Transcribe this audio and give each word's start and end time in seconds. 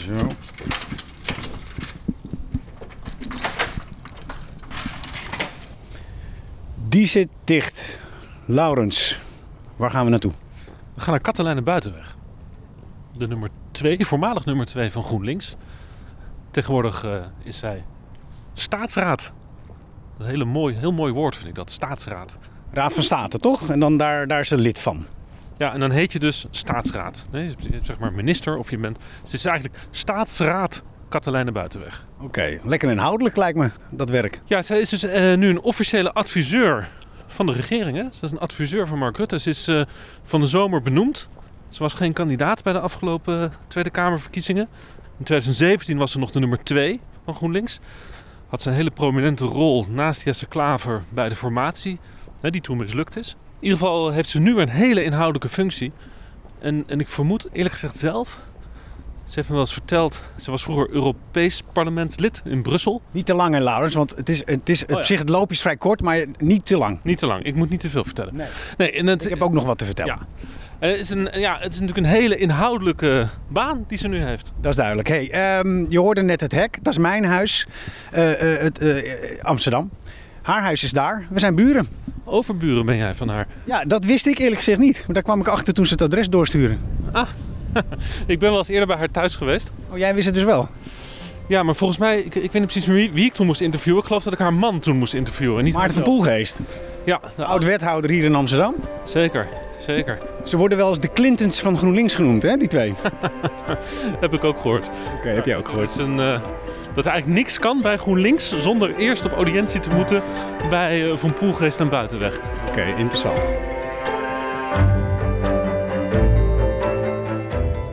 Zo. 0.00 0.14
Die 6.88 7.06
zit 7.06 7.28
dicht. 7.44 8.00
Laurens, 8.44 9.18
waar 9.76 9.90
gaan 9.90 10.04
we 10.04 10.10
naartoe? 10.10 10.32
We 10.94 11.00
gaan 11.00 11.10
naar 11.10 11.20
Katelijne 11.20 11.62
Buitenweg. 11.62 12.16
De 13.16 13.28
nummer 13.28 13.48
2, 13.70 14.06
voormalig 14.06 14.44
nummer 14.44 14.66
2 14.66 14.90
van 14.90 15.02
GroenLinks. 15.02 15.56
Tegenwoordig 16.50 17.04
uh, 17.04 17.12
is 17.42 17.58
zij 17.58 17.84
staatsraad. 18.52 19.32
Een 20.18 20.26
hele 20.26 20.44
mooi, 20.44 20.74
heel 20.76 20.92
mooi 20.92 21.12
woord 21.12 21.36
vind 21.36 21.48
ik 21.48 21.54
dat, 21.54 21.70
staatsraad. 21.70 22.38
Raad 22.72 22.92
van 22.92 23.02
State, 23.02 23.38
toch? 23.38 23.68
En 23.68 23.80
dan 23.80 23.96
daar, 23.96 24.26
daar 24.26 24.40
is 24.40 24.48
ze 24.48 24.56
lid 24.56 24.78
van. 24.78 25.06
Ja, 25.60 25.72
en 25.72 25.80
dan 25.80 25.90
heet 25.90 26.12
je 26.12 26.18
dus 26.18 26.46
staatsraad. 26.50 27.26
Nee, 27.30 27.54
zeg 27.82 27.98
maar 27.98 28.12
minister 28.12 28.56
of 28.56 28.70
je 28.70 28.78
bent... 28.78 28.98
Het 29.22 29.32
is 29.32 29.44
eigenlijk 29.44 29.78
staatsraad 29.90 30.82
Katelijne 31.08 31.52
Buitenweg. 31.52 32.06
Oké, 32.20 32.60
lekker 32.64 32.90
inhoudelijk 32.90 33.36
lijkt 33.36 33.58
me, 33.58 33.70
dat 33.90 34.10
werk. 34.10 34.40
Ja, 34.44 34.62
zij 34.62 34.80
is 34.80 34.88
dus 34.88 35.04
uh, 35.04 35.34
nu 35.36 35.48
een 35.48 35.60
officiële 35.60 36.12
adviseur 36.12 36.88
van 37.26 37.46
de 37.46 37.52
regering. 37.52 37.96
Hè? 37.96 38.02
Ze 38.02 38.24
is 38.24 38.30
een 38.30 38.38
adviseur 38.38 38.86
van 38.86 38.98
Mark 38.98 39.16
Rutte. 39.16 39.38
Ze 39.38 39.48
is 39.48 39.68
uh, 39.68 39.82
van 40.22 40.40
de 40.40 40.46
zomer 40.46 40.82
benoemd. 40.82 41.28
Ze 41.68 41.82
was 41.82 41.92
geen 41.92 42.12
kandidaat 42.12 42.62
bij 42.62 42.72
de 42.72 42.80
afgelopen 42.80 43.52
Tweede 43.66 43.90
Kamerverkiezingen. 43.90 44.68
In 45.18 45.24
2017 45.24 45.98
was 45.98 46.12
ze 46.12 46.18
nog 46.18 46.30
de 46.30 46.38
nummer 46.38 46.62
2 46.62 47.00
van 47.24 47.34
GroenLinks. 47.34 47.80
Had 48.48 48.62
ze 48.62 48.68
een 48.68 48.74
hele 48.74 48.90
prominente 48.90 49.44
rol 49.44 49.86
naast 49.88 50.24
Jesse 50.24 50.46
Klaver 50.46 51.02
bij 51.08 51.28
de 51.28 51.36
formatie, 51.36 51.98
hè, 52.40 52.50
die 52.50 52.60
toen 52.60 52.76
mislukt 52.76 53.16
is. 53.16 53.36
In 53.60 53.66
ieder 53.66 53.78
geval 53.78 54.10
heeft 54.10 54.28
ze 54.28 54.38
nu 54.38 54.60
een 54.60 54.68
hele 54.68 55.04
inhoudelijke 55.04 55.48
functie. 55.48 55.92
En, 56.58 56.84
en 56.86 57.00
ik 57.00 57.08
vermoed 57.08 57.48
eerlijk 57.52 57.74
gezegd 57.74 57.96
zelf 57.96 58.40
ze 59.30 59.36
heeft 59.36 59.48
me 59.48 59.54
wel 59.54 59.64
eens 59.64 59.72
verteld, 59.72 60.20
ze 60.40 60.50
was 60.50 60.62
vroeger 60.62 60.90
Europees 60.90 61.62
parlementslid 61.72 62.42
in 62.44 62.62
Brussel. 62.62 63.02
Niet 63.10 63.26
te 63.26 63.34
lang, 63.34 63.54
hè, 63.54 63.60
Laurens, 63.60 63.94
want 63.94 64.16
het 64.16 64.28
is, 64.28 64.42
het 64.44 64.68
is, 64.68 64.86
oh, 64.86 64.96
ja. 64.96 65.02
zich, 65.02 65.18
het 65.18 65.28
loop 65.28 65.50
is 65.50 65.60
vrij 65.60 65.76
kort, 65.76 66.02
maar 66.02 66.24
niet 66.38 66.64
te 66.64 66.76
lang. 66.76 66.98
Niet 67.02 67.18
te 67.18 67.26
lang, 67.26 67.44
ik 67.44 67.54
moet 67.54 67.70
niet 67.70 67.80
te 67.80 67.88
veel 67.88 68.04
vertellen. 68.04 68.36
Nee, 68.36 68.48
nee 68.76 68.92
en 68.92 69.06
het, 69.06 69.24
ik 69.24 69.30
heb 69.30 69.42
ook 69.42 69.52
nog 69.52 69.64
wat 69.64 69.78
te 69.78 69.84
vertellen. 69.84 70.18
Ja. 70.18 70.46
Het 70.88 70.98
is, 70.98 71.10
een, 71.10 71.28
ja, 71.32 71.58
het 71.58 71.72
is 71.72 71.80
natuurlijk 71.80 72.06
een 72.06 72.12
hele 72.12 72.36
inhoudelijke 72.36 73.26
baan 73.48 73.84
die 73.88 73.98
ze 73.98 74.08
nu 74.08 74.22
heeft. 74.22 74.52
Dat 74.60 74.70
is 74.70 74.76
duidelijk. 74.76 75.08
Hey, 75.08 75.58
um, 75.58 75.86
je 75.88 75.98
hoorde 75.98 76.22
net 76.22 76.40
het 76.40 76.52
hek, 76.52 76.78
dat 76.82 76.92
is 76.92 76.98
mijn 76.98 77.24
huis, 77.24 77.66
uh, 78.14 78.30
uh, 78.30 78.58
het, 78.58 78.82
uh, 78.82 79.42
Amsterdam. 79.42 79.90
Haar 80.50 80.62
huis 80.62 80.82
is 80.82 80.92
daar, 80.92 81.26
we 81.28 81.38
zijn 81.38 81.54
buren. 81.54 81.88
Overburen 82.24 82.86
ben 82.86 82.96
jij 82.96 83.14
van 83.14 83.28
haar? 83.28 83.46
Ja, 83.64 83.84
dat 83.84 84.04
wist 84.04 84.26
ik 84.26 84.38
eerlijk 84.38 84.56
gezegd 84.56 84.78
niet. 84.78 85.02
Maar 85.06 85.14
daar 85.14 85.22
kwam 85.22 85.40
ik 85.40 85.48
achter 85.48 85.74
toen 85.74 85.86
ze 85.86 85.92
het 85.92 86.02
adres 86.02 86.28
doorsturen. 86.28 86.80
Ah, 87.12 87.28
ik 88.26 88.38
ben 88.38 88.50
wel 88.50 88.58
eens 88.58 88.68
eerder 88.68 88.86
bij 88.86 88.96
haar 88.96 89.10
thuis 89.10 89.34
geweest. 89.34 89.72
Oh, 89.90 89.98
jij 89.98 90.14
wist 90.14 90.26
het 90.26 90.34
dus 90.34 90.44
wel? 90.44 90.68
Ja, 91.48 91.62
maar 91.62 91.74
volgens 91.74 91.98
mij, 91.98 92.18
ik, 92.18 92.24
ik 92.24 92.32
weet 92.32 92.52
niet 92.52 92.62
precies 92.62 92.86
wie, 92.86 93.10
wie 93.12 93.24
ik 93.24 93.32
toen 93.32 93.46
moest 93.46 93.60
interviewen. 93.60 94.00
Ik 94.00 94.06
geloof 94.06 94.22
dat 94.22 94.32
ik 94.32 94.38
haar 94.38 94.54
man 94.54 94.80
toen 94.80 94.96
moest 94.96 95.14
interviewen. 95.14 95.64
Niet 95.64 95.74
Maarten 95.74 95.94
van 95.94 96.04
Poelgeest. 96.04 96.60
Ja. 97.04 97.20
De 97.36 97.44
oud-wethouder 97.44 98.10
hier 98.10 98.24
in 98.24 98.34
Amsterdam. 98.34 98.74
Zeker, 99.04 99.48
zeker. 99.80 100.18
Ze 100.44 100.56
worden 100.56 100.78
wel 100.78 100.88
eens 100.88 101.00
de 101.00 101.12
Clintons 101.12 101.60
van 101.60 101.76
GroenLinks 101.76 102.14
genoemd, 102.14 102.42
hè, 102.42 102.56
die 102.56 102.68
twee? 102.68 102.94
heb 104.20 104.34
ik 104.34 104.44
ook 104.44 104.60
gehoord. 104.60 104.90
Oké, 105.16 105.28
heb 105.28 105.44
jij 105.44 105.56
ook 105.56 105.68
gehoord. 105.68 105.96
Dat, 105.96 105.98
is 105.98 106.04
een, 106.04 106.18
uh, 106.18 106.40
dat 106.94 107.06
er 107.06 107.10
eigenlijk 107.10 107.26
niks 107.26 107.58
kan 107.58 107.82
bij 107.82 107.96
GroenLinks 107.96 108.62
zonder 108.62 108.96
eerst 108.96 109.24
op 109.24 109.32
audiëntie 109.32 109.80
te 109.80 109.90
moeten 109.90 110.22
bij 110.70 111.02
uh, 111.02 111.16
Van 111.16 111.32
Poelgeest 111.32 111.80
en 111.80 111.88
Buitenweg. 111.88 112.36
Oké, 112.36 112.68
okay, 112.68 112.98
interessant. 112.98 113.48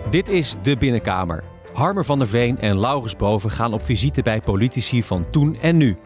Dit 0.09 0.29
is 0.29 0.55
De 0.61 0.77
Binnenkamer. 0.77 1.43
Harmer 1.73 2.05
van 2.05 2.19
der 2.19 2.27
Veen 2.27 2.59
en 2.59 2.79
Laurens 2.79 3.15
Boven 3.15 3.51
gaan 3.51 3.73
op 3.73 3.83
visite 3.83 4.21
bij 4.21 4.41
politici 4.41 5.03
van 5.03 5.29
toen 5.29 5.57
en 5.61 5.77
nu. 5.77 5.97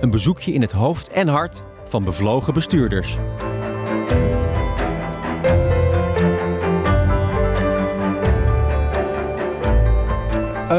Een 0.00 0.10
bezoekje 0.10 0.52
in 0.52 0.60
het 0.60 0.72
hoofd 0.72 1.08
en 1.08 1.28
hart 1.28 1.62
van 1.84 2.04
bevlogen 2.04 2.54
bestuurders. 2.54 3.16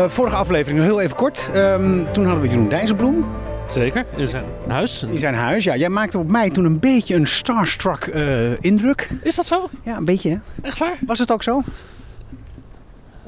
Uh, 0.02 0.10
vorige 0.10 0.36
aflevering 0.36 0.80
nog 0.80 0.88
heel 0.88 1.02
even 1.02 1.16
kort. 1.16 1.50
Um, 1.56 2.08
toen 2.12 2.26
hadden 2.26 2.42
we 2.42 2.50
Jeroen 2.50 2.70
Dijsselbloem. 2.70 3.26
Zeker, 3.68 4.06
in 4.16 4.28
zijn 4.28 4.46
huis. 4.68 5.04
In 5.04 5.18
zijn 5.18 5.34
huis, 5.34 5.64
ja. 5.64 5.76
Jij 5.76 5.90
maakte 5.90 6.18
op 6.18 6.30
mij 6.30 6.50
toen 6.50 6.66
een 6.66 6.80
beetje 6.80 7.16
een 7.16 7.28
starstruck 7.28 8.06
uh, 8.06 8.64
indruk. 8.64 9.10
Is 9.24 9.36
dat 9.36 9.46
zo? 9.46 9.70
Ja, 9.84 9.98
een 9.98 10.06
beetje. 10.06 10.30
Hè? 10.30 10.38
Echt 10.62 10.78
waar? 10.78 10.98
Was 11.06 11.20
het 11.20 11.32
ook 11.32 11.44
zo? 11.44 11.64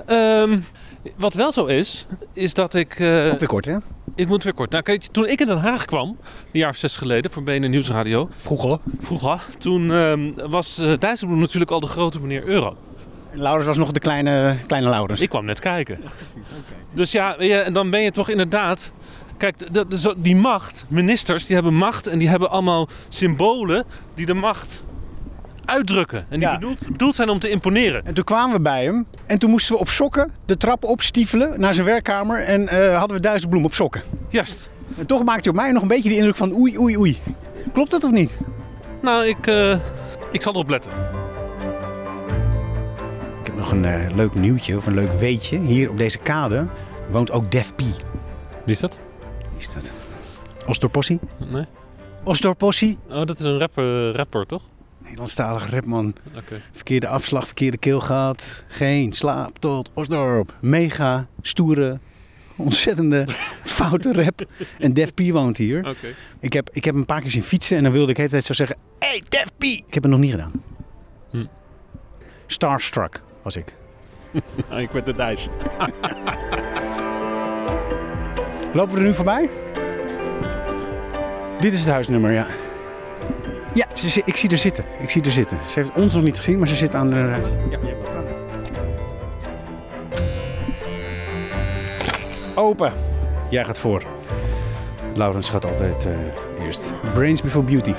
Um, 0.10 0.66
wat 1.16 1.34
wel 1.34 1.52
zo 1.52 1.66
is, 1.66 2.06
is 2.34 2.54
dat 2.54 2.74
ik... 2.74 3.00
Uh, 3.00 3.30
moet 3.30 3.40
weer 3.40 3.50
kort, 3.50 3.66
hè? 3.66 3.78
Ik 4.16 4.28
moet 4.28 4.44
weer 4.44 4.54
kort. 4.54 4.72
Nou, 4.72 4.84
kijk, 4.84 5.02
toen 5.02 5.28
ik 5.28 5.40
in 5.40 5.48
Den 5.48 5.58
Haag 5.58 5.86
kwam, 5.86 6.08
een 6.08 6.60
jaar 6.60 6.70
of 6.70 6.76
zes 6.76 6.98
geleden, 6.98 7.32
voor 7.32 7.44
BNN 7.44 7.70
Nieuwsradio... 7.70 8.30
Vroeger? 8.34 8.78
Vroeger. 9.00 9.42
Toen 9.58 9.90
uh, 9.90 10.14
was 10.50 10.80
uh, 10.80 10.94
Dijsselbloem 11.00 11.40
natuurlijk 11.40 11.72
al 11.72 11.80
de 11.80 11.88
grote 11.88 12.20
meneer 12.20 12.44
Euro. 12.44 12.78
En 13.34 13.40
Laurens 13.40 13.66
was 13.66 13.78
nog 13.78 13.92
de 13.92 14.00
kleine, 14.00 14.56
kleine 14.68 14.90
Laurens? 14.90 15.22
Ik 15.22 15.30
kwam 15.30 15.46
net 15.46 15.60
kijken. 15.60 15.98
okay. 15.98 16.10
Dus 16.94 17.12
ja, 17.12 17.36
ja, 17.40 17.70
dan 17.70 17.90
ben 17.90 18.02
je 18.02 18.12
toch 18.12 18.30
inderdaad... 18.30 18.92
Kijk, 19.38 19.74
de, 19.74 19.88
de, 19.88 20.16
die 20.18 20.36
macht, 20.36 20.86
ministers, 20.88 21.46
die 21.46 21.56
hebben 21.56 21.74
macht 21.74 22.08
en 22.08 22.20
die 22.20 22.30
hebben 22.30 22.50
allemaal 22.50 22.88
symbolen 23.10 23.86
die 24.14 24.26
de 24.26 24.34
macht 24.34 24.84
uitdrukken. 25.66 26.26
En 26.30 26.40
die 26.40 26.48
ja. 26.48 26.54
bedoeld, 26.54 26.88
bedoeld, 26.92 27.16
zijn 27.16 27.30
om 27.30 27.40
te 27.40 27.50
imponeren. 27.50 28.06
En 28.06 28.14
toen 28.14 28.24
kwamen 28.24 28.56
we 28.56 28.62
bij 28.62 28.84
hem. 28.84 29.06
En 29.26 29.40
toen 29.40 29.50
moesten 29.50 29.74
we 29.74 29.80
op 29.80 29.90
sokken 29.90 30.32
de 30.46 30.58
trap 30.58 30.84
opstiefelen 30.84 31.60
naar 31.60 31.74
zijn 31.74 31.86
werkkamer. 31.86 32.40
En 32.40 32.62
uh, 32.62 32.98
hadden 32.98 33.18
we 33.18 33.24
duizend 33.24 33.50
bloem 33.50 33.66
op 33.66 33.74
sokken. 33.74 34.02
Juist. 34.30 34.70
En 34.98 35.08
toch 35.08 35.24
maakte 35.24 35.50
hij 35.50 35.50
op 35.50 35.64
mij 35.64 35.72
nog 35.72 35.82
een 35.82 35.88
beetje 35.88 36.10
de 36.10 36.16
indruk 36.16 36.36
van 36.36 36.56
oei, 36.56 36.80
oei, 36.80 36.98
oei. 36.98 37.18
Klopt 37.74 37.92
dat 37.92 38.04
of 38.04 38.12
niet? 38.12 38.32
Nou, 39.02 39.26
ik, 39.26 39.48
uh, 39.48 39.78
ik 40.32 40.42
zal 40.42 40.54
erop 40.54 40.70
letten. 40.70 40.92
Nog 43.56 43.72
een 43.72 43.84
uh, 43.84 44.16
leuk 44.16 44.36
nieuwtje 44.36 44.78
of 44.78 44.86
een 44.86 44.94
leuk 44.94 45.12
weetje. 45.12 45.60
Hier 45.60 45.90
op 45.90 45.98
deze 45.98 46.18
kade 46.18 46.68
woont 47.10 47.32
ook 47.32 47.52
Def 47.52 47.76
P. 47.76 47.80
Wie 47.80 47.94
is 48.66 48.80
dat? 48.80 49.00
Wie 49.52 49.60
is 49.60 49.74
dat? 49.74 49.92
Osdorpossie? 50.68 51.20
Nee. 51.38 51.66
Osdorpossie? 52.24 52.98
Oh, 53.10 53.26
dat 53.26 53.40
is 53.40 53.46
een 53.46 53.60
rapper, 53.60 54.12
rapper 54.16 54.46
toch? 54.46 54.62
Nederlandstalige 55.02 55.70
rapman. 55.70 56.16
Okay. 56.28 56.62
Verkeerde 56.72 57.08
afslag, 57.08 57.46
verkeerde 57.46 57.78
keelgat. 57.78 58.66
Geen 58.68 59.14
slaap 59.14 59.60
tot 59.60 59.92
Osdorp. 59.94 60.54
Mega, 60.60 61.28
stoere, 61.42 62.00
ontzettende, 62.56 63.28
foute 63.78 64.14
rap. 64.14 64.46
En 64.80 64.94
Def 64.94 65.14
P 65.14 65.20
woont 65.20 65.58
hier. 65.58 65.80
Okay. 65.80 66.16
Ik, 66.40 66.54
heb, 66.54 66.70
ik 66.72 66.86
heb 66.86 66.96
een 66.96 67.06
paar 67.06 67.22
keer 67.22 67.32
zien 67.32 67.44
fietsen 67.44 67.78
en 67.78 67.84
dan 67.84 67.92
wilde 67.92 68.10
ik 68.10 68.16
de 68.16 68.22
hele 68.22 68.34
tijd 68.34 68.44
zo 68.44 68.54
zeggen... 68.54 68.78
Hey, 69.00 69.24
Def 69.30 69.48
P! 69.58 69.64
Ik 69.64 69.94
heb 69.94 70.04
het 70.04 70.12
nog 70.12 70.22
niet 70.22 70.32
gedaan. 70.32 70.52
Hm. 71.32 71.46
Starstruck 72.46 73.22
was 73.44 73.56
ik. 73.56 73.74
ik 74.84 74.92
ben 74.92 75.04
de 75.04 75.14
Dijs. 75.14 75.50
Lopen 78.74 78.94
we 78.94 79.00
er 79.00 79.06
nu 79.06 79.14
voorbij? 79.14 79.50
Dit 81.60 81.74
is 81.74 81.80
het 81.80 81.90
huisnummer, 81.90 82.32
ja. 82.32 82.46
Ja, 83.74 83.88
ze, 83.94 84.22
ik 84.26 84.36
zie 84.36 84.50
er 84.50 84.58
zitten. 84.58 84.86
Ik 85.00 85.10
zie 85.10 85.24
er 85.24 85.32
zitten. 85.32 85.58
Ze 85.68 85.80
heeft 85.80 85.92
ons 85.94 86.14
nog 86.14 86.24
niet 86.24 86.38
gezien, 86.38 86.60
maar 86.60 86.68
ze 86.68 86.76
zit 86.76 86.96
aan 86.96 87.10
de... 87.10 87.16
Ja, 87.70 87.78
je 87.82 87.88
hebt 87.88 88.02
wat 88.02 88.16
aan. 88.16 88.26
Open. 92.56 92.94
Jij 93.50 93.66
gaat 93.66 93.78
voor. 93.78 94.04
Laurens 95.14 95.50
gaat 95.50 95.66
altijd 95.66 96.06
uh, 96.06 96.66
eerst. 96.66 96.94
Brains 97.14 97.42
before 97.42 97.66
beauty. 97.66 97.94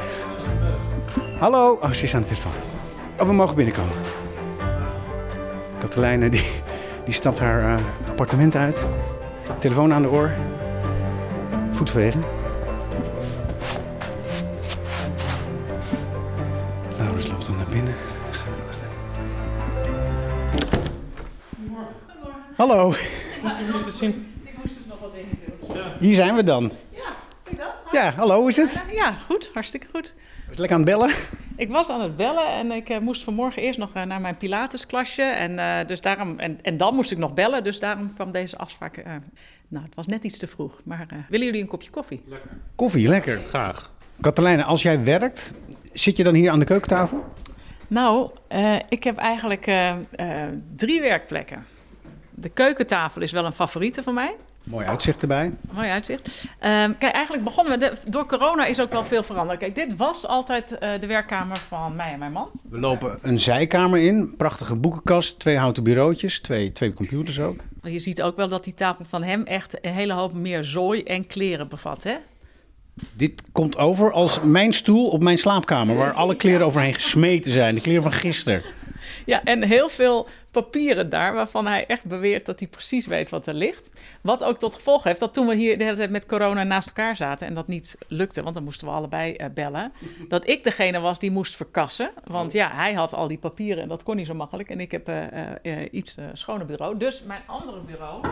Hallo. 1.39 1.79
Oh, 1.83 1.91
ze 1.91 2.05
is 2.05 2.15
aan 2.15 2.23
de 2.23 2.29
telefoon. 2.29 2.53
Oh, 3.19 3.27
we 3.27 3.33
mogen 3.33 3.57
binnenkomen. 3.57 3.93
Katelijne, 5.85 6.29
die, 6.29 6.51
die 7.05 7.15
stapt 7.15 7.39
haar 7.39 7.61
uh, 7.61 7.85
appartement 8.09 8.57
uit. 8.57 8.85
Telefoon 9.59 9.93
aan 9.93 10.03
de 10.03 10.09
oor. 10.11 10.31
Voet 11.71 11.91
vegen. 11.91 12.25
Laurens 16.97 17.27
loopt 17.27 17.47
dan 17.47 17.57
naar 17.57 17.67
binnen. 17.67 17.95
Dan 18.25 18.35
ga 18.35 18.43
ik 18.51 18.57
nog 18.57 18.73
even. 18.75 18.89
Hallo. 22.57 22.89
Moet 22.89 22.97
je 23.59 23.83
te 23.85 23.91
zien? 23.93 24.35
Ik 24.45 24.55
moest 24.63 24.75
dus 24.75 24.85
nog 24.87 25.01
wat 25.01 25.13
dingen 25.13 25.39
doen. 25.61 25.77
Ja. 25.77 25.97
Hier 25.99 26.15
zijn 26.15 26.35
we 26.35 26.45
dan. 26.45 26.73
Ja, 26.91 27.09
ik 27.51 27.59
dan? 27.59 27.69
Ja, 27.93 28.13
hallo, 28.17 28.39
hoe 28.39 28.49
is 28.49 28.57
het? 28.57 28.81
Ja, 28.91 29.17
goed. 29.27 29.51
Hartstikke 29.55 29.87
goed. 29.93 30.15
Was 30.47 30.55
je 30.55 30.61
lekker 30.61 30.77
aan 30.77 30.83
het 30.83 30.91
bellen? 30.91 31.11
Ik 31.57 31.69
was 31.69 31.91
aan 31.91 32.01
het 32.01 32.17
bellen 32.17 32.47
en 32.47 32.73
ik 32.73 32.89
uh, 32.89 32.99
moest 32.99 33.25
vanmorgen 33.25 33.63
eerst 33.63 33.79
nog 33.79 33.97
uh, 33.97 34.03
naar 34.03 34.21
mijn 34.21 34.37
Pilatesklasje. 34.37 35.23
En, 35.23 35.53
uh, 35.53 35.79
dus 35.87 36.01
daarom, 36.01 36.39
en, 36.39 36.59
en 36.63 36.77
dan 36.77 36.95
moest 36.95 37.11
ik 37.11 37.19
nog 37.19 37.35
bellen, 37.35 37.63
dus 37.63 37.81
daarom 37.81 38.15
kwam 38.15 38.31
deze 38.31 38.57
afspraak. 38.57 39.03
nou, 39.69 39.85
het 39.85 39.95
was 39.95 40.07
net 40.07 40.25
iets 40.25 40.39
te 40.39 40.47
vroeg. 40.47 40.81
Maar 40.85 41.07
willen 41.29 41.47
jullie 41.47 41.63
een 41.63 41.69
kopje 41.69 41.91
koffie? 41.91 42.23
Lekker. 42.27 42.51
Koffie, 42.75 43.09
lekker. 43.09 43.41
Graag. 43.45 43.93
Katelijne, 44.21 44.65
als 44.65 44.83
jij 44.83 45.05
werkt, 45.05 45.55
zit 45.93 46.17
je 46.17 46.25
dan 46.25 46.35
hier 46.35 46.51
aan 46.51 46.59
de 46.59 46.65
keukentafel? 46.65 47.25
Nou, 47.87 48.31
ik 48.89 49.05
heb 49.05 49.17
eigenlijk 49.17 49.73
drie 50.77 51.01
werkplekken. 51.01 51.65
De 52.31 52.49
keukentafel 52.49 53.23
is 53.23 53.33
wel 53.33 53.45
een 53.45 53.53
favoriete 53.53 54.03
van 54.03 54.15
mij. 54.15 54.35
Mooi 54.65 54.87
uitzicht 54.87 55.23
erbij. 55.23 55.53
Mooi 55.71 55.89
uitzicht. 55.89 56.45
Ehm, 56.59 56.93
kijk, 56.99 57.13
eigenlijk 57.15 57.45
begonnen 57.45 57.73
we... 57.73 57.79
de- 57.79 58.11
door 58.11 58.27
corona 58.27 58.65
is 58.67 58.81
ook 58.81 58.93
wel 58.93 59.05
veel 59.05 59.23
veranderd. 59.23 59.59
Kijk, 59.59 59.75
dit 59.75 59.97
was 59.97 60.27
altijd 60.27 60.79
eh, 60.79 60.91
de 61.01 61.07
werkkamer 61.07 61.57
van 61.57 61.97
mij 61.97 62.13
en 62.13 62.19
mijn 62.19 62.33
man. 62.33 62.51
We 62.71 62.79
lopen 62.79 63.19
een 63.23 63.39
zijkamer 63.39 63.99
in. 64.01 64.35
Prachtige 64.37 64.77
boekenkast. 64.77 65.39
Twee 65.39 65.57
houten 65.57 65.83
bureautjes. 65.83 66.41
Twee, 66.41 66.73
twee 66.73 66.93
computers 66.93 67.41
ook. 67.41 67.61
Je 67.83 67.99
ziet 67.99 68.23
ook 68.23 68.37
wel 68.37 68.49
dat 68.49 68.65
die 68.65 68.75
tafel 68.75 69.05
van 69.09 69.23
hem 69.23 69.43
echt 69.43 69.85
een 69.85 69.93
hele 69.93 70.13
hoop 70.13 70.33
meer 70.33 70.65
zooi 70.65 71.03
en 71.03 71.27
kleren 71.27 71.69
bevat, 71.69 72.03
hè? 72.03 72.15
Dit 73.13 73.43
komt 73.53 73.77
over 73.77 74.13
als 74.13 74.41
mijn 74.41 74.73
stoel 74.73 75.09
op 75.09 75.23
mijn 75.23 75.39
slaapkamer. 75.39 75.97
Waar 75.97 76.13
alle 76.13 76.37
kleren 76.37 76.67
overheen 76.67 76.95
gesmeten 76.95 77.53
zijn. 77.53 77.75
De 77.75 77.81
kleren 77.81 78.03
van 78.03 78.13
gisteren. 78.13 78.63
Ja, 79.25 79.45
en 79.45 79.63
heel 79.63 79.89
veel 79.89 80.29
papieren 80.51 81.11
daar 81.11 81.35
waarvan 81.35 81.67
hij 81.67 81.87
echt 81.87 82.05
beweert 82.05 82.47
dat 82.47 82.59
hij 82.61 82.69
precies 82.69 83.07
weet 83.07 83.31
wat 83.31 83.47
er 83.47 83.55
ligt. 83.55 83.91
Wat 84.21 84.43
ook 84.45 84.59
tot 84.59 84.75
gevolg 84.75 85.03
heeft 85.05 85.21
dat 85.21 85.35
toen 85.35 85.47
we 85.47 85.55
hier 85.55 85.79
de 85.79 85.85
hele 85.85 85.97
tijd 85.97 86.11
met 86.11 86.27
corona 86.27 86.63
naast 86.63 86.89
elkaar 86.89 87.17
zaten 87.17 87.47
en 87.47 87.55
dat 87.55 87.67
niet 87.69 87.99
lukte, 88.09 88.43
want 88.43 88.55
dan 88.55 88.65
moesten 88.65 88.87
we 88.89 88.93
allebei 88.95 89.33
eh, 89.35 89.47
bellen, 89.55 89.93
dat 90.29 90.49
ik 90.49 90.65
degene 90.65 91.01
was 91.01 91.19
die 91.19 91.31
moest 91.31 91.57
verkassen. 91.57 92.11
Want 92.25 92.53
ja, 92.53 92.71
hij 92.73 92.93
had 92.93 93.15
al 93.15 93.29
die 93.29 93.39
papieren 93.39 93.83
en 93.83 93.89
dat 93.89 94.03
kon 94.03 94.17
niet 94.17 94.27
zo 94.27 94.35
makkelijk. 94.35 94.71
En 94.71 94.81
ik 94.81 94.91
heb 94.91 95.09
eh, 95.09 95.77
iets 95.91 96.17
schoner 96.33 96.67
bureau. 96.67 96.99
Dus 96.99 97.23
mijn 97.23 97.43
andere 97.47 97.81
bureau, 97.81 98.27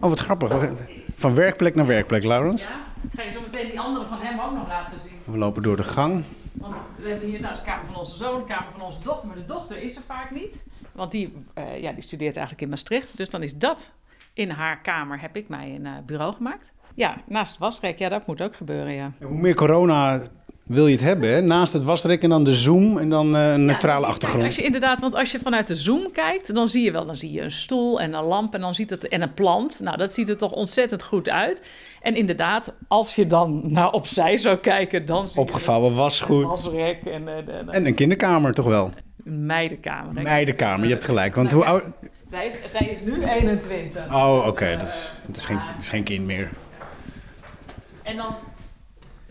Oh, 0.00 0.08
wat 0.10 0.18
grappig. 0.18 0.70
Van 1.16 1.34
werkplek 1.34 1.74
naar 1.74 1.86
werkplek, 1.86 2.24
Laurens. 2.24 2.62
ja, 2.62 2.68
ga 3.16 3.22
je 3.22 3.30
zo 3.30 3.40
meteen 3.40 3.70
die 3.70 3.80
andere 3.80 4.06
van 4.06 4.18
hem 4.20 4.40
ook 4.40 4.52
nog 4.52 4.68
laten 4.68 5.00
zien. 5.08 5.18
We 5.24 5.38
lopen 5.38 5.62
door 5.62 5.76
de 5.76 5.82
gang. 5.82 6.24
Want 6.58 6.76
we 6.96 7.08
hebben 7.08 7.28
hier 7.28 7.40
nou 7.40 7.54
de 7.54 7.62
kamer 7.62 7.86
van 7.86 7.96
onze 7.96 8.16
zoon, 8.16 8.38
de 8.38 8.44
kamer 8.44 8.72
van 8.72 8.80
onze 8.80 9.00
dochter. 9.00 9.26
Maar 9.26 9.36
de 9.36 9.46
dochter 9.46 9.82
is 9.82 9.96
er 9.96 10.02
vaak 10.06 10.30
niet. 10.30 10.66
Want 10.92 11.12
die, 11.12 11.32
eh, 11.54 11.80
ja, 11.80 11.92
die 11.92 12.02
studeert 12.02 12.36
eigenlijk 12.36 12.64
in 12.64 12.68
Maastricht. 12.68 13.16
Dus 13.16 13.30
dan 13.30 13.42
is 13.42 13.56
dat 13.58 13.92
in 14.32 14.50
haar 14.50 14.80
kamer 14.80 15.20
heb 15.20 15.36
ik 15.36 15.48
mij 15.48 15.74
een 15.74 15.86
eh, 15.86 15.92
bureau 16.06 16.34
gemaakt. 16.34 16.74
Ja, 16.94 17.22
naast 17.26 17.58
wasrek. 17.58 17.98
Ja, 17.98 18.08
dat 18.08 18.26
moet 18.26 18.42
ook 18.42 18.56
gebeuren, 18.56 18.92
ja. 18.92 19.12
Hoe 19.20 19.38
meer 19.38 19.54
corona 19.54 20.20
wil 20.66 20.86
je 20.86 20.92
het 20.92 21.02
hebben, 21.04 21.28
hè? 21.30 21.40
Naast 21.40 21.72
het 21.72 21.82
wasrek 21.82 22.22
en 22.22 22.28
dan 22.28 22.44
de 22.44 22.52
zoom 22.52 22.98
en 22.98 23.08
dan 23.08 23.36
eh, 23.36 23.52
een 23.52 23.64
neutrale 23.64 24.00
Ja, 24.00 24.06
achtergrond. 24.06 24.44
Als 24.44 24.56
je 24.56 24.62
inderdaad, 24.62 25.00
want 25.00 25.14
als 25.14 25.32
je 25.32 25.38
vanuit 25.38 25.66
de 25.66 25.74
zoom 25.74 26.12
kijkt, 26.12 26.54
dan 26.54 26.68
zie 26.68 26.84
je 26.84 26.90
wel, 26.90 27.06
dan 27.06 27.16
zie 27.16 27.32
je 27.32 27.42
een 27.42 27.50
stoel 27.50 28.00
en 28.00 28.14
een 28.14 28.24
lamp 28.24 28.54
en 28.54 28.60
dan 28.60 28.74
ziet 28.74 28.90
het 28.90 29.08
en 29.08 29.22
een 29.22 29.34
plant. 29.34 29.80
Nou, 29.82 29.96
dat 29.96 30.12
ziet 30.12 30.28
er 30.28 30.36
toch 30.36 30.52
ontzettend 30.52 31.02
goed 31.02 31.28
uit. 31.28 31.62
En 32.02 32.16
inderdaad, 32.16 32.72
als 32.88 33.14
je 33.14 33.26
dan 33.26 33.62
naar 33.64 33.92
opzij 33.92 34.36
zou 34.36 34.56
kijken, 34.56 35.06
dan 35.06 35.28
zie 35.28 35.40
Opgevouwen 35.40 35.94
wasgoed. 35.94 36.44
wasrek 36.44 37.04
en, 37.04 37.28
eh, 37.28 37.36
de, 37.46 37.64
de, 37.64 37.70
En 37.70 37.86
een 37.86 37.94
kinderkamer 37.94 38.54
toch 38.54 38.66
wel? 38.66 38.90
een 39.24 39.46
meidenkamer. 39.46 40.14
denk. 40.14 40.26
Meidenkamer, 40.26 40.86
je 40.86 40.92
hebt 40.92 41.04
gelijk. 41.04 41.34
Want 41.34 41.52
hoe 41.52 41.64
oud... 41.64 41.82
Zij 42.26 42.46
is, 42.46 42.72
zij 42.72 42.86
is 42.86 43.00
nu 43.00 43.24
21. 43.24 44.04
Oh, 44.14 44.46
oké. 44.46 44.76
Dat, 44.78 44.86
is, 44.88 45.10
dat, 45.26 45.36
is 45.36 45.44
geen, 45.44 45.56
dat 45.74 45.82
is 45.82 45.88
geen 45.88 46.02
kind 46.02 46.26
meer. 46.26 46.50
En 48.02 48.16
dan 48.16 48.34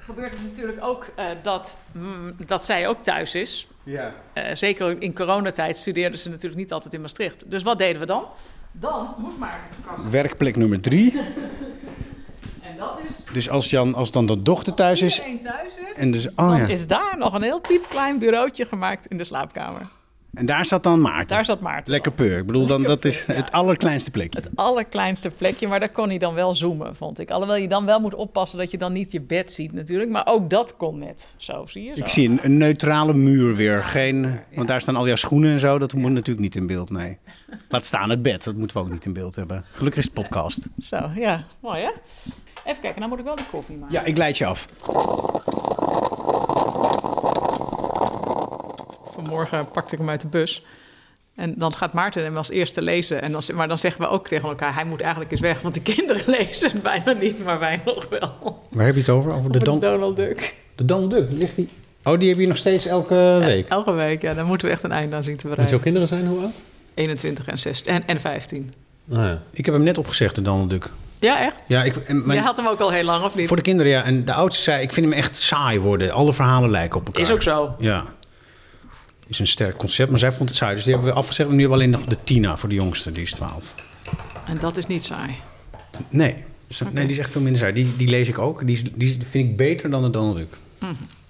gebeurt 0.06 0.32
het 0.32 0.44
natuurlijk 0.44 0.84
ook 0.84 1.08
eh, 1.16 1.26
dat, 1.44 1.78
mm, 1.92 2.36
dat 2.46 2.66
zij 2.66 2.88
ook 2.88 3.04
thuis 3.04 3.36
is. 3.36 3.68
Ja. 3.84 4.14
Eh, 4.34 4.56
zeker 4.56 5.02
in 5.02 5.14
coronatijd 5.14 5.78
studeerde 5.78 6.18
ze 6.18 6.30
natuurlijk 6.30 6.62
niet 6.62 6.72
altijd 6.72 6.94
in 6.94 7.02
Maastricht. 7.02 7.52
Dus 7.52 7.64
wat 7.64 7.78
deden 7.78 8.00
we 8.00 8.06
dan? 8.06 8.26
Dan 8.72 9.16
moest 9.18 9.38
verkassen. 9.72 10.12
Werkplek 10.12 10.56
nummer 10.56 10.82
drie. 10.82 11.14
En 12.62 12.82
dat 12.82 13.00
is, 13.10 13.34
Dus 13.34 13.50
als, 13.50 13.70
Jan, 13.70 13.96
als 13.96 14.12
dan 14.12 14.26
de 14.26 14.42
dochter 14.42 14.74
thuis 14.74 15.02
is... 15.02 15.16
thuis 15.44 15.74
is, 15.92 15.98
En, 15.98 16.12
dus, 16.12 16.28
oh 16.30 16.36
dan 16.36 16.58
ja. 16.58 16.68
is 16.68 16.88
daar 16.88 17.18
nog 17.18 17.34
een 17.34 17.42
heel 17.42 17.60
piepklein 17.60 18.20
bureautje 18.20 18.66
gemaakt 18.66 19.06
in 19.06 19.18
de 19.18 19.24
slaapkamer. 19.24 19.82
En 20.36 20.46
daar 20.46 20.66
zat 20.66 20.84
dan 20.84 21.02
Maarten. 21.02 21.28
Daar 21.28 21.46
zat 21.46 21.60
Maarten. 21.60 21.94
Lekker 21.94 22.12
peur. 22.12 22.38
Ik 22.38 22.46
bedoel, 22.46 22.68
dan, 22.68 22.84
dat 22.84 23.06
is 23.06 23.26
het 23.26 23.52
allerkleinste 23.52 24.12
plekje. 24.12 24.40
Het 24.42 24.50
allerkleinste 24.56 25.30
plekje, 25.30 25.68
maar 25.68 25.80
daar 25.80 25.92
kon 25.92 26.10
hij 26.10 26.18
dan 26.18 26.34
wel 26.34 26.54
zoomen, 26.54 26.96
vond 26.96 27.20
ik. 27.20 27.32
Alhoewel 27.32 27.58
je 27.58 27.68
dan 27.68 27.86
wel 27.86 28.00
moet 28.00 28.16
oppassen 28.16 28.58
dat 28.58 28.72
je 28.72 28.78
dan 28.78 28.94
niet 28.94 29.12
je 29.12 29.22
bed 29.22 29.54
ziet 29.54 29.74
natuurlijk. 29.74 30.12
Maar 30.12 30.28
ook 30.28 30.50
dat 30.50 30.78
kon 30.78 31.00
net. 31.00 31.34
Zo, 31.38 31.66
zie 31.66 31.84
je 31.84 31.94
zo. 31.96 32.00
Ik 32.00 32.08
zie 32.08 32.30
een, 32.30 32.40
een 32.42 32.58
neutrale 32.58 33.14
muur 33.14 33.56
weer. 33.56 33.84
Geen, 33.84 34.40
want 34.56 34.68
daar 34.68 34.82
staan 34.82 34.96
al 34.96 35.08
jouw 35.08 35.16
schoenen 35.16 35.52
en 35.52 35.60
zo. 35.60 35.80
Dat 35.80 35.94
moet 35.94 36.12
natuurlijk 36.12 36.40
niet 36.40 36.56
in 36.56 36.68
beeld, 36.68 36.90
nee. 36.90 37.18
Laat 37.70 37.86
staan 37.86 38.10
het 38.10 38.22
bed. 38.22 38.44
Dat 38.44 38.56
moeten 38.56 38.78
we 38.78 38.84
ook 38.84 38.92
niet 38.92 39.06
in 39.06 39.14
beeld 39.14 39.36
hebben. 39.36 39.66
Gelukkig 39.72 40.00
is 40.00 40.06
het 40.06 40.14
podcast. 40.14 40.70
Zo, 40.80 41.10
ja. 41.16 41.44
Mooi, 41.60 41.82
hè? 41.82 41.92
Even 42.66 42.82
kijken, 42.82 43.00
dan 43.00 43.10
moet 43.10 43.20
ik 43.20 43.26
wel 43.26 43.36
de 43.36 43.44
koffie 43.52 43.78
maken. 43.78 43.94
Ja, 43.96 44.04
ik 44.04 44.18
leid 44.18 44.38
je 44.38 44.46
af. 44.46 44.68
Vanmorgen 49.16 49.68
pakte 49.72 49.94
ik 49.94 50.00
hem 50.00 50.10
uit 50.10 50.22
de 50.22 50.28
bus. 50.28 50.62
En 51.36 51.54
dan 51.58 51.74
gaat 51.74 51.94
Maarten 51.94 52.24
hem 52.24 52.38
als 52.38 52.50
eerste 52.50 52.82
lezen. 52.82 53.22
En 53.22 53.32
dan, 53.32 53.42
maar 53.54 53.68
dan 53.68 53.78
zeggen 53.78 54.02
we 54.02 54.08
ook 54.08 54.28
tegen 54.28 54.50
elkaar... 54.50 54.74
hij 54.74 54.86
moet 54.86 55.02
eigenlijk 55.02 55.32
eens 55.32 55.42
weg, 55.42 55.62
want 55.62 55.74
de 55.74 55.82
kinderen 55.94 56.24
lezen 56.28 56.72
het 56.72 56.82
bijna 56.82 57.12
niet... 57.12 57.44
maar 57.44 57.60
wij 57.60 57.82
nog 57.86 58.08
wel. 58.10 58.64
Waar 58.70 58.86
heb 58.86 58.94
je 58.96 59.00
het 59.02 59.10
over? 59.10 59.32
Over 59.34 59.42
de, 59.52 59.56
Over 59.56 59.64
Don, 59.64 59.80
Donald 59.80 60.16
Duck. 60.16 60.56
de 60.76 60.86
Donald 60.86 61.12
Duck. 61.12 61.28
Ligt 61.32 61.56
die? 61.56 61.70
Oh, 62.04 62.20
die 62.20 62.30
heb 62.30 62.38
je 62.40 62.48
nog 62.48 62.58
steeds 62.58 62.86
elke 62.86 63.38
week? 63.46 63.68
Elke 63.68 63.92
week, 63.92 64.22
ja. 64.22 64.34
Daar 64.34 64.46
moeten 64.46 64.68
we 64.68 64.74
echt 64.74 64.84
een 64.84 64.92
einde 64.92 65.16
aan 65.16 65.24
zien 65.24 65.36
te 65.38 65.42
En 65.42 65.48
jouw 65.48 65.56
bereiken. 65.56 65.80
kinderen 65.84 66.08
zijn 66.08 66.26
hoe 66.28 66.40
oud? 66.42 66.54
21 66.94 67.48
en, 67.48 67.60
16, 67.60 67.94
en, 67.94 68.04
en 68.06 68.20
15. 68.20 68.74
Nou 69.06 69.26
ja. 69.28 69.42
Ik 69.52 69.66
heb 69.66 69.74
hem 69.74 69.84
net 69.84 69.98
opgezegd, 69.98 70.36
de 70.36 70.42
Donald 70.42 70.70
Duck. 70.70 70.90
Ja, 71.20 71.40
echt? 71.40 71.56
Ja, 71.68 71.84
ik, 71.84 71.96
en 71.96 72.18
mijn- 72.26 72.38
Jij 72.38 72.48
had 72.48 72.58
hem 72.58 72.68
ook 72.68 72.80
al 72.80 72.92
heel 72.92 73.04
lang, 73.04 73.24
of 73.24 73.36
niet? 73.36 73.48
voor 73.48 73.56
de 73.58 73.62
kinderen, 73.64 73.92
ja. 73.92 74.04
En 74.04 74.26
de 74.26 74.34
oudste 74.34 74.62
zei, 74.64 74.82
ik 74.82 74.92
vind 74.94 75.06
hem 75.06 75.16
echt 75.16 75.36
saai 75.36 75.80
worden. 75.80 76.12
Alle 76.12 76.34
verhalen 76.34 76.70
lijken 76.70 77.00
op 77.00 77.06
elkaar. 77.06 77.22
Is 77.22 77.32
ook 77.32 77.42
zo. 77.42 77.76
Ja. 77.80 78.04
Is 79.28 79.40
een 79.40 79.48
sterk 79.48 79.78
concept, 79.78 80.10
maar 80.10 80.20
zij 80.20 80.32
vond 80.32 80.50
het 80.50 80.58
saai. 80.58 80.76
Dus 80.76 80.84
die 80.84 80.94
hebben 80.94 81.12
we 81.12 81.18
afgezegd. 81.18 81.50
En 81.50 81.56
nu 81.56 81.62
hebben 81.62 81.78
we 81.80 81.84
alleen 81.84 81.96
nog 82.00 82.06
de 82.10 82.24
Tina 82.24 82.58
voor 82.58 82.70
de 82.70 82.76
jongste, 82.76 83.12
die 83.12 83.22
is 83.24 83.32
12. 83.32 83.74
En 84.48 84.58
dat 84.60 84.78
is 84.78 84.88
niet 84.88 85.04
saai. 85.04 85.36
Nee, 86.10 86.36
dus- 86.68 86.80
nee 86.82 86.92
die 87.06 87.12
is 87.16 87.18
echt 87.18 87.30
veel 87.32 87.42
minder 87.42 87.62
saai. 87.62 87.74
Die, 87.74 87.96
die 87.98 88.08
lees 88.08 88.28
ik 88.28 88.38
ook. 88.40 88.66
Die, 88.68 88.76
is- 88.76 88.84
die 88.94 89.18
vind 89.30 89.50
ik 89.50 89.58
beter 89.58 89.90
dan 89.90 90.02
de 90.04 90.10
Donald 90.10 90.36
Duck. 90.38 90.58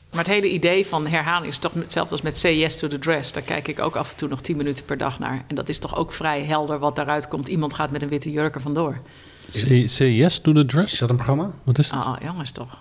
Maar 0.10 0.24
het 0.24 0.34
hele 0.34 0.50
idee 0.52 0.86
van 0.86 1.08
herhaling 1.08 1.52
is 1.52 1.58
toch 1.58 1.74
hetzelfde 1.74 2.12
als 2.12 2.22
met 2.22 2.38
Say 2.38 2.58
Yes 2.58 2.78
to 2.78 2.88
the 2.88 3.00
Dress. 3.00 3.32
Daar 3.32 3.44
kijk 3.44 3.68
ik 3.68 3.80
ook 3.80 3.96
af 3.96 4.12
en 4.12 4.18
toe 4.18 4.30
nog 4.30 4.42
10 4.42 4.58
minuten 4.58 4.86
per 4.86 4.98
dag 4.98 5.20
naar. 5.20 5.44
En 5.48 5.56
dat 5.56 5.70
is 5.70 5.80
toch 5.80 5.96
ook 5.96 6.14
vrij 6.14 6.44
helder 6.44 6.80
wat 6.80 6.96
daaruit 6.96 7.28
komt. 7.28 7.48
Iemand 7.48 7.74
gaat 7.74 7.92
met 7.92 8.02
een 8.02 8.10
witte 8.10 8.32
jurk 8.32 8.56
er 8.56 8.62
vandoor. 8.62 9.02
Say, 9.50 9.88
say 9.88 10.12
yes 10.12 10.40
to 10.40 10.52
the 10.54 10.60
Is 10.60 10.66
dress? 10.66 10.98
dat 11.00 11.10
een 11.10 11.16
programma? 11.16 11.54
Wat 11.64 11.78
is 11.78 11.90
dat? 11.90 12.06
Ah, 12.06 12.16
jongens 12.24 12.52
toch. 12.52 12.78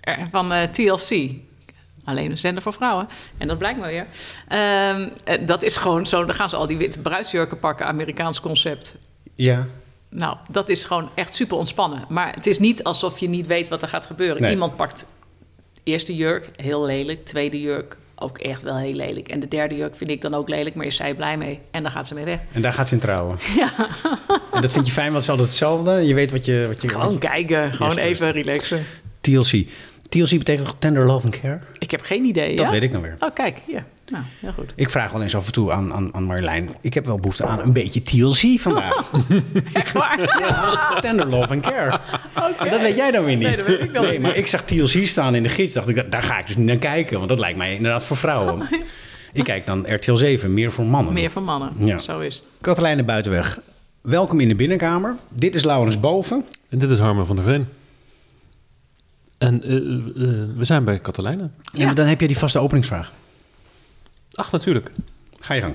Er- 0.00 0.26
Van 0.30 0.52
eh, 0.52 0.62
TLC. 0.68 1.30
Alleen 2.04 2.30
een 2.30 2.38
zender 2.38 2.62
voor 2.62 2.72
vrouwen. 2.72 3.08
En 3.38 3.48
dat 3.48 3.58
blijkt 3.58 3.78
maar 3.78 3.88
weer. 3.90 4.06
Ehm, 4.48 5.08
eh, 5.24 5.46
dat 5.46 5.62
is 5.62 5.76
gewoon 5.76 6.06
zo. 6.06 6.24
Dan 6.24 6.34
gaan 6.34 6.48
ze 6.48 6.56
al 6.56 6.66
die 6.66 6.76
witte 6.78 6.98
bruidsjurken 6.98 7.58
pakken. 7.58 7.86
Amerikaans 7.86 8.40
concept. 8.40 8.96
Ja. 9.34 9.66
Nou, 10.10 10.36
dat 10.50 10.68
is 10.68 10.84
gewoon 10.84 11.10
echt 11.14 11.34
super 11.34 11.56
ontspannen. 11.56 12.04
Maar 12.08 12.34
het 12.34 12.46
is 12.46 12.58
niet 12.58 12.84
alsof 12.84 13.18
je 13.18 13.28
niet 13.28 13.46
weet 13.46 13.68
wat 13.68 13.82
er 13.82 13.88
gaat 13.88 14.06
gebeuren. 14.06 14.42
Nee. 14.42 14.50
Iemand 14.50 14.76
pakt 14.76 15.04
eerste 15.82 16.14
jurk, 16.14 16.48
heel 16.56 16.84
lelijk. 16.84 17.24
Tweede 17.24 17.60
jurk, 17.60 17.96
ook 18.14 18.38
echt 18.38 18.62
wel 18.62 18.76
heel 18.76 18.94
lelijk. 18.94 19.28
En 19.28 19.40
de 19.40 19.48
derde 19.48 19.76
jurk 19.76 19.96
vind 19.96 20.10
ik 20.10 20.20
dan 20.20 20.34
ook 20.34 20.48
lelijk, 20.48 20.74
maar 20.74 20.86
is 20.86 20.96
zij 20.96 21.14
blij 21.14 21.36
mee. 21.38 21.60
En 21.70 21.82
dan 21.82 21.92
gaat 21.92 22.06
ze 22.06 22.14
mee 22.14 22.24
weg. 22.24 22.38
En 22.52 22.62
daar 22.62 22.72
gaat 22.72 22.88
ze 22.88 22.94
in 22.94 23.00
trouwen. 23.00 23.38
Ja. 23.56 23.72
En 24.52 24.60
dat 24.60 24.72
vind 24.72 24.86
je 24.86 24.92
fijn, 24.92 25.12
want 25.12 25.14
het 25.16 25.24
is 25.24 25.30
altijd 25.30 25.48
hetzelfde. 25.48 26.06
Je 26.06 26.14
weet 26.14 26.30
wat 26.30 26.44
je... 26.44 26.64
Wat 26.68 26.82
je, 26.82 26.88
wat 26.88 26.96
Gewoon 26.96 27.12
je- 27.12 27.18
kijken, 27.18 27.72
gewoon 27.72 27.96
even 27.96 28.30
relaxen. 28.30 28.84
TLC. 29.20 29.66
TLC 30.08 30.28
betekent 30.38 30.74
Tender 30.78 31.06
Love 31.06 31.24
and 31.24 31.40
Care? 31.40 31.58
Ik 31.78 31.90
heb 31.90 32.02
geen 32.02 32.24
idee, 32.24 32.56
Dat 32.56 32.64
ja? 32.66 32.70
weet 32.72 32.82
ik 32.82 32.92
dan 32.92 33.00
weer. 33.02 33.16
Oh, 33.20 33.34
kijk, 33.34 33.58
hier. 33.66 33.84
Nou, 34.12 34.24
heel 34.40 34.52
goed. 34.52 34.72
Ik 34.76 34.90
vraag 34.90 35.12
wel 35.12 35.22
eens 35.22 35.36
af 35.36 35.46
en 35.46 35.52
toe 35.52 35.72
aan, 35.72 35.92
aan, 35.92 36.14
aan 36.14 36.22
Marjolein. 36.24 36.70
Ik 36.80 36.94
heb 36.94 37.06
wel 37.06 37.16
behoefte 37.16 37.46
aan 37.46 37.58
een 37.60 37.72
beetje 37.72 38.02
TLC 38.02 38.60
vandaag. 38.60 39.10
Echt 39.72 39.92
waar? 39.92 40.18
Tender 41.00 41.26
Love 41.26 41.52
and 41.54 41.60
Care. 41.66 41.98
Dat 42.70 42.80
weet 42.80 42.96
jij 42.96 43.10
dan 43.10 43.24
weer 43.24 43.36
niet. 43.36 43.46
Nee, 43.46 43.56
dat 43.56 43.66
weet 43.66 43.80
ik 43.80 43.92
dan 43.92 44.02
Nee, 44.02 44.12
niet. 44.12 44.20
maar 44.20 44.36
ik 44.36 44.46
zag 44.46 44.62
TLC 44.64 45.06
staan 45.06 45.34
in 45.34 45.42
de 45.42 45.48
gids. 45.48 45.72
Dacht 45.74 45.88
ik, 45.88 46.10
daar 46.10 46.22
ga 46.22 46.38
ik 46.38 46.46
dus 46.46 46.56
niet 46.56 46.66
naar 46.66 46.76
kijken. 46.76 47.16
Want 47.16 47.28
dat 47.28 47.38
lijkt 47.38 47.58
mij 47.58 47.74
inderdaad 47.74 48.04
voor 48.04 48.16
vrouwen. 48.16 48.68
Ik 49.32 49.44
kijk 49.44 49.66
dan 49.66 49.84
RTL 49.94 50.14
7, 50.14 50.54
meer 50.54 50.72
voor 50.72 50.84
mannen. 50.84 51.12
Meer 51.12 51.30
van 51.30 51.44
mannen. 51.44 51.72
Ja. 51.78 51.98
Zo 51.98 52.20
is. 52.20 52.42
Katelijne 52.60 53.02
Buitenweg, 53.04 53.60
welkom 54.02 54.40
in 54.40 54.48
de 54.48 54.54
binnenkamer. 54.54 55.16
Dit 55.28 55.54
is 55.54 55.64
Laurens 55.64 56.00
Boven. 56.00 56.44
En 56.68 56.78
dit 56.78 56.90
is 56.90 56.98
Harmen 56.98 57.26
van 57.26 57.36
der 57.36 57.44
Veen. 57.44 57.66
En 59.44 59.62
eh, 59.62 59.76
eh, 59.76 60.56
we 60.56 60.64
zijn 60.64 60.84
bij 60.84 60.98
Katelijne. 60.98 61.50
Ja. 61.72 61.84
maar 61.84 61.94
dan 61.94 62.06
heb 62.06 62.20
je 62.20 62.26
die 62.26 62.38
vaste 62.38 62.58
openingsvraag. 62.58 63.12
Ach, 64.32 64.52
natuurlijk. 64.52 64.90
Ga 65.40 65.54
je 65.54 65.60
gang. 65.60 65.74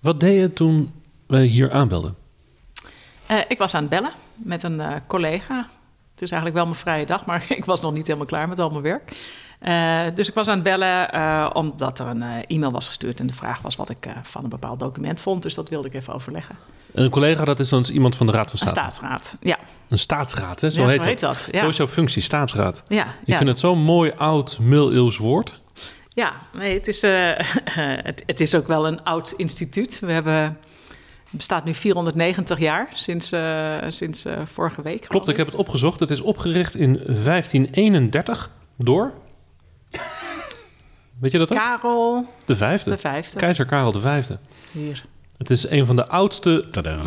Wat 0.00 0.20
deed 0.20 0.40
je 0.40 0.52
toen 0.52 0.92
wij 1.26 1.44
hier 1.44 1.72
aanbelden? 1.72 2.14
Eh, 3.26 3.38
ik 3.48 3.58
was 3.58 3.74
aan 3.74 3.80
het 3.80 3.90
bellen 3.90 4.12
met 4.36 4.62
een 4.62 4.80
eh, 4.80 4.96
collega. 5.06 5.56
Het 6.12 6.22
is 6.22 6.30
eigenlijk 6.30 6.54
wel 6.54 6.64
mijn 6.64 6.78
vrije 6.78 7.06
dag, 7.06 7.26
maar 7.26 7.44
ik 7.60 7.64
was 7.64 7.80
nog 7.80 7.92
niet 7.92 8.06
helemaal 8.06 8.26
klaar 8.26 8.48
met 8.48 8.58
al 8.58 8.70
mijn 8.70 8.82
werk. 8.82 9.12
Eh, 9.60 10.02
dus 10.14 10.28
ik 10.28 10.34
was 10.34 10.48
aan 10.48 10.54
het 10.54 10.62
bellen 10.62 11.12
eh, 11.12 11.50
omdat 11.52 11.98
er 11.98 12.06
een 12.06 12.22
eh, 12.22 12.28
e-mail 12.46 12.70
was 12.70 12.86
gestuurd 12.86 13.20
en 13.20 13.26
de 13.26 13.32
vraag 13.32 13.60
was 13.60 13.76
wat 13.76 13.90
ik 13.90 14.06
van 14.22 14.44
een 14.44 14.50
bepaald 14.50 14.78
document 14.78 15.20
vond. 15.20 15.42
Dus 15.42 15.54
dat 15.54 15.68
wilde 15.68 15.88
ik 15.88 15.94
even 15.94 16.14
overleggen. 16.14 16.56
En 16.94 17.04
een 17.04 17.10
collega, 17.10 17.44
dat 17.44 17.60
is 17.60 17.68
dan 17.68 17.84
iemand 17.92 18.16
van 18.16 18.26
de 18.26 18.32
Raad 18.32 18.50
van 18.50 18.60
Een 18.60 18.68
State. 18.68 18.92
staatsraad. 18.92 19.36
Ja, 19.40 19.58
Een 19.88 19.98
staatsraad, 19.98 20.60
hè? 20.60 20.70
Zo, 20.70 20.82
Ja, 20.82 20.88
heet, 20.88 21.02
zo 21.02 21.08
heet 21.08 21.20
dat. 21.20 21.34
dat, 21.34 21.48
ja. 21.54 21.60
Zo 21.60 21.68
is 21.68 21.76
jouw 21.76 21.86
functie, 21.86 22.22
staatsraad. 22.22 22.82
ja, 22.86 23.04
Ik 23.04 23.10
ja. 23.24 23.36
vind 23.36 23.48
het 23.48 23.58
zo'n 23.58 23.82
mooi 23.82 24.12
oud 24.16 24.58
middeleeuws 24.60 25.16
woord. 25.16 25.60
Ja, 26.08 26.32
nee, 26.52 26.74
het, 26.74 26.88
is, 26.88 27.00
het, 28.10 28.22
het 28.26 28.40
is 28.40 28.54
ook 28.54 28.66
wel 28.66 28.86
een 28.86 29.02
oud 29.02 29.32
instituut. 29.36 29.98
We 30.00 30.12
hebben 30.12 30.58
bestaat 31.30 31.64
nu 31.64 31.74
490 31.74 32.58
jaar 32.58 32.88
sinds, 32.94 33.32
sinds 33.88 34.24
vorige 34.44 34.82
week. 34.82 35.00
Klopt, 35.08 35.28
ik 35.28 35.36
heb 35.36 35.46
het 35.46 35.56
opgezocht. 35.56 36.00
Het 36.00 36.10
is 36.10 36.20
opgericht 36.20 36.74
in 36.74 36.92
1531 37.06 38.50
door. 38.76 39.12
Weet 41.20 41.32
je 41.32 41.38
dat 41.38 41.52
ook? 41.52 41.58
Karel 41.58 42.26
de 42.44 42.56
Vijfde. 42.56 42.90
de 42.90 42.98
Vijfde. 42.98 43.36
Keizer 43.36 43.66
Karel 43.66 43.92
de 43.92 44.00
Vijfde. 44.00 44.38
Hier. 44.72 45.04
Het 45.36 45.50
is 45.50 45.70
een 45.70 45.86
van 45.86 45.96
de 45.96 46.08
oudste 46.08 46.64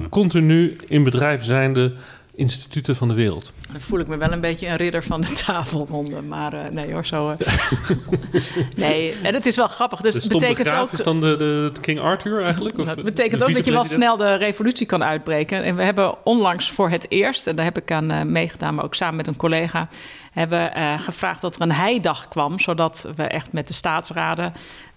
continu 0.09 0.77
in 0.87 1.03
bedrijf 1.03 1.43
zijnde 1.43 1.93
instituten 2.35 2.95
van 2.95 3.07
de 3.07 3.13
wereld. 3.13 3.53
Dan 3.71 3.81
voel 3.81 3.99
ik 3.99 4.07
me 4.07 4.17
wel 4.17 4.31
een 4.31 4.41
beetje 4.41 4.67
een 4.67 4.75
ridder 4.75 5.03
van 5.03 5.21
de 5.21 5.31
tafelronde. 5.31 6.21
Maar 6.21 6.53
uh, 6.53 6.59
nee 6.71 6.93
hoor, 6.93 7.05
zo... 7.05 7.29
Uh... 7.29 7.35
nee, 8.75 9.15
en 9.23 9.33
het 9.33 9.45
is 9.45 9.55
wel 9.55 9.67
grappig. 9.67 10.01
Dus 10.01 10.13
de 10.13 10.27
betekent 10.27 10.69
ook... 10.69 10.91
is 10.91 11.03
dan 11.03 11.19
de, 11.19 11.35
de, 11.35 11.71
King 11.81 11.99
Arthur 11.99 12.43
eigenlijk? 12.43 12.77
Of 12.79 12.87
dat 12.87 13.03
betekent 13.03 13.43
ook 13.43 13.53
dat 13.53 13.65
je 13.65 13.71
wel 13.71 13.83
snel 13.83 14.17
de 14.17 14.35
revolutie 14.35 14.85
kan 14.85 15.03
uitbreken. 15.03 15.63
En 15.63 15.75
we 15.75 15.83
hebben 15.83 16.25
onlangs 16.25 16.71
voor 16.71 16.89
het 16.89 17.05
eerst... 17.09 17.47
en 17.47 17.55
daar 17.55 17.65
heb 17.65 17.77
ik 17.77 17.91
aan 17.91 18.11
uh, 18.11 18.21
meegedaan, 18.21 18.75
maar 18.75 18.83
ook 18.83 18.95
samen 18.95 19.15
met 19.15 19.27
een 19.27 19.35
collega... 19.35 19.89
hebben 20.33 20.77
uh, 20.77 20.99
gevraagd 20.99 21.41
dat 21.41 21.55
er 21.55 21.61
een 21.61 21.71
heidag 21.71 22.27
kwam... 22.27 22.59
zodat 22.59 23.07
we 23.15 23.23
echt 23.23 23.51
met 23.51 23.67
de 23.67 23.73
staatsraden... 23.73 24.53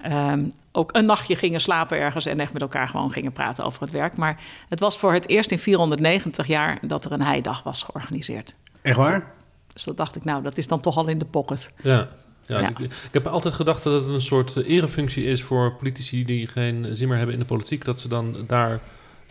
Um, 0.07 0.53
ook 0.73 0.97
een 0.97 1.07
nachtje 1.07 1.37
gingen 1.37 1.61
slapen 1.61 1.99
ergens 1.99 2.27
en 2.27 2.41
echt 2.41 2.53
met 2.53 2.63
elkaar 2.63 2.89
gewoon 2.89 3.13
gingen 3.13 3.33
praten 3.33 3.65
over 3.65 3.81
het 3.81 3.91
werk. 3.91 4.17
Maar 4.17 4.41
het 4.69 4.81
was 4.81 4.99
voor 4.99 5.13
het 5.13 5.29
eerst 5.29 5.51
in 5.51 5.59
490 5.59 6.47
jaar 6.47 6.79
dat 6.83 7.05
er 7.05 7.13
een 7.13 7.23
heidag 7.23 7.63
was 7.63 7.83
georganiseerd. 7.83 8.57
Echt 8.83 8.97
waar? 8.97 9.33
Dus 9.73 9.85
dat 9.85 9.97
dacht 9.97 10.17
ik, 10.17 10.25
nou, 10.25 10.43
dat 10.43 10.59
is 10.59 10.69
dan 10.69 10.81
toch 10.81 10.97
al 10.97 11.09
in 11.09 11.19
de 11.19 11.25
pocket. 11.25 11.73
Ja. 11.83 12.09
Ja, 12.47 12.61
ja. 12.61 12.69
Ik, 12.69 12.79
ik, 12.79 12.93
heb 13.13 13.27
altijd 13.27 13.55
gedacht 13.55 13.83
dat 13.83 14.05
het 14.05 14.15
een 14.15 14.21
soort 14.21 14.57
erefunctie 14.57 15.25
is 15.25 15.43
voor 15.43 15.75
politici 15.75 16.25
die 16.25 16.47
geen 16.47 16.97
zin 16.97 17.09
meer 17.09 17.17
hebben 17.17 17.35
in 17.35 17.41
de 17.41 17.47
politiek. 17.47 17.85
Dat 17.85 18.01
ze 18.01 18.09
dan 18.09 18.45
daar 18.47 18.81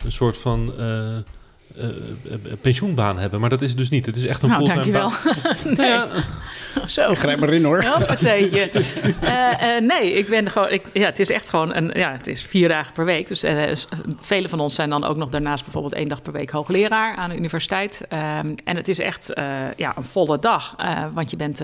een 0.04 0.12
soort 0.12 0.38
van 0.38 0.74
uh, 0.78 0.86
uh, 0.86 1.16
pensioenbaan 2.60 3.18
hebben. 3.18 3.40
Maar 3.40 3.50
dat 3.50 3.62
is 3.62 3.68
het 3.68 3.78
dus 3.78 3.88
niet. 3.88 4.06
Het 4.06 4.16
is 4.16 4.26
echt 4.26 4.42
een 4.42 4.48
nou, 4.48 4.66
fulltime 4.66 4.98
baan. 4.98 5.12
nee. 5.76 5.86
ja. 5.86 6.08
Zo. 6.86 7.10
Ik 7.10 7.18
grijp 7.18 7.40
maar 7.40 7.52
in 7.52 7.64
hoor. 7.64 7.84
Hoppateetje. 7.84 8.70
uh, 8.74 9.74
uh, 9.76 9.80
nee, 9.80 10.12
ik 10.12 10.28
ben 10.28 10.50
gewoon. 10.50 10.70
Ik, 10.70 10.82
ja, 10.92 11.06
het 11.06 11.18
is 11.18 11.30
echt 11.30 11.48
gewoon 11.48 11.74
een. 11.74 11.90
Ja, 11.94 12.12
het 12.12 12.26
is 12.26 12.42
vier 12.42 12.68
dagen 12.68 12.92
per 12.92 13.04
week. 13.04 13.26
Dus 13.26 13.44
uh, 13.44 13.72
vele 14.20 14.48
van 14.48 14.60
ons 14.60 14.74
zijn 14.74 14.90
dan 14.90 15.04
ook 15.04 15.16
nog 15.16 15.28
daarnaast 15.28 15.64
bijvoorbeeld 15.64 15.94
één 15.94 16.08
dag 16.08 16.22
per 16.22 16.32
week 16.32 16.50
hoogleraar 16.50 17.16
aan 17.16 17.30
de 17.30 17.36
universiteit. 17.36 18.04
Ehm, 18.08 18.54
en 18.64 18.76
het 18.76 18.88
is 18.88 18.98
echt 18.98 19.30
ja, 19.76 19.96
een 19.96 20.04
volle 20.04 20.38
dag. 20.38 20.76
want 21.12 21.30
je 21.30 21.36
bent 21.36 21.62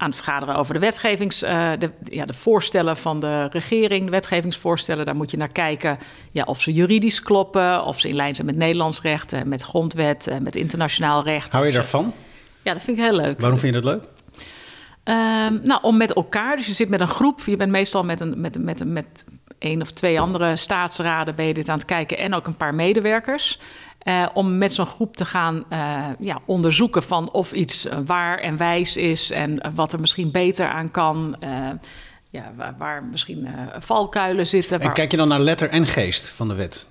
aan 0.00 0.06
het 0.06 0.16
vergaderen 0.16 0.54
over 0.54 0.74
de 0.74 0.80
wetgevings, 0.80 1.42
uh, 1.42 1.70
de, 1.78 1.90
ja, 2.04 2.26
de 2.26 2.32
voorstellen 2.32 2.96
van 2.96 3.20
de 3.20 3.48
regering, 3.50 4.04
de 4.04 4.10
wetgevingsvoorstellen. 4.10 5.04
Daar 5.04 5.16
moet 5.16 5.30
je 5.30 5.36
naar 5.36 5.52
kijken 5.52 5.98
ja, 6.32 6.42
of 6.44 6.60
ze 6.60 6.72
juridisch 6.72 7.22
kloppen, 7.22 7.84
of 7.84 8.00
ze 8.00 8.08
in 8.08 8.14
lijn 8.14 8.34
zijn 8.34 8.46
met 8.46 8.56
Nederlands 8.56 9.00
recht, 9.00 9.32
uh, 9.32 9.42
met 9.42 9.62
grondwet, 9.62 10.28
uh, 10.28 10.38
met 10.38 10.56
internationaal 10.56 11.22
recht. 11.22 11.52
Hou 11.52 11.66
je 11.66 11.72
daarvan? 11.72 12.12
Ja, 12.62 12.72
dat 12.72 12.82
vind 12.82 12.98
ik 12.98 13.04
heel 13.04 13.16
leuk. 13.16 13.40
Waarom 13.40 13.58
vind 13.58 13.74
je 13.74 13.80
dat 13.80 13.92
leuk? 13.92 14.02
Um, 15.04 15.60
nou, 15.62 15.82
om 15.82 15.96
met 15.96 16.12
elkaar, 16.12 16.56
dus 16.56 16.66
je 16.66 16.72
zit 16.72 16.88
met 16.88 17.00
een 17.00 17.08
groep, 17.08 17.40
je 17.46 17.56
bent 17.56 17.70
meestal 17.70 18.04
met 18.04 18.20
een, 18.20 18.40
met, 18.40 18.58
met, 18.58 18.84
met 18.84 19.24
één 19.60 19.80
of 19.80 19.90
twee 19.90 20.20
andere 20.20 20.56
staatsraden 20.56 21.34
ben 21.34 21.46
je 21.46 21.54
dit 21.54 21.68
aan 21.68 21.78
het 21.78 21.86
kijken 21.86 22.18
en 22.18 22.34
ook 22.34 22.46
een 22.46 22.56
paar 22.56 22.74
medewerkers. 22.74 23.58
Uh, 24.04 24.26
om 24.34 24.58
met 24.58 24.74
zo'n 24.74 24.86
groep 24.86 25.16
te 25.16 25.24
gaan 25.24 25.64
uh, 25.72 26.06
ja, 26.18 26.40
onderzoeken 26.44 27.02
van 27.02 27.32
of 27.32 27.52
iets 27.52 27.86
waar 28.06 28.38
en 28.38 28.56
wijs 28.56 28.96
is 28.96 29.30
en 29.30 29.72
wat 29.74 29.92
er 29.92 30.00
misschien 30.00 30.30
beter 30.30 30.68
aan 30.68 30.90
kan. 30.90 31.36
Uh, 31.40 31.68
ja, 32.30 32.52
waar, 32.56 32.74
waar 32.78 33.04
misschien 33.04 33.48
valkuilen 33.78 34.46
zitten. 34.46 34.80
En 34.80 34.92
kijk 34.92 35.10
je 35.10 35.16
dan 35.16 35.28
naar 35.28 35.40
letter 35.40 35.68
en 35.68 35.86
geest 35.86 36.28
van 36.28 36.48
de 36.48 36.54
wet? 36.54 36.88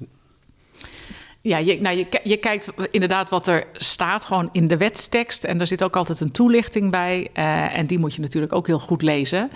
Ja, 1.41 1.57
je, 1.57 1.81
nou, 1.81 1.97
je, 1.97 2.19
je 2.23 2.37
kijkt 2.37 2.71
inderdaad 2.91 3.29
wat 3.29 3.47
er 3.47 3.67
staat 3.73 4.25
gewoon 4.25 4.49
in 4.51 4.67
de 4.67 4.77
wetstekst. 4.77 5.43
En 5.43 5.57
daar 5.57 5.67
zit 5.67 5.83
ook 5.83 5.95
altijd 5.95 6.19
een 6.19 6.31
toelichting 6.31 6.91
bij. 6.91 7.29
En 7.73 7.85
die 7.85 7.99
moet 7.99 8.15
je 8.15 8.21
natuurlijk 8.21 8.53
ook 8.53 8.67
heel 8.67 8.79
goed 8.79 9.01
lezen. 9.01 9.49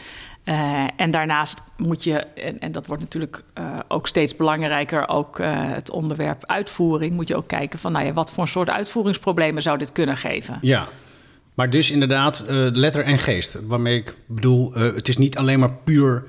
Uh, 0.45 0.87
en 0.95 1.11
daarnaast 1.11 1.61
moet 1.77 2.03
je, 2.03 2.13
en, 2.13 2.59
en 2.59 2.71
dat 2.71 2.85
wordt 2.85 3.01
natuurlijk 3.01 3.43
uh, 3.57 3.79
ook 3.87 4.07
steeds 4.07 4.35
belangrijker, 4.35 5.07
ook 5.07 5.37
het 5.43 5.89
onderwerp 5.89 6.45
uitvoering, 6.45 7.13
moet 7.13 7.27
je 7.27 7.35
ook 7.35 7.47
kijken 7.47 7.79
van, 7.79 7.91
nou 7.91 8.05
ja, 8.05 8.13
wat 8.13 8.31
voor 8.31 8.43
een 8.43 8.49
soort 8.49 8.69
uitvoeringsproblemen 8.69 9.61
zou 9.61 9.77
dit 9.77 9.91
kunnen 9.91 10.17
geven? 10.17 10.57
Ja. 10.61 10.87
Maar 11.53 11.69
dus 11.69 11.91
inderdaad, 11.91 12.43
letter 12.73 13.03
en 13.03 13.17
geest. 13.17 13.67
Waarmee 13.67 13.97
ik 13.97 14.15
bedoel, 14.25 14.73
het 14.73 15.07
is 15.07 15.17
niet 15.17 15.37
alleen 15.37 15.59
maar 15.59 15.73
puur 15.73 16.23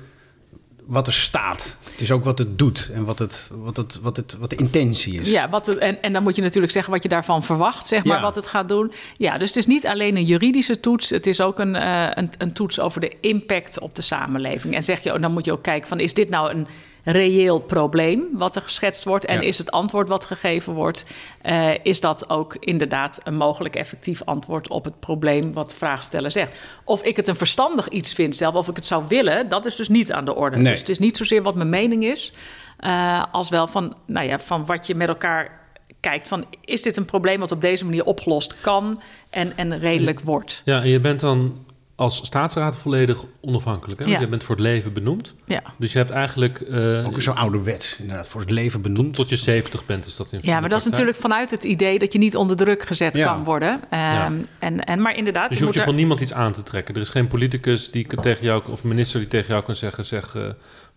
wat 0.85 1.07
er 1.07 1.13
staat. 1.13 1.77
Het 1.91 2.01
is 2.01 2.11
ook 2.11 2.23
wat 2.23 2.37
het 2.37 2.57
doet 2.57 2.89
en 2.93 3.05
wat, 3.05 3.19
het, 3.19 3.51
wat, 3.53 3.77
het, 3.77 3.99
wat, 4.01 4.17
het, 4.17 4.37
wat 4.39 4.49
de 4.49 4.55
intentie 4.55 5.19
is. 5.19 5.29
Ja, 5.29 5.49
wat 5.49 5.65
het, 5.65 5.77
en, 5.77 6.01
en 6.01 6.13
dan 6.13 6.23
moet 6.23 6.35
je 6.35 6.41
natuurlijk 6.41 6.73
zeggen 6.73 6.93
wat 6.93 7.03
je 7.03 7.09
daarvan 7.09 7.43
verwacht, 7.43 7.87
zeg 7.87 8.03
maar, 8.03 8.15
Ja. 8.17 8.21
wat 8.23 8.35
het 8.35 8.47
gaat 8.47 8.69
doen. 8.69 8.91
Ja, 9.17 9.37
dus 9.37 9.47
het 9.47 9.57
is 9.57 9.65
niet 9.65 9.85
alleen 9.87 10.15
een 10.17 10.25
juridische 10.25 10.79
toets, 10.79 11.09
het 11.09 11.27
is 11.27 11.41
ook 11.41 11.59
een, 11.59 11.75
eh, 11.75 12.07
een, 12.13 12.31
een 12.37 12.53
toets 12.53 12.79
over 12.79 13.01
de 13.01 13.11
impact 13.21 13.79
op 13.79 13.95
de 13.95 14.01
samenleving. 14.01 14.75
En 14.75 14.83
zeg 14.83 15.03
je, 15.03 15.13
oh, 15.13 15.21
dan 15.21 15.31
moet 15.31 15.45
je 15.45 15.51
ook 15.51 15.63
kijken 15.63 15.87
van, 15.87 15.99
is 15.99 16.13
dit 16.13 16.29
nou 16.29 16.51
een 16.51 16.67
reëel 17.05 17.59
probleem 17.59 18.27
wat 18.33 18.55
er 18.55 18.61
geschetst 18.61 19.03
wordt? 19.03 19.25
En 19.25 19.41
Ja. 19.41 19.47
is 19.47 19.57
het 19.57 19.71
antwoord 19.71 20.07
wat 20.07 20.25
gegeven 20.25 20.73
wordt, 20.73 21.05
eh, 21.41 21.69
is 21.83 21.99
dat 21.99 22.29
ook 22.29 22.55
inderdaad 22.59 23.19
een 23.23 23.35
mogelijk 23.35 23.75
effectief 23.75 24.21
antwoord 24.23 24.69
op 24.69 24.85
het 24.85 24.99
probleem 24.99 25.53
wat 25.53 25.69
de 25.69 25.75
vraagsteller 25.75 26.31
zegt? 26.31 26.59
Of 26.83 27.03
ik 27.03 27.15
het 27.15 27.27
een 27.27 27.35
verstandig 27.35 27.89
iets 27.89 28.13
vind 28.13 28.35
zelf, 28.35 28.55
of 28.55 28.67
ik 28.67 28.75
het 28.75 28.85
zou 28.85 29.03
willen, 29.07 29.49
dat 29.49 29.65
is 29.65 29.75
dus 29.75 29.89
niet 29.89 30.11
aan 30.11 30.25
de 30.25 30.35
orde. 30.35 30.55
Nee. 30.55 30.71
Dus 30.71 30.79
het 30.79 30.89
is 30.89 30.99
niet 30.99 31.17
zozeer 31.17 31.41
wat 31.43 31.55
mijn 31.55 31.69
mening 31.69 32.05
is, 32.05 32.33
eh, 32.77 33.23
als 33.31 33.49
wel 33.49 33.67
van, 33.67 33.95
nou 34.05 34.27
ja, 34.27 34.39
van 34.39 34.65
wat 34.65 34.87
je 34.87 34.95
met 34.95 35.07
elkaar 35.07 35.63
kijkt 35.99 36.27
van 36.27 36.45
is 36.61 36.81
dit 36.81 36.97
een 36.97 37.05
probleem 37.05 37.39
wat 37.39 37.51
op 37.51 37.61
deze 37.61 37.85
manier 37.85 38.03
opgelost 38.03 38.61
kan 38.61 39.01
en, 39.29 39.57
en 39.57 39.79
redelijk 39.79 40.19
wordt. 40.19 40.61
Ja, 40.65 40.81
en 40.81 40.89
je 40.89 40.99
bent 40.99 41.19
dan 41.19 41.65
als 41.97 42.25
staatsraad 42.25 42.77
volledig 42.77 43.25
onafhankelijk. 43.41 43.99
Hè? 43.99 44.05
Want 44.05 44.17
Ja. 44.17 44.23
je 44.23 44.29
bent 44.29 44.43
voor 44.43 44.55
het 44.55 44.63
leven 44.63 44.93
benoemd. 44.93 45.33
Ja. 45.45 45.61
Dus 45.77 45.91
je 45.91 45.97
hebt 45.97 46.09
eigenlijk... 46.09 46.59
eh, 46.61 47.05
Ook 47.07 47.21
zo 47.21 47.31
ouderwets, 47.31 47.97
inderdaad, 47.99 48.27
voor 48.27 48.41
het 48.41 48.49
leven 48.49 48.81
benoemd. 48.81 49.13
tot 49.13 49.29
je 49.29 49.35
70 49.35 49.85
bent 49.85 50.05
is 50.05 50.15
dat 50.15 50.31
in 50.31 50.39
Ja, 50.41 50.59
maar 50.59 50.69
dat 50.69 50.79
is 50.79 50.85
natuurlijk 50.85 51.17
vanuit 51.17 51.51
het 51.51 51.63
idee 51.63 51.99
dat 51.99 52.13
je 52.13 52.19
niet 52.19 52.35
onder 52.35 52.55
druk 52.55 52.83
gezet 52.83 53.15
Ja. 53.15 53.25
kan 53.25 53.43
worden. 53.43 53.81
Ehm, 53.89 54.03
Ja. 54.03 54.31
en, 54.59 54.83
en, 54.83 55.01
maar 55.01 55.15
inderdaad, 55.17 55.49
Dus 55.49 55.57
je 55.57 55.63
hoeft 55.63 55.75
je 55.75 55.79
moet 55.81 55.89
van 55.89 55.97
niemand 55.99 56.21
iets 56.21 56.33
aan 56.33 56.51
te 56.53 56.63
trekken. 56.63 56.95
Er 56.95 57.01
is 57.01 57.09
geen 57.09 57.27
politicus 57.27 57.91
die 57.91 58.03
kan 58.05 58.21
tegen 58.23 58.45
jou, 58.45 58.61
of 58.69 58.83
minister 58.83 59.19
die 59.19 59.29
tegen 59.29 59.47
jou 59.53 59.63
kan 59.63 59.75
zeggen: 59.75 60.05
zeg, 60.05 60.35
eh, 60.35 60.41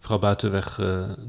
mevrouw 0.00 0.18
Buitenweg, 0.18 0.68
eh, 0.70 0.76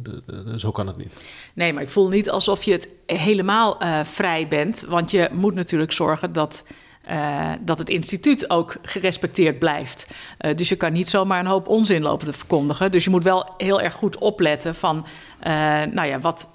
de- 0.03 0.21
de- 0.25 0.43
de- 0.43 0.59
zo 0.59 0.71
kan 0.71 0.88
het 0.88 0.97
niet. 0.97 1.15
Nee, 1.53 1.73
maar 1.73 1.83
ik 1.83 1.89
voel 1.89 2.07
niet 2.09 2.29
alsof 2.29 2.63
je 2.63 2.71
het 2.71 2.89
helemaal 3.05 3.79
eh, 3.79 3.99
vrij 4.03 4.47
bent. 4.47 4.85
Want 4.88 5.11
je 5.11 5.29
moet 5.31 5.55
natuurlijk 5.55 5.91
zorgen 5.91 6.33
dat, 6.33 6.65
eh, 7.09 7.51
dat 7.61 7.77
het 7.77 7.89
instituut 7.89 8.49
ook 8.49 8.75
gerespecteerd 8.81 9.59
blijft. 9.59 10.07
Eh, 10.37 10.55
dus 10.55 10.69
je 10.69 10.75
kan 10.75 10.93
niet 10.93 11.07
zomaar 11.09 11.39
een 11.39 11.45
hoop 11.45 11.67
onzin 11.67 12.01
lopen 12.01 12.25
te 12.25 12.33
verkondigen. 12.33 12.91
Dus 12.91 13.03
je 13.03 13.09
moet 13.09 13.23
wel 13.23 13.53
heel 13.57 13.81
erg 13.81 13.93
goed 13.93 14.17
opletten 14.19 14.75
van, 14.75 15.05
eh, 15.39 15.51
nou 15.91 16.07
ja, 16.07 16.19
wat, 16.19 16.49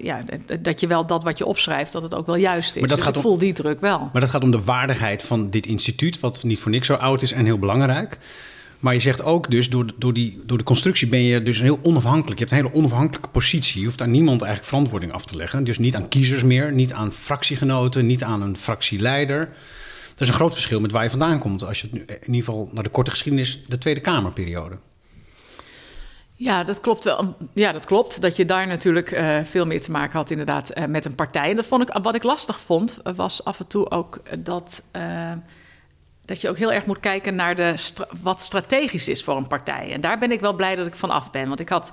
ja, 0.00 0.22
dat 0.60 0.80
je 0.80 0.86
wel 0.86 1.06
dat 1.06 1.22
wat 1.24 1.38
je 1.38 1.46
opschrijft, 1.46 1.92
dat 1.92 2.02
het 2.02 2.14
ook 2.14 2.26
wel 2.26 2.36
juist 2.36 2.74
is. 2.74 2.80
Maar 2.80 2.88
dat 2.88 2.96
dus 2.98 3.06
gaat 3.06 3.16
ik 3.16 3.22
om- 3.24 3.30
voel 3.30 3.38
die 3.38 3.52
druk 3.52 3.80
wel. 3.80 4.08
Maar 4.12 4.20
dat 4.20 4.30
gaat 4.30 4.42
om 4.42 4.50
de 4.50 4.64
waardigheid 4.64 5.22
van 5.22 5.50
dit 5.50 5.66
instituut, 5.66 6.20
wat 6.20 6.42
niet 6.44 6.60
voor 6.60 6.70
niks 6.70 6.86
zo 6.86 6.94
oud 6.94 7.22
is 7.22 7.32
en 7.32 7.44
heel 7.44 7.58
belangrijk. 7.58 8.18
Maar 8.80 8.94
je 8.94 9.00
zegt 9.00 9.22
ook 9.22 9.50
dus, 9.50 9.70
door, 9.70 9.86
door, 9.96 10.12
die, 10.12 10.40
door 10.46 10.58
de 10.58 10.64
constructie 10.64 11.08
ben 11.08 11.22
je 11.22 11.42
dus 11.42 11.60
heel 11.60 11.78
onafhankelijk. 11.82 12.38
Je 12.38 12.44
hebt 12.44 12.50
een 12.50 12.64
hele 12.64 12.78
onafhankelijke 12.78 13.28
positie. 13.28 13.80
Je 13.80 13.86
hoeft 13.86 14.02
aan 14.02 14.10
niemand 14.10 14.42
eigenlijk 14.42 14.70
verantwoording 14.70 15.12
af 15.12 15.24
te 15.24 15.36
leggen. 15.36 15.64
Dus 15.64 15.78
niet 15.78 15.96
aan 15.96 16.08
kiezers 16.08 16.42
meer, 16.42 16.72
niet 16.72 16.92
aan 16.92 17.12
fractiegenoten, 17.12 18.06
niet 18.06 18.22
aan 18.22 18.42
een 18.42 18.56
fractieleider. 18.56 19.38
Dat 20.10 20.20
is 20.20 20.28
een 20.28 20.34
groot 20.34 20.52
verschil 20.52 20.80
met 20.80 20.92
waar 20.92 21.02
je 21.02 21.10
vandaan 21.10 21.38
komt. 21.38 21.66
Als 21.66 21.80
je 21.80 21.86
het 21.86 21.94
nu, 21.94 22.00
in 22.00 22.34
ieder 22.34 22.44
geval 22.44 22.68
naar 22.72 22.82
de 22.82 22.90
korte 22.90 23.10
geschiedenis, 23.10 23.64
de 23.68 23.78
Tweede 23.78 24.00
Kamerperiode. 24.00 24.78
Ja, 26.40 26.64
dat 26.64 26.80
klopt 26.80 27.04
wel. 27.04 27.36
Ja, 27.54 27.72
dat 27.72 27.86
klopt. 27.86 28.20
Dat 28.20 28.36
je 28.36 28.44
daar 28.44 28.66
natuurlijk 28.66 29.10
eh, 29.10 29.38
veel 29.44 29.66
meer 29.66 29.80
te 29.80 29.90
maken 29.90 30.18
had, 30.18 30.30
inderdaad, 30.30 30.70
eh, 30.70 30.84
met 30.84 31.04
een 31.04 31.14
partij. 31.14 31.50
En 31.50 31.56
dat 31.56 31.66
vond 31.66 31.82
ik, 31.82 31.98
wat 32.02 32.14
ik 32.14 32.22
lastig 32.22 32.60
vond, 32.60 32.98
eh, 33.02 33.14
was 33.14 33.44
af 33.44 33.60
en 33.60 33.66
toe 33.66 33.90
ook 33.90 34.20
eh, 34.24 34.38
dat, 34.38 34.84
eh, 34.92 35.32
dat 36.30 36.40
je 36.40 36.48
ook 36.48 36.58
heel 36.58 36.72
erg 36.72 36.86
moet 36.86 37.00
kijken 37.00 37.34
naar 37.34 37.56
de 37.56 37.72
stra- 37.76 38.08
wat 38.22 38.42
strategisch 38.42 39.08
is 39.08 39.22
voor 39.24 39.36
een 39.36 39.46
partij. 39.46 39.92
En 39.92 40.00
daar 40.00 40.18
ben 40.18 40.32
ik 40.32 40.40
wel 40.40 40.52
blij 40.52 40.74
dat 40.76 40.86
ik 40.86 40.94
van 40.94 41.10
af 41.10 41.30
ben. 41.30 41.48
Want 41.48 41.60
ik 41.60 41.68
had. 41.68 41.92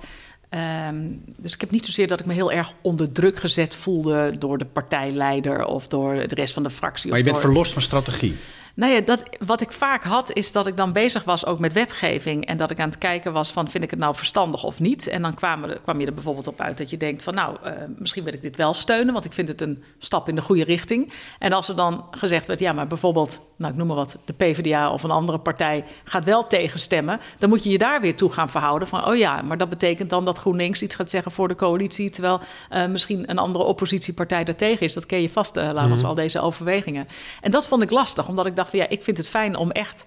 ehm, 0.50 0.96
dus 1.42 1.54
ik 1.54 1.62
heb 1.62 1.72
niet 1.72 1.86
zozeer 1.86 2.08
dat 2.08 2.20
ik 2.20 2.26
me 2.26 2.34
heel 2.34 2.52
erg 2.52 2.74
onder 2.82 3.12
druk 3.12 3.38
gezet 3.40 3.76
voelde 3.76 4.36
door 4.40 4.58
de 4.58 4.66
partijleider 4.66 5.66
of 5.66 5.88
door 5.88 6.28
de 6.28 6.36
rest 6.36 6.54
van 6.54 6.64
de 6.64 6.70
fractie. 6.70 7.10
Maar 7.10 7.18
je 7.18 7.24
bent 7.24 7.36
door- 7.36 7.46
verlost 7.46 7.74
van 7.74 7.82
strategie. 7.82 8.36
Nou 8.78 8.94
ja, 8.94 9.02
dat, 9.02 9.24
wat 9.46 9.62
ik 9.62 9.72
vaak 9.72 10.04
had, 10.04 10.34
is 10.34 10.52
dat 10.52 10.68
ik 10.68 10.78
dan 10.78 10.94
bezig 10.94 11.24
was 11.24 11.46
ook 11.46 11.60
met 11.60 11.74
wetgeving. 11.74 12.46
En 12.46 12.58
dat 12.58 12.72
ik 12.72 12.80
aan 12.80 12.90
het 12.90 12.98
kijken 12.98 13.34
was 13.34 13.52
van, 13.52 13.70
vind 13.70 13.84
ik 13.84 13.90
het 13.90 14.00
nou 14.00 14.16
verstandig 14.16 14.64
of 14.64 14.80
niet? 14.80 15.08
En 15.08 15.22
dan 15.22 15.34
kwam, 15.34 15.64
er, 15.64 15.80
kwam 15.80 16.00
je 16.00 16.06
er 16.06 16.14
bijvoorbeeld 16.14 16.48
op 16.48 16.62
uit 16.62 16.78
dat 16.78 16.90
je 16.90 16.98
denkt 16.98 17.24
van... 17.24 17.34
nou, 17.34 17.58
uh, 17.66 17.72
misschien 17.98 18.24
wil 18.24 18.34
ik 18.34 18.42
dit 18.42 18.56
wel 18.56 18.74
steunen, 18.74 19.14
want 19.14 19.26
ik 19.26 19.34
vind 19.34 19.48
het 19.48 19.62
een 19.62 19.84
stap 19.98 20.30
in 20.30 20.36
de 20.36 20.42
goede 20.42 20.64
richting. 20.64 21.14
En 21.40 21.54
als 21.54 21.70
er 21.70 21.76
dan 21.76 22.06
gezegd 22.12 22.48
werd, 22.48 22.60
ja, 22.60 22.74
maar 22.74 22.88
bijvoorbeeld, 22.88 23.42
nou, 23.56 23.72
ik 23.72 23.78
noem 23.78 23.88
maar 23.88 23.96
wat... 23.96 24.18
de 24.26 24.34
PvdA 24.34 24.92
of 24.92 25.04
een 25.04 25.12
andere 25.12 25.40
partij 25.40 25.86
gaat 26.04 26.26
wel 26.26 26.48
tegenstemmen... 26.48 27.20
dan 27.38 27.50
moet 27.50 27.64
je 27.64 27.70
je 27.70 27.78
daar 27.78 28.02
weer 28.02 28.16
toe 28.16 28.32
gaan 28.32 28.50
verhouden 28.50 28.88
van... 28.88 29.08
oh 29.08 29.16
ja, 29.16 29.42
maar 29.42 29.58
dat 29.58 29.70
betekent 29.70 30.10
dan 30.10 30.26
dat 30.26 30.38
GroenLinks 30.38 30.82
iets 30.82 30.96
gaat 30.96 31.10
zeggen 31.10 31.32
voor 31.32 31.48
de 31.48 31.56
coalitie... 31.56 32.10
terwijl 32.10 32.40
uh, 32.72 32.86
misschien 32.86 33.30
een 33.30 33.38
andere 33.38 33.64
oppositiepartij 33.64 34.44
daartegen 34.44 34.86
is. 34.86 34.94
Dat 34.94 35.06
ken 35.06 35.22
je 35.22 35.30
vast, 35.30 35.58
uh, 35.58 35.64
Laurens, 35.64 35.90
mm 35.90 35.98
-hmm. 35.98 36.06
al 36.06 36.16
deze 36.16 36.40
overwegingen. 36.40 37.08
En 37.42 37.52
dat 37.52 37.68
vond 37.68 37.84
ik 37.84 37.92
lastig, 37.92 38.28
omdat 38.28 38.46
ik 38.46 38.56
dacht 38.56 38.66
van 38.70 38.80
ja, 38.80 38.90
ik 38.90 39.04
vind 39.04 39.18
het 39.18 39.28
fijn 39.28 39.56
om 39.56 39.72
echt 39.72 40.06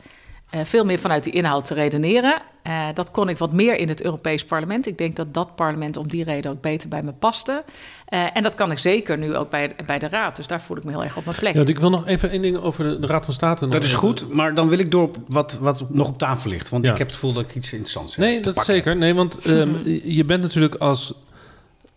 uh, 0.55 0.61
veel 0.65 0.85
meer 0.85 0.99
vanuit 0.99 1.25
die 1.25 1.33
inhoud 1.33 1.65
te 1.65 1.75
redeneren. 1.75 2.43
Uh, 2.67 2.87
dat 2.95 3.11
kon 3.11 3.29
ik 3.29 3.39
wat 3.39 3.53
meer 3.53 3.77
in 3.77 3.89
het 3.89 4.03
Europees 4.03 4.45
Parlement. 4.45 4.87
Ik 4.87 4.99
denk 4.99 5.17
dat 5.17 5.35
dat 5.35 5.55
parlement 5.55 5.97
om 5.97 6.09
die 6.09 6.25
reden 6.25 6.51
ook 6.51 6.61
beter 6.61 6.89
bij 6.89 7.03
me 7.03 7.13
paste. 7.13 7.65
Uh, 8.09 8.37
en 8.37 8.43
dat 8.43 8.55
kan 8.55 8.71
ik 8.71 8.79
zeker 8.79 9.19
nu 9.19 9.37
ook 9.37 9.51
bij, 9.51 9.71
bij 9.87 9.99
de 9.99 10.09
Raad. 10.09 10.37
Dus 10.37 10.47
daar 10.47 10.63
voel 10.63 10.77
ik 10.77 10.85
me 10.85 10.91
heel 10.91 11.05
erg 11.05 11.17
op 11.17 11.25
mijn 11.25 11.37
plek. 11.37 11.55
Ja, 11.55 11.67
ik 11.67 11.79
wil 11.79 11.91
nog 11.91 12.07
even 12.07 12.31
één 12.31 12.43
ding 12.43 12.57
over 12.57 12.85
de, 12.85 12.99
de 12.99 13.07
Raad 13.07 13.25
van 13.25 13.35
State. 13.35 13.69
Dat 13.69 13.85
is 13.85 13.93
goed, 13.93 14.33
maar 14.33 14.55
dan 14.55 14.69
wil 14.69 14.79
ik 14.79 14.91
door 14.91 15.03
op 15.03 15.17
wat, 15.29 15.59
wat 15.61 15.85
nog 15.89 16.09
op 16.09 16.19
tafel 16.19 16.51
ligt. 16.51 16.69
Want 16.69 16.85
ja. 16.85 16.93
ik 16.93 16.99
heb 16.99 17.07
het 17.07 17.17
gevoel 17.17 17.33
dat 17.33 17.43
ik 17.43 17.55
iets 17.55 17.73
interessants 17.73 18.17
heb. 18.17 18.25
Nee, 18.25 18.41
dat 18.41 18.57
is 18.57 18.65
zeker. 18.65 18.97
Nee, 18.97 19.15
want 19.15 19.47
um, 19.47 19.81
je 20.19 20.25
bent 20.25 20.43
natuurlijk 20.43 20.75
als 20.75 21.15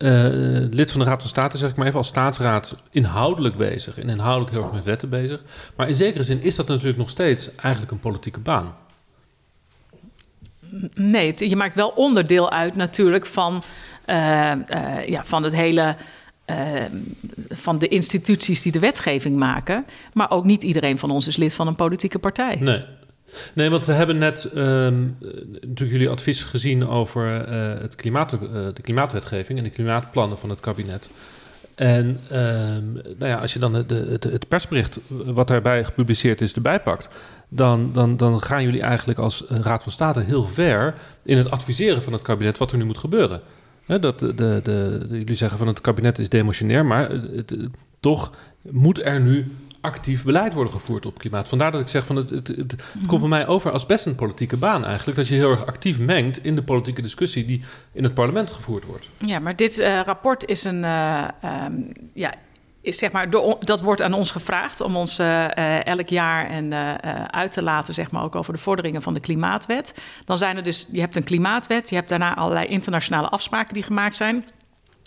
uh, 0.04 0.68
lid 0.70 0.90
van 0.90 1.00
de 1.00 1.06
Raad 1.06 1.20
van 1.20 1.30
State, 1.30 1.56
zeg 1.56 1.70
ik 1.70 1.76
maar 1.76 1.86
even, 1.86 1.98
als 1.98 2.08
staatsraad 2.08 2.74
inhoudelijk 2.90 3.56
bezig. 3.56 3.98
En 3.98 4.08
inhoudelijk 4.08 4.52
heel 4.52 4.62
erg 4.62 4.72
met 4.72 4.84
wetten 4.84 5.08
bezig. 5.08 5.42
Maar 5.76 5.88
in 5.88 5.96
zekere 5.96 6.24
zin 6.24 6.42
is 6.42 6.56
dat 6.56 6.68
natuurlijk 6.68 6.98
nog 6.98 7.10
steeds 7.10 7.54
eigenlijk 7.54 7.92
een 7.92 8.00
politieke 8.00 8.40
baan. 8.40 8.74
Nee, 10.94 11.26
het, 11.30 11.40
je 11.40 11.56
maakt 11.56 11.74
wel 11.74 11.88
onderdeel 11.88 12.50
uit 12.50 12.76
natuurlijk 12.76 13.26
van, 13.26 13.62
uh, 14.06 14.52
uh, 14.68 15.08
ja, 15.08 15.24
van 15.24 15.42
het 15.42 15.54
hele. 15.54 15.96
van 17.48 17.78
de 17.78 17.88
instituties 17.88 18.62
die 18.62 18.72
de 18.72 18.78
wetgeving 18.78 19.36
maken. 19.36 19.84
Maar 20.12 20.30
ook 20.30 20.44
niet 20.44 20.62
iedereen 20.62 20.98
van 20.98 21.10
ons 21.10 21.26
is 21.26 21.36
lid 21.36 21.54
van 21.54 21.66
een 21.66 21.76
politieke 21.76 22.18
partij. 22.18 22.56
Nee, 22.60 22.84
Nee, 23.54 23.70
want 23.70 23.86
we 23.86 23.92
hebben 23.92 24.18
net 24.18 24.50
um, 24.56 25.16
natuurlijk 25.60 25.90
jullie 25.90 26.08
advies 26.08 26.44
gezien 26.44 26.88
over 26.88 27.48
uh, 27.48 27.80
het 27.80 27.94
klimaat, 27.94 28.32
uh, 28.32 28.40
de 28.74 28.82
klimaatwetgeving 28.82 29.58
en 29.58 29.64
de 29.64 29.70
klimaatplannen 29.70 30.38
van 30.38 30.50
het 30.50 30.60
kabinet. 30.60 31.10
En 31.74 32.06
um, 32.32 32.92
nou 32.92 33.30
ja, 33.30 33.36
als 33.38 33.52
je 33.52 33.58
dan 33.58 33.84
de, 33.86 34.18
het 34.20 34.48
persbericht 34.48 35.00
wat 35.08 35.48
daarbij 35.48 35.84
gepubliceerd 35.84 36.40
is 36.40 36.54
erbij 36.54 36.80
pakt, 36.80 37.08
dan, 37.48 37.92
dan, 37.92 38.16
dan 38.16 38.42
gaan 38.42 38.62
jullie 38.62 38.82
eigenlijk 38.82 39.18
als 39.18 39.44
Raad 39.48 39.82
van 39.82 39.92
State 39.92 40.20
heel 40.20 40.44
ver 40.44 40.94
in 41.22 41.36
het 41.36 41.50
adviseren 41.50 42.02
van 42.02 42.12
het 42.12 42.22
kabinet 42.22 42.58
wat 42.58 42.72
er 42.72 42.78
nu 42.78 42.84
moet 42.84 42.98
gebeuren. 42.98 43.40
Dat 43.86 44.18
de, 44.18 44.34
de, 44.34 44.60
de, 44.62 45.06
jullie 45.10 45.34
zeggen 45.34 45.58
van 45.58 45.66
het 45.66 45.80
kabinet 45.80 46.18
is 46.18 46.28
demotionair, 46.28 46.86
maar 46.86 47.10
het, 47.10 47.56
toch 48.00 48.32
moet 48.70 49.04
er 49.04 49.20
nu 49.20 49.52
actief 49.84 50.24
beleid 50.24 50.52
worden 50.52 50.72
gevoerd 50.72 51.06
op 51.06 51.18
klimaat. 51.18 51.48
Vandaar 51.48 51.70
dat 51.70 51.80
ik 51.80 51.88
zeg 51.88 52.06
van 52.06 52.16
het, 52.16 52.30
het, 52.30 52.48
het, 52.48 52.56
het 52.56 52.84
mm-hmm. 52.92 53.08
komt 53.08 53.20
bij 53.20 53.28
mij 53.28 53.46
over 53.46 53.70
als 53.70 53.86
best 53.86 54.06
een 54.06 54.14
politieke 54.14 54.56
baan 54.56 54.84
eigenlijk. 54.84 55.16
Dat 55.16 55.28
je 55.28 55.34
heel 55.34 55.50
erg 55.50 55.66
actief 55.66 55.98
mengt 55.98 56.44
in 56.44 56.54
de 56.54 56.62
politieke 56.62 57.02
discussie 57.02 57.44
die 57.44 57.62
in 57.92 58.04
het 58.04 58.14
parlement 58.14 58.52
gevoerd 58.52 58.84
wordt. 58.84 59.10
Ja, 59.16 59.38
maar 59.38 59.56
dit 59.56 59.78
uh, 59.78 60.00
rapport 60.00 60.44
is 60.44 60.64
een. 60.64 60.82
Uh, 60.82 61.28
um, 61.64 61.92
ja, 62.12 62.34
is 62.80 62.98
zeg 62.98 63.12
maar, 63.12 63.30
door, 63.30 63.56
dat 63.60 63.80
wordt 63.80 64.02
aan 64.02 64.12
ons 64.12 64.30
gevraagd 64.30 64.80
om 64.80 64.96
ons 64.96 65.18
uh, 65.18 65.86
elk 65.86 66.08
jaar 66.08 66.46
en, 66.46 66.72
uit 67.32 67.52
te 67.52 67.62
laten, 67.62 67.94
zeg 67.94 68.10
maar, 68.10 68.22
ook 68.22 68.34
over 68.34 68.52
de 68.52 68.58
vorderingen 68.58 69.02
van 69.02 69.14
de 69.14 69.20
klimaatwet. 69.20 70.02
Dan 70.24 70.38
zijn 70.38 70.56
er 70.56 70.62
dus, 70.62 70.86
je 70.90 71.00
hebt 71.00 71.16
een 71.16 71.24
klimaatwet, 71.24 71.88
je 71.88 71.94
hebt 71.94 72.08
daarna 72.08 72.36
allerlei 72.36 72.66
internationale 72.66 73.28
afspraken 73.28 73.74
die 73.74 73.82
gemaakt 73.82 74.16
zijn. 74.16 74.44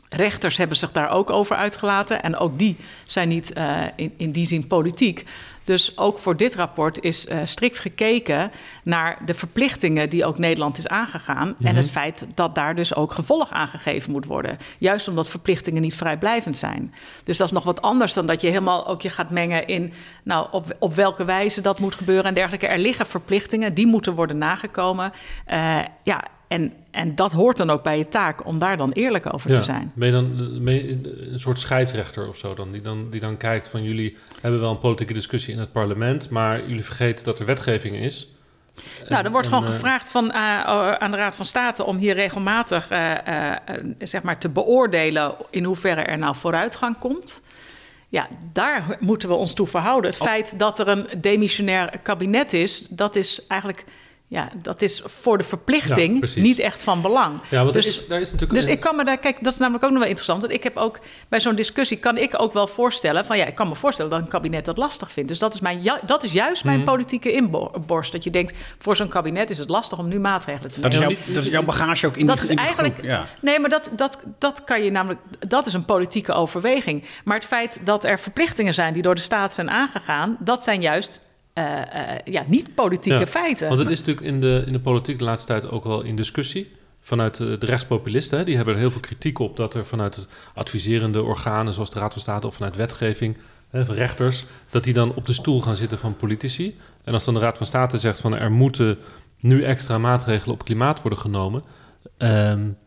Rechters 0.09 0.57
hebben 0.57 0.77
zich 0.77 0.91
daar 0.91 1.09
ook 1.09 1.29
over 1.29 1.55
uitgelaten. 1.55 2.23
En 2.23 2.37
ook 2.37 2.59
die 2.59 2.77
zijn 3.03 3.27
niet 3.27 3.57
uh, 3.57 3.77
in, 3.95 4.13
in 4.17 4.31
die 4.31 4.47
zin 4.47 4.67
politiek. 4.67 5.25
Dus 5.63 5.97
ook 5.97 6.19
voor 6.19 6.37
dit 6.37 6.55
rapport 6.55 7.01
is 7.01 7.25
uh, 7.25 7.37
strikt 7.43 7.79
gekeken 7.79 8.51
naar 8.83 9.17
de 9.25 9.33
verplichtingen 9.33 10.09
die 10.09 10.25
ook 10.25 10.37
Nederland 10.37 10.77
is 10.77 10.87
aangegaan. 10.87 11.55
En 11.61 11.75
het 11.75 11.89
feit 11.89 12.27
dat 12.33 12.55
daar 12.55 12.75
dus 12.75 12.95
ook 12.95 13.11
gevolg 13.11 13.51
aangegeven 13.51 14.11
moet 14.11 14.25
worden. 14.25 14.57
Juist 14.77 15.07
omdat 15.07 15.29
verplichtingen 15.29 15.81
niet 15.81 15.95
vrijblijvend 15.95 16.57
zijn. 16.57 16.93
Dus 17.23 17.37
dat 17.37 17.47
is 17.47 17.53
nog 17.53 17.63
wat 17.63 17.81
anders 17.81 18.13
dan 18.13 18.25
dat 18.25 18.41
je 18.41 18.47
helemaal 18.47 18.87
ook 18.87 19.01
je 19.01 19.09
gaat 19.09 19.29
mengen 19.29 19.67
in 19.67 19.93
nou, 20.23 20.47
op, 20.51 20.75
op 20.79 20.95
welke 20.95 21.25
wijze 21.25 21.61
dat 21.61 21.79
moet 21.79 21.95
gebeuren 21.95 22.25
en 22.25 22.33
dergelijke. 22.33 22.67
Er 22.67 22.77
liggen 22.77 23.05
verplichtingen, 23.05 23.73
die 23.73 23.87
moeten 23.87 24.13
worden 24.13 24.37
nagekomen. 24.37 25.11
Uh, 25.47 25.79
ja, 26.03 26.23
en, 26.47 26.73
en 26.97 27.15
dat 27.15 27.31
hoort 27.31 27.57
dan 27.57 27.69
ook 27.69 27.83
bij 27.83 27.97
je 27.97 28.07
taak 28.07 28.45
om 28.45 28.57
daar 28.57 28.77
dan 28.77 28.91
eerlijk 28.91 29.33
over 29.33 29.49
ja. 29.49 29.55
te 29.55 29.63
zijn. 29.63 29.91
Ben 29.95 30.07
je 30.07 30.13
dan 30.13 30.63
ben 30.63 30.73
je 30.73 30.99
een 31.31 31.39
soort 31.39 31.59
scheidsrechter 31.59 32.27
of 32.27 32.37
zo 32.37 32.53
dan 32.53 32.71
die, 32.71 32.81
dan, 32.81 33.09
die 33.09 33.19
dan 33.19 33.37
kijkt 33.37 33.67
van 33.67 33.83
jullie 33.83 34.17
hebben 34.41 34.59
wel 34.59 34.71
een 34.71 34.77
politieke 34.77 35.13
discussie 35.13 35.53
in 35.53 35.59
het 35.59 35.71
parlement, 35.71 36.29
maar 36.29 36.67
jullie 36.67 36.83
vergeten 36.83 37.25
dat 37.25 37.39
er 37.39 37.45
wetgeving 37.45 37.95
is. 37.95 38.27
Nou, 39.09 39.25
er 39.25 39.31
wordt 39.31 39.47
en, 39.47 39.53
gewoon 39.53 39.67
uh, 39.67 39.73
gevraagd 39.73 40.11
van, 40.11 40.25
uh, 40.25 40.61
aan 40.91 41.11
de 41.11 41.17
Raad 41.17 41.35
van 41.35 41.45
State 41.45 41.83
om 41.83 41.97
hier 41.97 42.13
regelmatig 42.13 42.91
uh, 42.91 43.55
zeg 43.99 44.23
maar 44.23 44.37
te 44.37 44.49
beoordelen 44.49 45.35
in 45.49 45.63
hoeverre 45.63 46.01
er 46.01 46.17
nou 46.17 46.35
vooruitgang 46.35 46.97
komt. 46.97 47.41
Ja, 48.09 48.27
daar 48.53 48.97
moeten 48.99 49.29
we 49.29 49.35
ons 49.35 49.53
toe 49.53 49.67
verhouden. 49.67 50.11
Het 50.11 50.19
oh. 50.19 50.27
feit 50.27 50.59
dat 50.59 50.79
er 50.79 50.87
een 50.87 51.07
demissionair 51.17 51.99
kabinet 52.03 52.53
is, 52.53 52.87
dat 52.89 53.15
is 53.15 53.47
eigenlijk 53.47 53.85
ja, 54.29 54.49
dat 54.61 54.81
is 54.81 55.01
voor 55.05 55.37
de 55.37 55.43
verplichting 55.43 56.33
ja, 56.33 56.41
niet 56.41 56.59
echt 56.59 56.81
van 56.81 57.01
belang. 57.01 57.41
Ja, 57.49 57.61
want 57.61 57.73
dus, 57.73 57.85
er 57.85 57.91
is, 57.91 58.07
daar 58.07 58.21
is 58.21 58.31
natuurlijk 58.31 58.59
dus 58.59 58.69
ik 58.69 58.79
kan 58.79 58.95
me 58.95 59.03
daar, 59.03 59.17
kijk, 59.17 59.43
dat 59.43 59.53
is 59.53 59.59
namelijk 59.59 59.83
ook 59.83 59.89
nog 59.89 59.99
wel 59.99 60.09
interessant. 60.09 60.41
Want 60.41 60.53
ik 60.53 60.63
heb 60.63 60.77
ook 60.77 60.99
bij 61.29 61.39
zo'n 61.39 61.55
discussie 61.55 61.97
kan 61.97 62.17
ik 62.17 62.41
ook 62.41 62.53
wel 62.53 62.67
voorstellen 62.67 63.25
van 63.25 63.37
ja, 63.37 63.45
ik 63.45 63.55
kan 63.55 63.67
me 63.67 63.75
voorstellen 63.75 64.11
dat 64.11 64.19
een 64.19 64.27
kabinet 64.27 64.65
dat 64.65 64.77
lastig 64.77 65.11
vindt. 65.11 65.29
Dus 65.29 65.39
dat 65.39 65.53
is, 65.53 65.59
mijn, 65.59 65.81
dat 66.05 66.23
is 66.23 66.31
juist 66.31 66.63
mijn 66.63 66.79
mm. 66.79 66.85
politieke 66.85 67.31
inborst. 67.31 68.11
Dat 68.11 68.23
je 68.23 68.29
denkt, 68.29 68.53
voor 68.77 68.95
zo'n 68.95 69.07
kabinet 69.07 69.49
is 69.49 69.57
het 69.57 69.69
lastig 69.69 69.97
om 69.97 70.07
nu 70.07 70.19
maatregelen 70.19 70.71
te 70.71 70.79
nemen. 70.79 70.99
Dat 70.99 71.11
is 71.11 71.17
jouw, 71.17 71.33
dat 71.33 71.43
is 71.43 71.49
jouw 71.49 71.63
bagage 71.63 72.07
ook 72.07 72.17
in 72.17 72.25
dat 72.25 72.39
die, 72.39 72.49
is 72.49 72.55
eigenlijk, 72.55 72.93
groep, 72.93 73.09
ja. 73.09 73.25
Nee, 73.41 73.59
maar 73.59 73.69
dat, 73.69 73.89
dat, 73.95 74.19
dat 74.37 74.63
kan 74.63 74.83
je 74.83 74.91
namelijk, 74.91 75.19
dat 75.39 75.67
is 75.67 75.73
een 75.73 75.85
politieke 75.85 76.33
overweging. 76.33 77.03
Maar 77.23 77.35
het 77.35 77.45
feit 77.45 77.81
dat 77.83 78.05
er 78.05 78.19
verplichtingen 78.19 78.73
zijn 78.73 78.93
die 78.93 79.01
door 79.01 79.15
de 79.15 79.21
staat 79.21 79.53
zijn 79.53 79.69
aangegaan, 79.69 80.37
dat 80.39 80.63
zijn 80.63 80.81
juist 80.81 81.25
ja, 82.25 82.43
niet 82.47 82.75
politieke 82.75 83.19
ja, 83.19 83.27
feiten. 83.27 83.67
Want 83.67 83.79
het 83.79 83.89
is 83.89 83.99
natuurlijk 83.99 84.27
in 84.27 84.41
de, 84.41 84.63
in 84.65 84.71
de 84.71 84.79
politiek 84.79 85.19
de 85.19 85.25
laatste 85.25 85.47
tijd 85.47 85.69
ook 85.69 85.83
wel 85.83 86.01
in 86.01 86.15
discussie. 86.15 86.71
Vanuit 87.01 87.37
de, 87.37 87.57
rechtspopulisten, 87.59 88.45
die 88.45 88.55
hebben 88.55 88.73
er 88.73 88.79
heel 88.79 88.91
veel 88.91 89.01
kritiek 89.01 89.39
op 89.39 89.55
dat 89.55 89.73
er 89.73 89.85
vanuit 89.85 90.27
adviserende 90.53 91.23
organen, 91.23 91.73
zoals 91.73 91.89
de 91.89 91.99
Raad 91.99 92.13
van 92.13 92.21
State 92.21 92.47
of 92.47 92.55
vanuit 92.55 92.75
wetgeving, 92.75 93.37
rechters, 93.71 94.45
dat 94.69 94.83
die 94.83 94.93
dan 94.93 95.13
op 95.13 95.25
de 95.25 95.33
stoel 95.33 95.61
gaan 95.61 95.75
zitten 95.75 95.97
van 95.97 96.15
politici. 96.15 96.77
En 97.03 97.13
als 97.13 97.25
dan 97.25 97.33
de 97.33 97.39
Raad 97.39 97.57
van 97.57 97.65
State 97.65 97.97
zegt 97.97 98.19
van 98.19 98.35
er 98.35 98.51
moeten 98.51 98.97
nu 99.39 99.63
extra 99.63 99.97
maatregelen 99.97 100.53
op 100.53 100.65
klimaat 100.65 101.01
worden 101.01 101.19
genomen. 101.19 101.63
Um, 102.17 102.77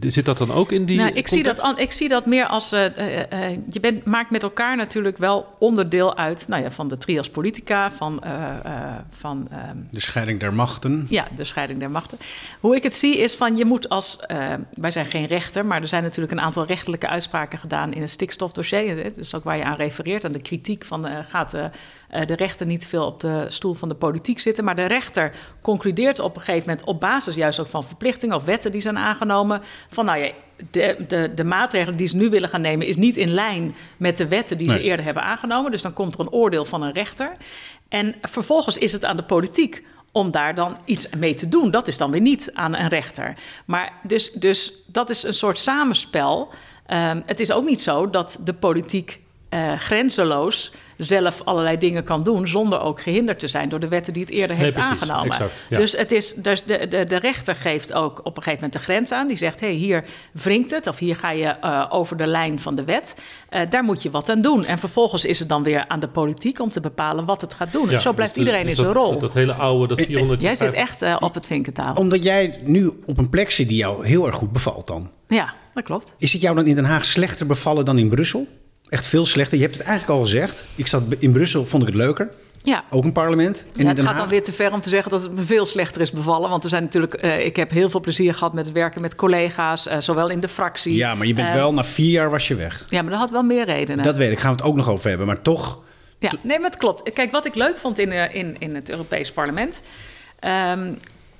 Zit 0.00 0.24
dat 0.24 0.38
dan 0.38 0.52
ook 0.52 0.72
in 0.72 0.84
die. 0.84 0.96
Nou, 0.98 1.12
ik, 1.12 1.28
zie 1.28 1.42
dat, 1.42 1.78
ik 1.78 1.92
zie 1.92 2.08
dat 2.08 2.26
meer 2.26 2.46
als. 2.46 2.72
Uh, 2.72 2.84
uh, 2.84 3.50
je 3.68 3.80
bent, 3.80 4.04
maakt 4.04 4.30
met 4.30 4.42
elkaar 4.42 4.76
natuurlijk 4.76 5.18
wel 5.18 5.56
onderdeel 5.58 6.16
uit 6.16 6.48
nou 6.48 6.62
ja, 6.62 6.70
van 6.70 6.88
de 6.88 6.98
trias 6.98 7.30
politica. 7.30 7.92
Van, 7.92 8.22
uh, 8.24 8.54
van, 9.10 9.48
de 9.90 10.00
scheiding 10.00 10.40
der 10.40 10.54
machten. 10.54 11.06
Ja, 11.08 11.26
de 11.36 11.44
scheiding 11.44 11.80
der 11.80 11.90
machten. 11.90 12.18
Hoe 12.60 12.76
ik 12.76 12.82
het 12.82 12.94
zie 12.94 13.18
is 13.18 13.34
van 13.34 13.56
je 13.56 13.64
moet 13.64 13.88
als. 13.88 14.18
wij 14.70 14.90
zijn 14.90 15.06
geen 15.06 15.26
rechter, 15.26 15.66
maar 15.66 15.80
er 15.80 15.88
zijn 15.88 16.02
natuurlijk 16.02 16.32
een 16.32 16.40
aantal 16.40 16.66
rechtelijke 16.66 17.08
uitspraken 17.08 17.58
gedaan 17.58 17.92
in 17.92 18.00
het 18.00 18.10
stikstofdossier. 18.10 19.14
Dus 19.14 19.34
ook 19.34 19.44
waar 19.44 19.56
je 19.56 19.64
aan 19.64 19.76
refereert, 19.76 20.24
aan 20.24 20.32
de 20.32 20.42
kritiek 20.42 20.84
van. 20.84 21.06
gaat 21.28 21.54
uh, 21.54 21.64
de 22.10 22.34
rechter 22.34 22.66
niet 22.66 22.86
veel 22.86 23.06
op 23.06 23.20
de 23.20 23.44
stoel 23.48 23.74
van 23.74 23.88
de 23.88 23.94
politiek 23.94 24.38
zitten. 24.38 24.64
Maar 24.64 24.76
de 24.76 24.86
rechter 24.86 25.32
concludeert 25.62 26.18
op 26.18 26.36
een 26.36 26.42
gegeven 26.42 26.68
moment 26.68 26.86
op 26.86 27.00
basis 27.00 27.34
juist 27.34 27.58
ook 27.58 27.66
van 27.66 27.84
verplichtingen 27.84 28.36
of 28.36 28.44
wetten 28.44 28.72
die 28.72 28.80
zijn 28.80 28.98
aangenomen. 28.98 29.62
Van 29.88 30.04
nou 30.04 30.18
ja, 30.18 30.30
de, 30.70 30.96
de, 31.08 31.32
de 31.34 31.44
maatregelen 31.44 31.96
die 31.96 32.06
ze 32.06 32.16
nu 32.16 32.28
willen 32.28 32.48
gaan 32.48 32.60
nemen 32.60 32.86
is 32.86 32.96
niet 32.96 33.16
in 33.16 33.30
lijn 33.30 33.74
met 33.96 34.16
de 34.16 34.28
wetten 34.28 34.58
die 34.58 34.66
nee. 34.66 34.76
ze 34.76 34.82
eerder 34.82 35.04
hebben 35.04 35.22
aangenomen. 35.22 35.70
Dus 35.70 35.82
dan 35.82 35.92
komt 35.92 36.14
er 36.14 36.20
een 36.20 36.30
oordeel 36.30 36.64
van 36.64 36.82
een 36.82 36.92
rechter. 36.92 37.36
En 37.88 38.14
vervolgens 38.20 38.78
is 38.78 38.92
het 38.92 39.04
aan 39.04 39.16
de 39.16 39.22
politiek 39.22 39.84
om 40.12 40.30
daar 40.30 40.54
dan 40.54 40.76
iets 40.84 41.08
mee 41.16 41.34
te 41.34 41.48
doen. 41.48 41.70
Dat 41.70 41.88
is 41.88 41.96
dan 41.96 42.10
weer 42.10 42.20
niet 42.20 42.50
aan 42.54 42.76
een 42.76 42.88
rechter. 42.88 43.34
Maar 43.64 43.92
dus, 44.02 44.32
dus 44.32 44.72
dat 44.86 45.10
is 45.10 45.22
een 45.22 45.34
soort 45.34 45.58
samenspel. 45.58 46.48
Um, 46.92 47.22
het 47.26 47.40
is 47.40 47.52
ook 47.52 47.64
niet 47.64 47.80
zo 47.80 48.10
dat 48.10 48.38
de 48.44 48.54
politiek 48.54 49.20
uh, 49.50 49.72
grenzeloos 49.72 50.72
zelf 51.04 51.40
allerlei 51.44 51.78
dingen 51.78 52.04
kan 52.04 52.22
doen 52.22 52.48
zonder 52.48 52.80
ook 52.80 53.00
gehinderd 53.00 53.38
te 53.38 53.48
zijn 53.48 53.68
door 53.68 53.80
de 53.80 53.88
wetten 53.88 54.12
die 54.12 54.22
het 54.22 54.32
eerder 54.32 54.56
heeft 54.56 54.76
Nee, 54.76 54.84
precies, 54.86 55.02
aangenomen. 55.08 55.30
exact, 55.32 55.62
ja. 55.68 55.76
Dus, 55.78 55.92
het 55.96 56.12
is, 56.12 56.34
dus 56.34 56.64
de, 56.64 56.88
de, 56.88 57.04
de 57.04 57.16
rechter 57.16 57.56
geeft 57.56 57.92
ook 57.92 58.18
op 58.18 58.36
een 58.36 58.42
gegeven 58.42 58.52
moment 58.54 58.72
de 58.72 58.78
grens 58.78 59.12
aan. 59.12 59.28
Die 59.28 59.36
zegt, 59.36 59.60
hé, 59.60 59.66
hey, 59.66 59.76
hier 59.76 60.04
wringt 60.32 60.70
het 60.70 60.86
of 60.86 60.98
hier 60.98 61.16
ga 61.16 61.30
je 61.30 61.46
eh, 61.46 61.86
over 61.88 62.16
de 62.16 62.26
lijn 62.26 62.60
van 62.60 62.74
de 62.74 62.84
wet. 62.84 63.16
Eh, 63.48 63.62
daar 63.70 63.84
moet 63.84 64.02
je 64.02 64.10
wat 64.10 64.28
aan 64.28 64.40
doen. 64.42 64.64
En 64.64 64.78
vervolgens 64.78 65.24
is 65.24 65.38
het 65.38 65.48
dan 65.48 65.62
weer 65.62 65.84
aan 65.88 66.00
de 66.00 66.08
politiek 66.08 66.60
om 66.60 66.70
te 66.70 66.80
bepalen 66.80 67.24
wat 67.24 67.40
het 67.40 67.54
gaat 67.54 67.72
doen. 67.72 67.90
Ja, 67.90 67.98
Zo 67.98 68.12
blijft 68.12 68.34
dus 68.34 68.42
de- 68.44 68.48
iedereen 68.50 68.68
dus 68.68 68.78
in 68.78 68.82
zijn 68.84 68.94
dat- 68.94 69.02
rol. 69.04 69.12
Dat, 69.12 69.20
dat 69.20 69.34
hele 69.34 69.52
oude, 69.52 69.86
dat 69.94 70.06
400... 70.06 70.42
Jij 70.42 70.54
zit 70.54 70.74
echt 70.74 71.02
eh, 71.02 71.16
op 71.20 71.34
het 71.34 71.46
vinkentaal. 71.46 71.94
Omdat 71.94 72.22
jij 72.22 72.60
nu 72.64 72.90
op 73.06 73.18
een 73.18 73.28
plek 73.28 73.50
zit 73.50 73.68
die 73.68 73.76
jou 73.76 74.06
heel 74.06 74.26
erg 74.26 74.34
goed 74.34 74.52
bevalt 74.52 74.86
dan. 74.86 75.10
Ja, 75.28 75.54
dat 75.74 75.84
klopt. 75.84 76.14
Is 76.18 76.32
het 76.32 76.42
jou 76.42 76.56
dan 76.56 76.66
in 76.66 76.74
Den 76.74 76.84
Haag 76.84 77.04
slechter 77.04 77.46
bevallen 77.46 77.84
dan 77.84 77.98
in 77.98 78.08
Brussel? 78.08 78.46
Echt 78.90 79.06
veel 79.06 79.26
slechter. 79.26 79.56
Je 79.58 79.64
hebt 79.64 79.76
het 79.76 79.86
eigenlijk 79.86 80.18
al 80.18 80.24
gezegd. 80.24 80.64
Ik 80.74 80.86
zat 80.86 81.02
in 81.18 81.32
Brussel, 81.32 81.66
vond 81.66 81.82
ik 81.82 81.88
het 81.88 81.96
leuker. 81.96 82.28
Ja. 82.62 82.84
Ook 82.90 83.04
een 83.04 83.12
parlement. 83.12 83.66
En 83.76 83.82
Ja, 83.82 83.86
het 83.88 83.96
Den 83.96 84.06
gaat 84.06 84.16
dan 84.16 84.28
weer 84.28 84.42
te 84.42 84.52
ver 84.52 84.72
om 84.72 84.80
te 84.80 84.88
zeggen 84.88 85.10
dat 85.10 85.22
het 85.22 85.34
me 85.34 85.42
veel 85.42 85.66
slechter 85.66 86.00
is 86.00 86.10
bevallen. 86.10 86.50
Want 86.50 86.64
er 86.64 86.70
zijn 86.70 86.82
natuurlijk, 86.82 87.14
eh, 87.14 87.44
ik 87.44 87.56
heb 87.56 87.70
heel 87.70 87.90
veel 87.90 88.00
plezier 88.00 88.34
gehad 88.34 88.52
met 88.52 88.72
werken 88.72 89.00
met 89.00 89.14
collega's, 89.14 89.86
eh, 89.86 89.98
zowel 90.00 90.28
in 90.28 90.40
de 90.40 90.48
fractie. 90.48 90.94
Ja, 90.94 91.14
maar 91.14 91.26
je 91.26 91.34
bent 91.34 91.48
eh, 91.48 91.54
wel, 91.54 91.72
na 91.72 91.84
vier 91.84 92.10
jaar 92.10 92.30
was 92.30 92.48
je 92.48 92.54
weg. 92.54 92.86
Ja, 92.88 93.02
maar 93.02 93.10
dat 93.10 93.20
had 93.20 93.30
wel 93.30 93.42
meer 93.42 93.64
redenen. 93.64 94.04
Dat 94.04 94.16
weet 94.16 94.32
ik, 94.32 94.38
gaan 94.38 94.50
we 94.50 94.56
het 94.56 94.66
ook 94.66 94.76
nog 94.76 94.88
over 94.88 95.08
hebben. 95.08 95.26
Maar 95.26 95.42
toch, 95.42 95.78
Ja, 96.18 96.32
nee, 96.42 96.58
maar 96.58 96.70
het 96.70 96.78
klopt. 96.78 97.12
Kijk, 97.12 97.30
wat 97.30 97.46
ik 97.46 97.54
leuk 97.54 97.78
vond 97.78 97.98
in, 97.98 98.12
in, 98.12 98.56
in 98.58 98.74
het 98.74 98.90
Europees 98.90 99.32
Parlement. 99.32 99.82
ehm, 100.38 100.94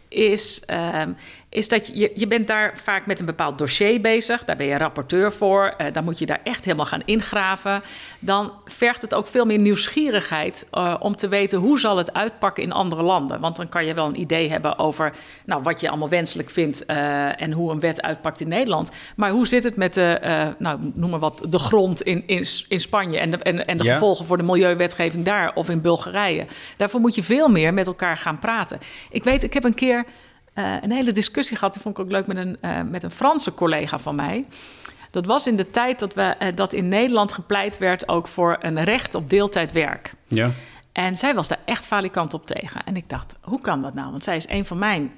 is, 0.09 0.63
ehm, 0.67 1.11
is 1.51 1.69
dat 1.69 1.87
je, 1.95 2.13
je 2.15 2.27
bent 2.27 2.47
daar 2.47 2.73
vaak 2.83 3.07
met 3.07 3.21
een 3.21 3.27
bepaald 3.27 3.59
dossier 3.59 4.01
bezig. 4.01 4.45
Daar 4.45 4.57
ben 4.57 4.67
je 4.67 4.79
rapporteur 4.79 5.33
voor. 5.33 5.75
eh, 5.79 5.93
dan 5.93 6.05
moet 6.05 6.19
je 6.19 6.27
daar 6.27 6.41
echt 6.45 6.65
helemaal 6.65 6.87
gaan 6.87 7.03
ingraven. 7.05 7.83
Dan 8.19 8.53
vergt 8.65 9.03
het 9.03 9.15
ook 9.15 9.27
veel 9.27 9.45
meer 9.45 9.59
nieuwsgierigheid 9.59 10.69
eh, 10.71 10.97
om 10.99 11.17
te 11.17 11.29
weten 11.29 11.59
hoe 11.59 11.79
zal 11.81 11.97
het 11.97 12.13
uitpakken 12.13 12.63
in 12.63 12.73
andere 12.73 13.03
landen. 13.03 13.41
Want 13.41 13.57
dan 13.57 13.69
kan 13.69 13.85
je 13.87 13.95
wel 13.95 14.07
een 14.07 14.21
idee 14.21 14.51
hebben 14.51 14.79
over 14.79 15.13
nou, 15.45 15.63
wat 15.63 15.81
je 15.81 15.89
allemaal 15.89 16.09
wenselijk 16.09 16.51
vindt 16.51 16.87
eh, 16.87 17.43
en 17.43 17.53
hoe 17.53 17.73
een 17.73 17.81
wet 17.81 18.03
uitpakt 18.03 18.41
in 18.41 18.49
Nederland. 18.49 18.91
Maar 19.17 19.31
hoe 19.31 19.47
zit 19.47 19.65
het 19.65 19.77
met 19.77 19.95
de, 19.95 20.55
nou, 20.59 20.79
noem 20.95 21.11
maar 21.11 21.19
wat, 21.21 21.47
de 21.49 21.59
grond 21.59 22.01
in, 22.03 22.23
in, 22.27 22.47
in 22.69 22.81
Spanje 22.81 23.19
en 23.19 23.31
de, 23.31 23.37
en, 23.37 23.67
en 23.67 23.77
de 23.79 23.85
Ja. 23.85 23.93
gevolgen 23.93 24.27
voor 24.27 24.37
de 24.37 24.43
milieuwetgeving 24.43 25.25
daar 25.25 25.55
of 25.55 25.69
in 25.69 25.81
Bulgarije. 25.81 26.47
Daarvoor 26.77 27.01
moet 27.01 27.15
je 27.15 27.23
veel 27.23 27.49
meer 27.49 27.75
met 27.75 27.87
elkaar 27.87 28.17
gaan 28.17 28.39
praten. 28.39 28.79
Ik 29.11 29.25
weet, 29.25 29.43
ik 29.43 29.53
heb 29.55 29.65
een 29.65 29.75
keer 29.75 30.05
eh, 30.65 30.77
een 30.81 30.91
hele 30.93 31.13
discussie 31.13 31.57
gehad, 31.57 31.73
die 31.73 31.83
vond 31.83 31.99
ik 31.99 32.05
ook 32.05 32.11
leuk 32.11 32.27
met 32.27 32.37
een, 32.37 32.57
eh, 32.61 32.81
met 32.83 33.03
een 33.03 33.11
Franse 33.11 33.55
collega 33.55 33.99
van 33.99 34.15
mij. 34.15 34.45
Dat 35.11 35.27
was 35.27 35.47
in 35.47 35.57
de 35.57 35.71
tijd 35.71 35.99
dat, 35.99 36.15
we, 36.15 36.23
eh, 36.23 36.49
dat 36.55 36.73
in 36.73 36.89
Nederland 36.89 37.33
gepleit 37.33 37.79
werd 37.79 38.09
ook 38.09 38.29
voor 38.29 38.57
een 38.61 38.85
recht 38.85 39.15
op 39.15 39.31
deeltijdwerk. 39.31 40.13
ja. 40.29 40.51
En 40.93 41.17
zij 41.17 41.35
was 41.35 41.49
daar 41.49 41.59
echt 41.65 41.87
falikant 41.87 42.35
op 42.35 42.47
tegen. 42.47 42.85
En 42.85 42.97
ik 42.97 43.09
dacht, 43.09 43.35
hoe 43.41 43.61
kan 43.61 43.83
dat 43.83 43.95
nou? 43.95 44.11
Want 44.11 44.25
zij 44.25 44.37
is 44.37 44.49
een 44.49 44.67
van 44.67 44.79
mijn 44.79 45.13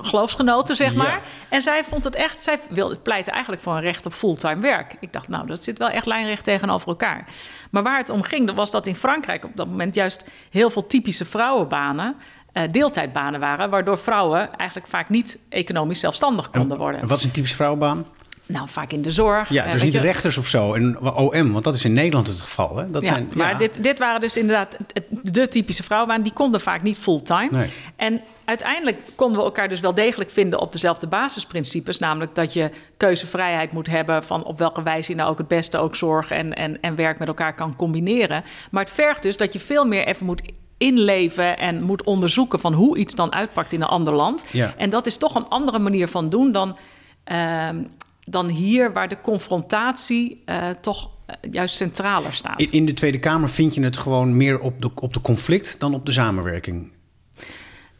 geloofsgenoten, 0.00 0.76
zeg 0.76 0.92
Ja. 0.92 1.02
maar. 1.02 1.20
En 1.48 1.62
zij 1.62 1.84
vond 1.84 2.04
het 2.04 2.14
echt, 2.14 2.42
zij 2.42 2.58
wilde 2.70 2.96
pleitte 2.98 3.30
eigenlijk 3.30 3.62
voor 3.62 3.74
een 3.74 3.80
recht 3.80 4.06
op 4.06 4.12
fulltime 4.12 4.60
werk. 4.60 4.96
Ik 5.00 5.12
dacht, 5.12 5.28
nou, 5.28 5.46
dat 5.46 5.64
zit 5.64 5.78
wel 5.78 5.88
echt 5.88 6.06
lijnrecht 6.06 6.44
tegenover 6.44 6.88
elkaar. 6.88 7.26
Maar 7.70 7.82
waar 7.82 7.98
het 7.98 8.10
om 8.10 8.22
ging, 8.22 8.46
dat 8.46 8.54
was 8.56 8.70
dat 8.70 8.86
in 8.86 8.96
Frankrijk 8.96 9.44
op 9.44 9.56
dat 9.56 9.66
moment 9.66 9.94
juist 9.94 10.28
heel 10.50 10.70
veel 10.70 10.86
typische 10.86 11.24
vrouwenbanen. 11.24 12.16
Eh, 12.56 12.62
deeltijdbanen 12.70 13.40
waren, 13.40 13.70
waardoor 13.70 13.98
vrouwen 13.98 14.52
eigenlijk 14.52 14.88
vaak 14.88 15.08
niet 15.08 15.38
economisch 15.48 16.00
zelfstandig 16.00 16.50
konden 16.50 16.78
worden. 16.78 17.00
En 17.00 17.06
wat 17.06 17.18
is 17.18 17.24
een 17.24 17.30
typische 17.30 17.56
vrouwenbaan? 17.56 18.06
Nou, 18.46 18.68
vaak 18.68 18.92
in 18.92 19.02
de 19.02 19.10
zorg. 19.10 19.48
Ja, 19.48 19.64
eh, 19.64 19.72
dus 19.72 19.82
niet 19.82 19.92
je- 19.92 20.00
rechters 20.00 20.36
of 20.36 20.46
zo. 20.46 20.74
En 20.74 21.00
OM, 21.00 21.52
want 21.52 21.64
dat 21.64 21.74
is 21.74 21.84
in 21.84 21.92
Nederland 21.92 22.26
het 22.26 22.40
geval. 22.40 22.76
Hè? 22.76 22.90
Dat 22.90 23.04
ja, 23.04 23.12
zijn, 23.12 23.30
maar 23.34 23.50
ja. 23.50 23.58
Dit, 23.58 23.82
dit 23.82 23.98
waren 23.98 24.20
dus 24.20 24.36
inderdaad 24.36 24.76
de 25.22 25.48
typische 25.48 25.82
vrouwenbaan. 25.82 26.22
Die 26.22 26.32
konden 26.32 26.60
vaak 26.60 26.82
niet 26.82 26.98
fulltime. 26.98 27.48
Nee. 27.50 27.68
En 27.96 28.20
uiteindelijk 28.44 29.00
konden 29.14 29.38
we 29.38 29.44
elkaar 29.44 29.68
dus 29.68 29.80
wel 29.80 29.94
degelijk 29.94 30.30
vinden 30.30 30.60
op 30.60 30.72
dezelfde 30.72 31.06
basisprincipes. 31.06 31.98
Namelijk 31.98 32.34
dat 32.34 32.52
je 32.52 32.70
keuzevrijheid 32.96 33.72
moet 33.72 33.86
hebben 33.86 34.24
van 34.24 34.44
op 34.44 34.58
welke 34.58 34.82
wijze 34.82 35.10
je 35.10 35.16
nou 35.16 35.30
ook 35.30 35.38
het 35.38 35.48
beste 35.48 35.78
ook 35.78 35.94
zorg 35.94 36.30
en, 36.30 36.54
en, 36.54 36.80
en 36.80 36.94
werk 36.94 37.18
met 37.18 37.28
elkaar 37.28 37.54
kan 37.54 37.76
combineren. 37.76 38.44
Maar 38.70 38.84
het 38.84 38.92
vergt 38.92 39.22
dus 39.22 39.36
dat 39.36 39.52
je 39.52 39.60
veel 39.60 39.84
meer 39.84 40.06
even 40.06 40.26
moet 40.26 40.42
inleven 40.78 41.58
en 41.58 41.82
moet 41.82 42.04
onderzoeken 42.04 42.60
van 42.60 42.72
hoe 42.72 42.96
iets 42.98 43.14
dan 43.14 43.32
uitpakt 43.32 43.72
in 43.72 43.80
een 43.82 43.88
ander 43.88 44.14
land. 44.14 44.44
Ja. 44.52 44.74
En 44.76 44.90
dat 44.90 45.06
is 45.06 45.16
toch 45.16 45.34
een 45.34 45.48
andere 45.48 45.78
manier 45.78 46.08
van 46.08 46.28
doen 46.28 46.52
dan, 46.52 46.76
ehm, 47.24 47.82
dan 48.24 48.48
hier 48.48 48.92
waar 48.92 49.08
de 49.08 49.20
confrontatie 49.20 50.42
eh, 50.44 50.68
toch 50.80 51.10
eh, 51.26 51.34
juist 51.50 51.74
centraler 51.76 52.32
staat. 52.32 52.60
In, 52.62 52.86
de 52.86 52.92
Tweede 52.92 53.18
Kamer 53.18 53.48
vind 53.48 53.74
je 53.74 53.82
het 53.82 53.96
gewoon 53.96 54.36
meer 54.36 54.58
op 54.58 54.82
de, 54.82 54.90
op 54.94 55.14
de 55.14 55.20
conflict 55.20 55.80
dan 55.80 55.94
op 55.94 56.06
de 56.06 56.12
samenwerking. 56.12 56.92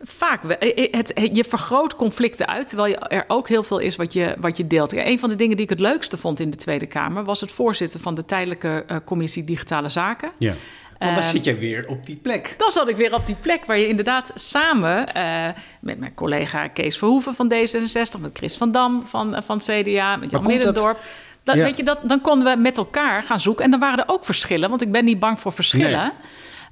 Vaak. 0.00 0.44
Eh, 0.44 0.90
Het, 0.92 1.10
het- 1.14 1.36
je 1.36 1.44
vergroot 1.44 1.96
conflicten 1.96 2.46
uit, 2.46 2.68
terwijl 2.68 2.88
je, 2.90 2.98
er 2.98 3.24
ook 3.28 3.48
heel 3.48 3.62
veel 3.62 3.78
is 3.78 3.96
wat 3.96 4.12
je, 4.12 4.36
wat 4.40 4.56
je 4.56 4.66
deelt. 4.66 4.92
Een 4.92 5.18
van 5.18 5.28
de 5.28 5.36
dingen 5.36 5.56
die 5.56 5.64
ik 5.64 5.70
het 5.70 5.80
leukste 5.80 6.16
vond 6.16 6.40
in 6.40 6.50
de 6.50 6.56
Tweede 6.56 6.86
Kamer... 6.86 7.24
was 7.24 7.40
het 7.40 7.52
voorzitten 7.52 8.00
van 8.00 8.14
de 8.14 8.24
tijdelijke 8.24 9.00
commissie 9.04 9.44
Digitale 9.44 9.88
Zaken. 9.88 10.30
Ja. 10.38 10.54
Want 10.98 11.14
dan 11.14 11.22
Ehm, 11.24 11.32
zit 11.32 11.44
jij 11.44 11.58
weer 11.58 11.88
op 11.88 12.06
die 12.06 12.16
plek. 12.16 12.54
Dan 12.58 12.70
zat 12.70 12.88
ik 12.88 12.96
weer 12.96 13.14
op 13.14 13.26
die 13.26 13.34
plek 13.40 13.64
waar 13.64 13.78
je 13.78 13.88
inderdaad 13.88 14.30
samen 14.34 15.14
eh, 15.14 15.48
met 15.80 15.98
mijn 15.98 16.14
collega 16.14 16.68
Kees 16.68 16.98
Verhoeven 16.98 17.34
van 17.34 17.52
D66, 17.54 18.20
met 18.20 18.36
Chris 18.36 18.56
van 18.56 18.70
Dam 18.70 19.06
van, 19.06 19.34
eh, 19.34 19.42
van 19.42 19.58
CDA, 19.58 20.16
met 20.16 20.30
Jan 20.30 20.42
dat- 20.42 20.52
Middendorp. 20.52 20.98
Dan, 21.42 21.56
Ja. 21.56 21.62
weet 21.64 21.76
je, 21.76 21.82
dat, 21.82 21.98
dan 22.02 22.20
konden 22.20 22.54
we 22.54 22.60
met 22.60 22.76
elkaar 22.76 23.22
gaan 23.22 23.40
zoeken. 23.40 23.64
En 23.64 23.70
dan 23.70 23.80
waren 23.80 23.98
er 23.98 24.12
ook 24.14 24.24
verschillen, 24.24 24.68
want 24.68 24.82
ik 24.82 24.92
ben 24.92 25.04
niet 25.04 25.18
bang 25.18 25.40
voor 25.40 25.52
verschillen. 25.52 25.90
Nee. 26.02 26.10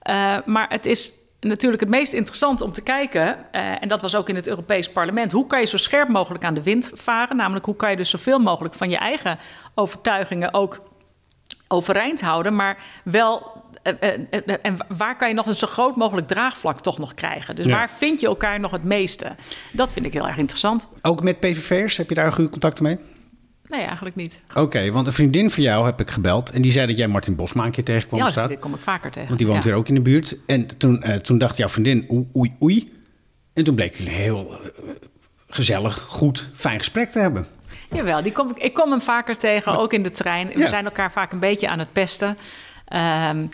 Eh, 0.02 0.36
maar 0.44 0.66
het 0.68 0.86
is 0.86 1.12
natuurlijk 1.40 1.80
het 1.82 1.90
meest 1.90 2.12
interessant 2.12 2.60
om 2.60 2.72
te 2.72 2.82
kijken, 2.82 3.52
eh, 3.52 3.82
en 3.82 3.88
dat 3.88 4.02
was 4.02 4.14
ook 4.14 4.28
in 4.28 4.34
het 4.34 4.46
Europees 4.48 4.90
Parlement, 4.92 5.32
hoe 5.32 5.46
kan 5.46 5.60
je 5.60 5.66
zo 5.66 5.76
scherp 5.76 6.08
mogelijk 6.08 6.44
aan 6.44 6.54
de 6.54 6.62
wind 6.62 6.90
varen? 6.94 7.36
Namelijk, 7.36 7.64
hoe 7.64 7.76
kan 7.76 7.90
je 7.90 7.96
dus 7.96 8.10
zoveel 8.10 8.38
mogelijk 8.38 8.74
van 8.74 8.90
je 8.90 8.96
eigen 8.96 9.38
overtuigingen 9.74 10.54
ook 10.54 10.80
overeind 11.68 12.20
houden, 12.20 12.54
maar 12.56 12.76
wel. 13.04 13.62
Eh, 13.84 14.14
eh, 14.14 14.20
eh, 14.46 14.54
En 14.62 14.76
waar 14.96 15.16
kan 15.16 15.28
je 15.28 15.34
nog 15.34 15.46
een 15.46 15.54
zo 15.54 15.66
groot 15.66 15.96
mogelijk 15.96 16.26
draagvlak 16.26 16.80
toch 16.80 16.98
nog 16.98 17.14
krijgen? 17.14 17.54
Dus 17.56 17.66
Ja. 17.66 17.72
waar 17.72 17.90
vind 17.90 18.20
je 18.20 18.26
elkaar 18.26 18.60
nog 18.60 18.70
het 18.70 18.84
meeste? 18.84 19.34
Dat 19.72 19.92
vind 19.92 20.06
ik 20.06 20.12
heel 20.12 20.26
erg 20.26 20.36
interessant. 20.36 20.88
Ook 21.02 21.22
met 21.22 21.40
PVV'ers, 21.40 21.96
heb 21.96 22.08
je 22.08 22.14
daar 22.14 22.32
goede 22.32 22.50
contacten 22.50 22.84
mee? 22.84 22.98
Nee, 23.68 23.80
eigenlijk 23.82 24.16
niet. 24.16 24.40
Oké, 24.54 24.90
want 24.90 25.06
een 25.06 25.12
vriendin 25.12 25.50
van 25.50 25.62
jou 25.62 25.86
heb 25.86 26.00
ik 26.00 26.10
gebeld. 26.10 26.50
En 26.50 26.62
die 26.62 26.72
zei 26.72 26.86
dat 26.86 26.96
jij 26.96 27.08
Martin 27.08 27.36
Bosma 27.36 27.64
een 27.64 27.70
keer 27.70 27.84
tegenkwam 27.84 28.26
Ja, 28.34 28.46
dit 28.46 28.58
kom 28.58 28.74
ik 28.74 28.80
vaker 28.80 29.10
tegen. 29.10 29.26
Want 29.28 29.38
die 29.38 29.48
woont 29.48 29.64
Ja. 29.64 29.70
hier 29.70 29.78
ook 29.78 29.88
in 29.88 29.94
de 29.94 30.00
buurt. 30.00 30.36
En 30.46 30.78
toen, 30.78 31.04
toen 31.22 31.38
dacht 31.38 31.56
jouw 31.56 31.68
vriendin, 31.68 32.06
oei, 32.12 32.26
oei, 32.36 32.52
oei. 32.62 32.92
En 33.52 33.64
toen 33.64 33.74
bleek 33.74 33.96
jullie 33.96 34.12
een 34.12 34.18
heel 34.18 34.54
gezellig, 35.48 35.98
goed, 36.00 36.48
fijn 36.54 36.78
gesprek 36.78 37.10
te 37.10 37.18
hebben. 37.18 37.46
Jawel, 37.92 38.22
die 38.22 38.32
kom 38.32 38.50
ik, 38.50 38.58
ik 38.58 38.74
kom 38.74 38.90
hem 38.90 39.00
vaker 39.00 39.36
tegen, 39.36 39.78
ook 39.78 39.92
in 39.92 40.02
de 40.02 40.10
trein. 40.10 40.48
We 40.48 40.58
Ja. 40.58 40.68
zijn 40.68 40.84
elkaar 40.84 41.12
vaak 41.12 41.32
een 41.32 41.38
beetje 41.38 41.68
aan 41.68 41.78
het 41.78 41.92
pesten. 41.92 42.36
Ehm, 42.84 43.46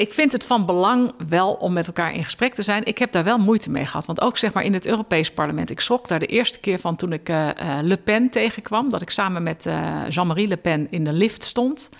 ik 0.00 0.12
vind 0.12 0.32
het 0.32 0.44
van 0.44 0.66
belang 0.66 1.12
wel 1.28 1.52
om 1.52 1.72
met 1.72 1.86
elkaar 1.86 2.14
in 2.14 2.24
gesprek 2.24 2.54
te 2.54 2.62
zijn. 2.62 2.84
Ik 2.84 2.98
heb 2.98 3.12
daar 3.12 3.24
wel 3.24 3.38
moeite 3.38 3.70
mee 3.70 3.86
gehad. 3.86 4.06
Want 4.06 4.20
ook 4.20 4.36
zeg 4.36 4.52
maar 4.52 4.64
in 4.64 4.72
het 4.72 4.86
Europees 4.86 5.32
Parlement. 5.32 5.70
Ik 5.70 5.80
schrok 5.80 6.08
daar 6.08 6.18
de 6.18 6.26
eerste 6.26 6.60
keer 6.60 6.78
van 6.78 6.96
toen 6.96 7.12
ik 7.12 7.28
eh, 7.28 7.48
eh, 7.48 7.82
Le 7.82 7.96
Pen 7.96 8.30
tegenkwam. 8.30 8.90
Dat 8.90 9.02
ik 9.02 9.10
samen 9.10 9.42
met 9.42 9.66
eh, 9.66 10.02
Jean-Marie 10.08 10.48
Le 10.48 10.56
Pen 10.56 10.90
in 10.90 11.04
de 11.04 11.12
lift 11.12 11.44
stond. 11.44 11.90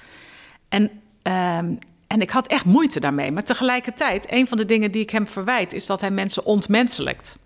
En, 0.68 0.90
ehm, 1.22 1.74
en 2.06 2.20
ik 2.20 2.30
had 2.30 2.46
echt 2.46 2.64
moeite 2.64 3.00
daarmee. 3.00 3.32
Maar 3.32 3.44
tegelijkertijd, 3.44 4.32
een 4.32 4.46
van 4.46 4.56
de 4.56 4.64
dingen 4.64 4.90
die 4.90 5.02
ik 5.02 5.10
hem 5.10 5.26
verwijt... 5.26 5.72
is 5.72 5.86
dat 5.86 6.00
hij 6.00 6.10
mensen 6.10 6.44
ontmenselijkt. 6.44 7.38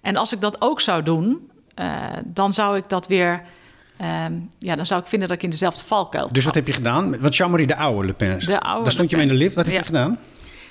En 0.00 0.16
als 0.16 0.32
ik 0.32 0.40
dat 0.40 0.60
ook 0.60 0.80
zou 0.80 1.02
doen, 1.02 1.50
dan 2.24 2.52
zou 2.52 2.76
ik 2.76 2.88
dat 2.88 3.06
weer... 3.06 3.42
ehm, 3.96 4.32
ja, 4.58 4.76
dan 4.76 4.86
zou 4.86 5.00
ik 5.00 5.06
vinden 5.06 5.28
dat 5.28 5.36
ik 5.36 5.42
in 5.42 5.50
dezelfde 5.50 5.84
valkuil 5.84 6.26
Dus 6.32 6.44
wat 6.44 6.54
heb 6.54 6.66
je 6.66 6.72
gedaan? 6.72 7.20
Want 7.20 7.36
Jean-Marie 7.36 7.66
de 7.66 7.76
Oude 7.76 8.06
Le 8.06 8.12
Pen. 8.12 8.38
De 8.38 8.60
oude 8.60 8.82
Daar 8.82 8.92
stond 8.92 9.10
je 9.10 9.16
mee 9.16 9.24
in 9.26 9.32
de 9.32 9.38
lift. 9.38 9.54
Wat 9.54 9.64
heb 9.64 9.74
Ja. 9.74 9.80
je 9.80 9.86
gedaan? 9.86 10.18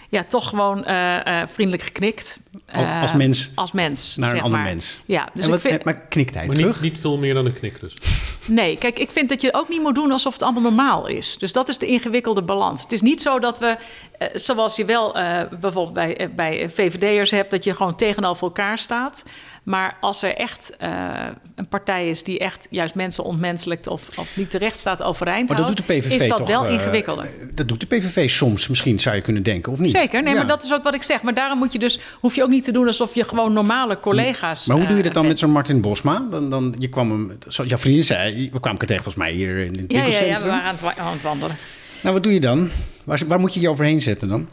Ja, 0.10 0.24
toch 0.24 0.50
gewoon 0.50 0.86
eh, 0.86 1.42
eh, 1.42 1.48
vriendelijk 1.48 1.84
geknikt. 1.84 2.40
Al- 2.72 2.84
Eh, 2.84 3.02
als 3.02 3.14
mens? 3.14 3.52
Als 3.56 3.72
mens. 3.72 4.16
Naar 4.16 4.30
een 4.30 4.36
zeg 4.36 4.44
ander 4.44 4.60
maar. 4.60 4.70
mens. 4.70 5.00
Ja, 5.06 5.30
dus 5.34 5.44
en 5.44 5.50
wat, 5.50 5.64
ik 5.64 5.70
vind... 5.70 5.84
Maar 5.84 5.96
knikt 6.00 6.34
hij 6.34 6.46
Maar 6.46 6.56
terug? 6.56 6.82
niet, 6.82 6.92
niet 6.92 7.00
veel 7.02 7.18
meer 7.18 7.34
dan 7.34 7.46
een 7.46 7.54
knik 7.54 7.80
dus. 7.80 7.94
Nee, 8.48 8.78
kijk, 8.78 9.00
ik 9.00 9.12
vind 9.12 9.30
dat 9.30 9.42
je 9.42 9.54
ook 9.54 9.70
niet 9.70 9.82
moet 9.82 9.96
doen 9.96 10.12
alsof 10.12 10.34
het 10.34 10.42
allemaal 10.42 10.62
normaal 10.62 11.08
is. 11.08 11.38
Dus 11.38 11.52
dat 11.52 11.70
is 11.70 11.78
de 11.78 11.86
ingewikkelde 11.88 12.42
balans. 12.42 12.82
Het 12.82 12.92
is 12.92 13.02
niet 13.02 13.22
zo 13.22 13.40
dat 13.40 13.60
we, 13.60 13.78
eh, 14.18 14.28
zoals 14.34 14.76
je 14.76 14.86
wel 14.86 15.16
eh, 15.16 15.42
bijvoorbeeld 15.60 15.94
bij, 15.94 16.32
bij 16.36 16.70
VVD'ers 16.70 17.32
hebt, 17.32 17.52
dat 17.52 17.64
je 17.64 17.76
gewoon 17.76 17.96
tegenover 17.96 18.44
elkaar 18.44 18.78
staat. 18.78 19.24
Maar 19.64 19.98
als 20.02 20.22
er 20.24 20.36
echt 20.36 20.76
eh, 20.78 21.28
een 21.56 21.68
partij 21.68 22.10
is 22.10 22.24
die 22.24 22.40
echt 22.40 22.68
juist 22.70 22.96
mensen 22.96 23.24
ontmenselijkt 23.24 23.88
of, 23.88 24.18
of 24.18 24.36
niet 24.36 24.50
terecht 24.52 24.78
staat 24.80 25.02
overeind 25.04 25.48
Maar 25.50 25.58
dat 25.58 25.68
doet 25.68 25.78
de 25.78 25.84
PVV 25.84 26.22
is 26.22 26.28
dat 26.28 26.38
toch, 26.38 26.48
wel 26.48 26.66
eh, 26.66 26.74
ingewikkelder. 26.74 27.30
dat 27.54 27.68
doet 27.68 27.80
de 27.80 27.86
PVV 27.86 28.30
soms, 28.30 28.68
misschien 28.68 29.00
zou 29.00 29.16
je 29.16 29.22
kunnen 29.22 29.44
denken, 29.44 29.72
of 29.72 29.80
niet? 29.80 29.96
Zeker, 29.96 30.24
nee, 30.24 30.32
Ja. 30.34 30.38
maar 30.40 30.48
dat 30.48 30.64
is 30.64 30.74
ook 30.74 30.84
wat 30.84 30.96
ik 30.96 31.04
zeg. 31.04 31.22
Maar 31.22 31.34
daarom 31.34 31.58
moet 31.58 31.74
je 31.74 31.80
dus, 31.80 32.00
hoef 32.20 32.36
je 32.36 32.44
ook 32.44 32.50
niet 32.50 32.64
te 32.64 32.72
doen 32.72 32.88
alsof 32.88 33.16
je 33.16 33.24
gewoon 33.24 33.54
normale 33.54 34.00
collega's. 34.00 34.66
Maar 34.66 34.78
hoe 34.78 34.86
doe 34.86 34.94
je 34.98 35.00
eh, 35.00 35.06
dat 35.06 35.14
dan 35.14 35.28
met 35.28 35.40
zo'n 35.40 35.52
Martin 35.52 35.82
Bosma? 35.82 36.28
Dan, 36.32 36.50
dan, 36.50 36.76
je 36.78 36.90
kwam 36.90 37.12
hem, 37.12 37.38
zoals 37.48 37.70
jouw 37.70 37.80
vriendin 37.80 38.04
zei, 38.04 38.34
we 38.52 38.60
kwamen 38.60 38.80
elkaar 38.80 38.88
tegen 38.88 39.04
volgens 39.04 39.24
mij 39.26 39.34
hier 39.34 39.58
in 39.60 39.80
het 39.80 39.92
Ja, 39.92 39.98
ja, 39.98 40.04
ja, 40.04 40.10
we 40.10 40.12
winkelcentrum. 40.12 40.50
waren 40.50 40.64
aan 40.70 40.76
het, 40.82 40.98
aan 40.98 41.12
het 41.14 41.22
wandelen. 41.22 41.56
Nou, 42.02 42.14
wat 42.16 42.24
doe 42.24 42.34
je 42.34 42.40
dan? 42.40 42.70
Waar, 43.04 43.22
waar 43.28 43.40
moet 43.40 43.54
je 43.54 43.60
je 43.60 43.70
overheen 43.70 44.02
zetten 44.02 44.28
dan? 44.28 44.48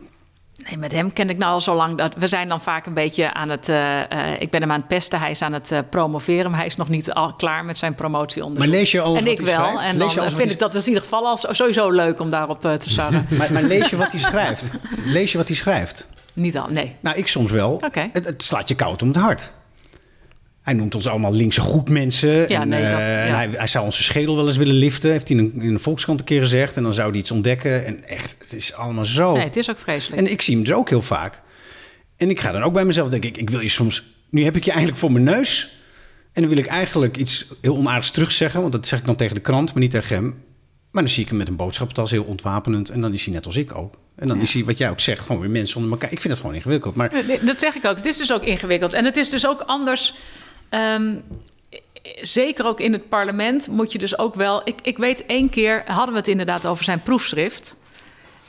Nee, 0.69 0.79
met 0.79 0.93
hem 0.93 1.13
ken 1.13 1.31
ik 1.31 1.39
nou 1.39 1.53
al 1.53 1.61
zo 1.61 1.75
lang. 1.75 1.99
Dat, 1.99 2.15
we 2.17 2.29
zijn 2.29 2.49
dan 2.49 2.61
vaak 2.61 2.87
een 2.87 2.95
beetje 2.95 3.33
aan 3.33 3.49
het. 3.49 3.69
Uh, 3.69 3.99
uh, 3.99 4.41
ik 4.41 4.51
ben 4.51 4.61
hem 4.61 4.71
aan 4.73 4.79
het 4.79 4.89
pesten. 4.89 5.21
Hij 5.21 5.31
is 5.31 5.43
aan 5.43 5.53
het 5.53 5.71
uh, 5.71 5.79
promoveren. 5.91 6.51
Maar 6.51 6.59
hij 6.59 6.69
is 6.69 6.77
nog 6.77 6.89
niet 6.89 7.13
al 7.13 7.35
klaar 7.35 7.65
met 7.65 7.79
zijn 7.79 7.95
promotieonderzoek. 7.95 8.67
Maar 8.67 8.79
lees 8.79 8.91
je 8.91 9.01
al 9.01 9.17
En 9.17 9.25
wat 9.25 9.33
ik 9.33 9.39
hij 9.39 9.57
wel. 9.57 9.67
schrijft? 9.67 9.85
En 9.85 9.97
Lees 9.97 10.15
dan 10.15 10.25
je 10.25 10.37
vind 10.37 10.51
ik 10.51 10.59
dat 10.59 10.75
is 10.75 10.83
in 10.83 10.89
ieder 10.89 11.03
geval 11.03 11.27
al 11.27 11.37
sowieso 11.37 11.91
leuk 11.91 12.21
om 12.21 12.31
daarop 12.31 12.61
te 12.61 12.91
sarren. 12.91 13.27
maar, 13.39 13.53
maar 13.53 13.63
lees 13.63 13.91
je 13.91 13.97
wat 13.97 14.13
hij 14.13 14.21
schrijft? 14.21 14.71
Lees 15.05 15.33
je 15.33 15.39
wat 15.39 15.47
hij 15.47 15.57
schrijft? 15.57 16.07
niet 16.33 16.59
al, 16.59 16.67
nee. 16.69 16.97
Nou, 17.01 17.17
ik 17.17 17.27
soms 17.27 17.53
wel. 17.53 17.83
Het, 17.93 18.25
het 18.25 18.43
slaat 18.43 18.69
je 18.69 18.75
koud 18.75 19.03
om 19.03 19.09
het 19.09 19.17
hart. 19.17 19.53
Hij 20.71 20.79
noemt 20.79 20.95
ons 20.95 21.07
allemaal 21.09 21.33
linkse 21.33 21.61
goedmensen. 21.61 22.49
Ja, 22.49 22.61
en, 22.61 22.69
nee, 22.69 22.83
dat- 22.83 22.91
eh, 22.99 23.27
en 23.27 23.35
hij, 23.35 23.49
hij 23.53 23.67
zou 23.67 23.85
onze 23.85 24.03
schedel 24.03 24.37
wel 24.37 24.47
eens 24.47 24.57
willen 24.57 24.75
liften. 24.75 25.11
Heeft 25.11 25.29
hij 25.29 25.37
in 25.37 25.45
een, 25.55 25.63
in 25.63 25.73
een 25.73 25.81
Volkskrant 25.81 26.21
een 26.21 26.27
keer 26.27 26.41
gezegd. 26.41 26.77
En 26.77 26.83
dan 26.83 26.93
zou 26.93 27.11
hij 27.11 27.19
iets 27.19 27.31
ontdekken. 27.31 27.87
En 27.87 28.05
echt, 28.09 28.35
het 28.39 28.53
is 28.53 28.75
allemaal 28.75 29.05
zo. 29.05 29.33
Nee, 29.33 29.45
het 29.45 29.57
is 29.57 29.71
ook 29.71 29.79
vreselijk. 29.79 30.21
En 30.23 30.31
ik 30.31 30.43
zie 30.43 30.55
hem 30.55 30.65
dus 30.65 30.73
ook 30.75 30.89
heel 30.89 31.03
vaak. 31.03 31.43
En 32.17 32.31
ik 32.31 32.41
ga 32.41 32.53
dan 32.53 32.63
ook 32.63 32.73
bij 32.73 32.85
mezelf 32.85 33.09
denken, 33.09 33.29
ik, 33.29 33.37
ik 33.37 33.51
wil 33.51 33.61
je 33.61 33.69
soms... 33.69 34.03
Nu 34.31 34.45
heb 34.45 34.57
ik 34.57 34.65
je 34.65 34.71
eigenlijk 34.71 35.01
voor 35.01 35.13
mijn 35.13 35.25
neus. 35.25 35.71
En 36.33 36.41
dan 36.43 36.51
wil 36.51 36.59
ik 36.59 36.67
eigenlijk 36.67 37.17
iets 37.17 37.47
heel 37.61 37.77
onaardigs 37.77 38.11
terugzeggen. 38.11 38.61
Want 38.61 38.73
dat 38.73 38.87
zeg 38.87 38.99
ik 38.99 39.07
dan 39.07 39.17
tegen 39.17 39.35
de 39.35 39.41
krant, 39.41 39.73
maar 39.73 39.83
niet 39.83 39.91
tegen 39.91 40.15
hem. 40.17 40.43
Maar 40.91 41.03
dan 41.03 41.13
zie 41.13 41.23
ik 41.23 41.29
hem 41.29 41.39
met 41.39 41.49
een 41.49 41.57
boodschappentas 41.57 42.11
heel 42.11 42.25
ontwapenend. 42.25 42.91
En 42.91 43.01
dan 43.01 43.13
is 43.13 43.25
hij 43.25 43.35
net 43.35 43.47
als 43.47 43.57
ik 43.57 43.75
ook. 43.77 43.95
En 44.17 44.29
dan 44.29 44.41
is 44.41 44.53
hij, 44.53 44.65
wat 44.65 44.79
jij 44.79 44.91
ook 44.91 45.01
zegt, 45.01 45.21
gewoon 45.27 45.41
weer 45.41 45.51
mensen 45.51 45.77
onder 45.77 45.93
elkaar. 45.93 46.13
Ik 46.13 46.21
vind 46.21 46.33
het 46.33 46.43
gewoon 46.43 46.57
ingewikkeld. 46.57 46.95
Maar 46.95 47.13
Dat 47.45 47.59
zeg 47.61 47.75
ik 47.75 47.85
ook. 47.87 47.97
Het 47.97 48.07
is 48.07 48.17
dus 48.17 48.33
ook 48.33 48.43
ingewikkeld. 48.43 48.93
En 48.93 49.05
het 49.05 49.17
is 49.17 49.31
dus 49.31 49.47
ook 49.47 49.61
anders. 49.67 50.15
Ehm, 50.71 51.17
zeker 52.21 52.67
ook 52.67 52.81
in 52.81 52.93
het 52.93 53.09
parlement 53.09 53.69
moet 53.69 53.93
je 53.93 53.99
dus 53.99 54.19
ook 54.19 54.35
wel. 54.35 54.61
Ik, 54.65 54.79
ik 54.83 54.99
weet 54.99 55.27
één 55.27 55.49
keer 55.49 55.83
hadden 55.87 56.13
we 56.13 56.19
het 56.19 56.29
inderdaad 56.29 56.67
over 56.67 56.85
zijn 56.85 57.03
proefschrift. 57.03 57.77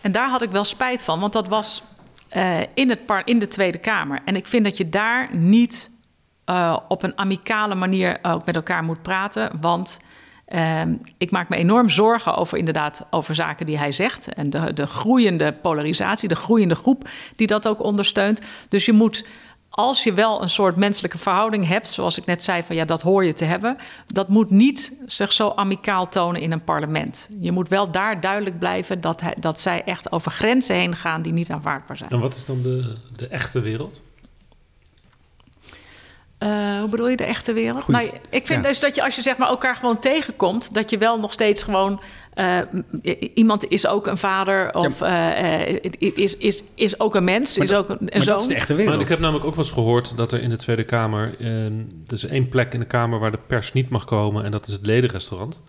En 0.01 0.11
daar 0.11 0.29
had 0.29 0.41
ik 0.41 0.51
wel 0.51 0.63
spijt 0.63 1.01
van, 1.01 1.19
want 1.19 1.33
dat 1.33 1.47
was 1.47 1.83
eh, 2.29 2.59
in, 2.73 2.89
het 2.89 2.99
in 3.25 3.39
de 3.39 3.47
Tweede 3.47 3.77
Kamer. 3.77 4.19
En 4.25 4.35
ik 4.35 4.45
vind 4.45 4.63
dat 4.63 4.77
je 4.77 4.89
daar 4.89 5.35
niet 5.35 5.91
eh, 6.45 6.77
op 6.87 7.03
een 7.03 7.17
amicale 7.17 7.75
manier 7.75 8.19
ook 8.21 8.45
met 8.45 8.55
elkaar 8.55 8.83
moet 8.83 9.01
praten. 9.01 9.51
Want 9.61 10.01
ehm, 10.45 10.95
ik 11.17 11.31
maak 11.31 11.49
me 11.49 11.55
enorm 11.55 11.89
zorgen 11.89 12.35
over 12.35 12.57
inderdaad 12.57 13.05
over 13.09 13.35
zaken 13.35 13.65
die 13.65 13.77
hij 13.77 13.91
zegt. 13.91 14.33
En 14.33 14.49
de, 14.49 14.73
de 14.73 14.87
groeiende 14.87 15.53
polarisatie, 15.53 16.29
de 16.29 16.35
groeiende 16.35 16.75
groep 16.75 17.09
die 17.35 17.47
dat 17.47 17.67
ook 17.67 17.83
ondersteunt. 17.83 18.41
Dus 18.69 18.85
je 18.85 18.93
moet, 18.93 19.25
als 19.73 20.03
je 20.03 20.13
wel 20.13 20.41
een 20.41 20.49
soort 20.49 20.75
menselijke 20.75 21.17
verhouding 21.17 21.67
hebt, 21.67 21.89
zoals 21.89 22.17
ik 22.17 22.25
net 22.25 22.43
zei, 22.43 22.63
van 22.63 22.75
ja, 22.75 22.85
dat 22.85 23.01
hoor 23.01 23.25
je 23.25 23.33
te 23.33 23.45
hebben. 23.45 23.77
Dat 24.07 24.27
moet 24.27 24.49
niet 24.49 24.93
zich 25.05 25.31
zo 25.33 25.51
amicaal 25.55 26.09
tonen 26.09 26.41
in 26.41 26.51
een 26.51 26.63
parlement. 26.63 27.29
Je 27.39 27.51
moet 27.51 27.69
wel 27.69 27.91
daar 27.91 28.21
duidelijk 28.21 28.59
blijven 28.59 29.01
dat, 29.01 29.21
hij, 29.21 29.35
dat 29.39 29.59
zij 29.59 29.83
echt 29.83 30.11
over 30.11 30.31
grenzen 30.31 30.75
heen 30.75 30.95
gaan 30.95 31.21
die 31.21 31.33
niet 31.33 31.51
aanvaardbaar 31.51 31.97
zijn. 31.97 32.09
En 32.09 32.19
wat 32.19 32.35
is 32.35 32.45
dan 32.45 32.61
de, 32.61 32.95
de 33.15 33.27
echte 33.27 33.59
wereld? 33.59 34.01
Eh, 36.37 36.79
hoe 36.79 36.89
bedoel 36.89 37.09
je 37.09 37.17
de 37.17 37.23
echte 37.23 37.53
wereld? 37.53 37.83
Goeie- 37.83 38.05
nou, 38.05 38.19
ik 38.29 38.47
vind 38.47 38.63
ja. 38.63 38.67
dus 38.69 38.79
dat 38.79 38.95
je 38.95 39.03
als 39.03 39.15
je 39.15 39.21
zeg 39.21 39.37
maar 39.37 39.47
elkaar 39.47 39.75
gewoon 39.75 39.99
tegenkomt, 39.99 40.73
dat 40.73 40.89
je 40.89 40.97
wel 40.97 41.19
nog 41.19 41.31
steeds 41.31 41.63
gewoon 41.63 42.01
eh, 42.33 42.57
iemand 43.33 43.67
is 43.67 43.87
ook 43.87 44.07
een 44.07 44.17
vader 44.17 44.73
of 44.73 45.01
eh, 45.01 45.73
eh, 45.73 45.77
is, 45.99 46.37
is, 46.37 46.63
is 46.75 46.99
ook 46.99 47.15
een 47.15 47.23
mens, 47.23 47.57
Maar 47.57 47.67
is 47.67 47.73
ook 47.73 47.89
een, 47.89 47.97
een 47.99 48.07
Maar 48.13 48.21
zoon. 48.21 48.33
dat 48.33 48.41
is 48.41 48.47
de 48.47 48.55
echte 48.55 48.73
Maar 48.73 48.81
wereld. 48.83 49.01
ik 49.01 49.07
heb 49.07 49.19
namelijk 49.19 49.45
ook 49.45 49.55
wel 49.55 49.63
eens 49.63 49.73
gehoord 49.73 50.17
dat 50.17 50.31
er 50.31 50.41
in 50.41 50.49
de 50.49 50.57
Tweede 50.57 50.83
Kamer... 50.83 51.35
eh, 51.39 51.65
er 51.65 51.73
is 52.13 52.25
één 52.25 52.49
plek 52.49 52.73
in 52.73 52.79
de 52.79 52.85
Kamer 52.85 53.19
waar 53.19 53.31
de 53.31 53.39
pers 53.47 53.73
niet 53.73 53.89
mag 53.89 54.05
komen... 54.05 54.43
en 54.43 54.51
dat 54.51 54.67
is 54.67 54.73
het 54.73 54.85
ledenrestaurant. 54.85 55.61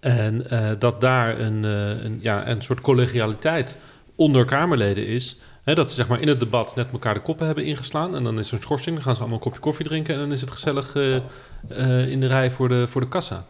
En 0.00 0.50
eh, 0.50 0.70
dat 0.78 1.00
daar 1.00 1.40
een, 1.40 1.64
eh, 1.64 2.04
een, 2.04 2.18
ja, 2.22 2.48
een 2.48 2.62
soort 2.62 2.80
collegialiteit 2.80 3.76
onder 4.14 4.44
Kamerleden 4.44 5.06
is... 5.06 5.36
Hè, 5.62 5.74
dat 5.74 5.88
ze 5.88 5.94
zeg 5.96 6.08
maar 6.08 6.20
in 6.20 6.28
het 6.28 6.40
debat 6.40 6.76
net 6.76 6.90
elkaar 6.92 7.14
de 7.14 7.20
koppen 7.20 7.46
hebben 7.46 7.64
ingeslaan... 7.64 8.16
en 8.16 8.24
dan 8.24 8.38
is 8.38 8.48
er 8.48 8.54
een 8.54 8.62
schorsing, 8.62 8.94
dan 8.94 9.04
gaan 9.04 9.14
ze 9.14 9.20
allemaal 9.20 9.38
een 9.38 9.44
kopje 9.44 9.60
koffie 9.60 9.86
drinken... 9.86 10.14
en 10.14 10.20
dan 10.20 10.32
is 10.32 10.40
het 10.40 10.50
gezellig 10.50 10.94
eh, 10.94 11.16
eh, 11.16 12.08
in 12.10 12.20
de 12.20 12.26
rij 12.26 12.50
voor 12.50 12.68
de, 12.68 12.86
voor 12.86 13.00
de 13.00 13.08
kassa. 13.08 13.44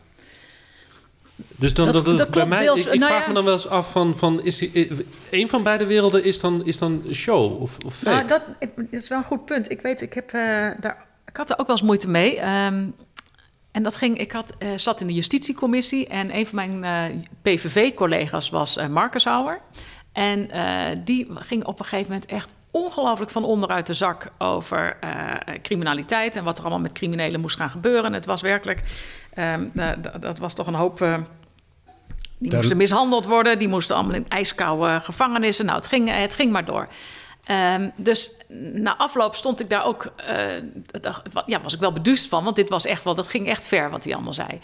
Dus 1.36 1.74
dan, 1.74 1.92
Dat- 1.92 2.04
dat, 2.04 2.30
bij 2.30 2.46
mij, 2.46 2.58
deels. 2.58 2.80
ik, 2.80 2.86
ik 2.92 2.98
Nou 2.98 3.10
vraag 3.12 3.22
ja. 3.22 3.28
me 3.28 3.34
dan 3.34 3.44
wel 3.44 3.52
eens 3.52 3.68
af 3.68 3.90
van, 3.92 4.16
van 4.16 4.42
is 4.42 4.58
die, 4.58 4.72
eh, 4.72 4.98
een 5.30 5.48
van 5.48 5.62
beide 5.62 5.86
werelden 5.86 6.24
is 6.24 6.40
dan, 6.40 6.64
is 6.64 6.78
dan 6.78 7.04
show 7.12 7.62
of, 7.62 7.76
of 7.86 7.94
fake? 7.94 8.10
Nou, 8.24 8.26
dat 8.26 8.42
is 8.90 9.08
wel 9.08 9.18
een 9.18 9.24
goed 9.24 9.44
punt. 9.44 9.70
Ik 9.70 9.80
weet, 9.80 10.00
ik 10.00 10.12
heb 10.14 10.26
eh, 10.32 10.40
daar, 10.80 11.04
ik 11.26 11.36
had 11.36 11.50
er 11.50 11.58
ook 11.58 11.66
wel 11.66 11.76
eens 11.76 11.84
moeite 11.84 12.08
mee. 12.08 12.38
Ehm, 12.40 12.88
en 13.72 13.82
dat 13.82 13.96
ging, 13.96 14.18
ik 14.18 14.32
had, 14.32 14.54
eh, 14.58 14.68
zat 14.76 15.00
in 15.00 15.06
de 15.06 15.12
justitiecommissie 15.14 16.06
en 16.06 16.36
een 16.36 16.46
van 16.46 16.68
mijn 16.80 17.26
PVV-collega's 17.42 18.50
was 18.50 18.78
Marcus 18.90 19.24
Hauer. 19.24 19.60
En 20.12 20.50
die 21.04 21.26
ging 21.34 21.64
op 21.64 21.78
een 21.78 21.84
gegeven 21.84 22.12
moment 22.12 22.30
echt 22.30 22.54
ongelooflijk 22.84 23.30
van 23.30 23.44
onderuit 23.44 23.86
de 23.86 23.94
zak 23.94 24.30
over 24.38 24.96
eh, 25.00 25.10
criminaliteit 25.62 26.36
en 26.36 26.44
wat 26.44 26.56
er 26.56 26.62
allemaal 26.62 26.80
met 26.80 26.92
criminelen 26.92 27.40
moest 27.40 27.56
gaan 27.56 27.70
gebeuren. 27.70 28.12
Het 28.12 28.26
was 28.26 28.40
werkelijk, 28.40 28.82
ehm, 29.34 29.64
d- 30.00 30.22
dat 30.22 30.38
was 30.38 30.54
toch 30.54 30.66
een 30.66 30.74
hoop. 30.74 31.00
eh, 31.02 31.14
die 32.38 32.50
Daar- 32.50 32.58
moesten 32.58 32.76
mishandeld 32.76 33.26
worden, 33.26 33.58
die 33.58 33.68
moesten 33.68 33.96
allemaal 33.96 34.14
in 34.14 34.28
ijskoude 34.28 35.00
gevangenissen. 35.00 35.64
Nou, 35.64 35.76
het 35.78 35.86
ging, 35.86 36.10
het 36.10 36.34
ging 36.34 36.52
maar 36.52 36.64
door. 36.64 36.88
Ehm, 37.44 37.90
dus 37.96 38.30
na 38.72 38.96
afloop 38.96 39.34
stond 39.34 39.60
ik 39.60 39.70
daar 39.70 39.84
ook, 39.84 40.12
eh, 40.26 40.46
ja, 41.46 41.60
was 41.62 41.74
ik 41.74 41.80
wel 41.80 41.92
beduust 41.92 42.28
van, 42.28 42.44
want 42.44 42.56
dit 42.56 42.68
was 42.68 42.84
echt 42.84 43.04
wel, 43.04 43.14
dat 43.14 43.28
ging 43.28 43.48
echt 43.48 43.64
ver 43.66 43.90
wat 43.90 44.04
hij 44.04 44.14
allemaal 44.14 44.32
zei. 44.32 44.60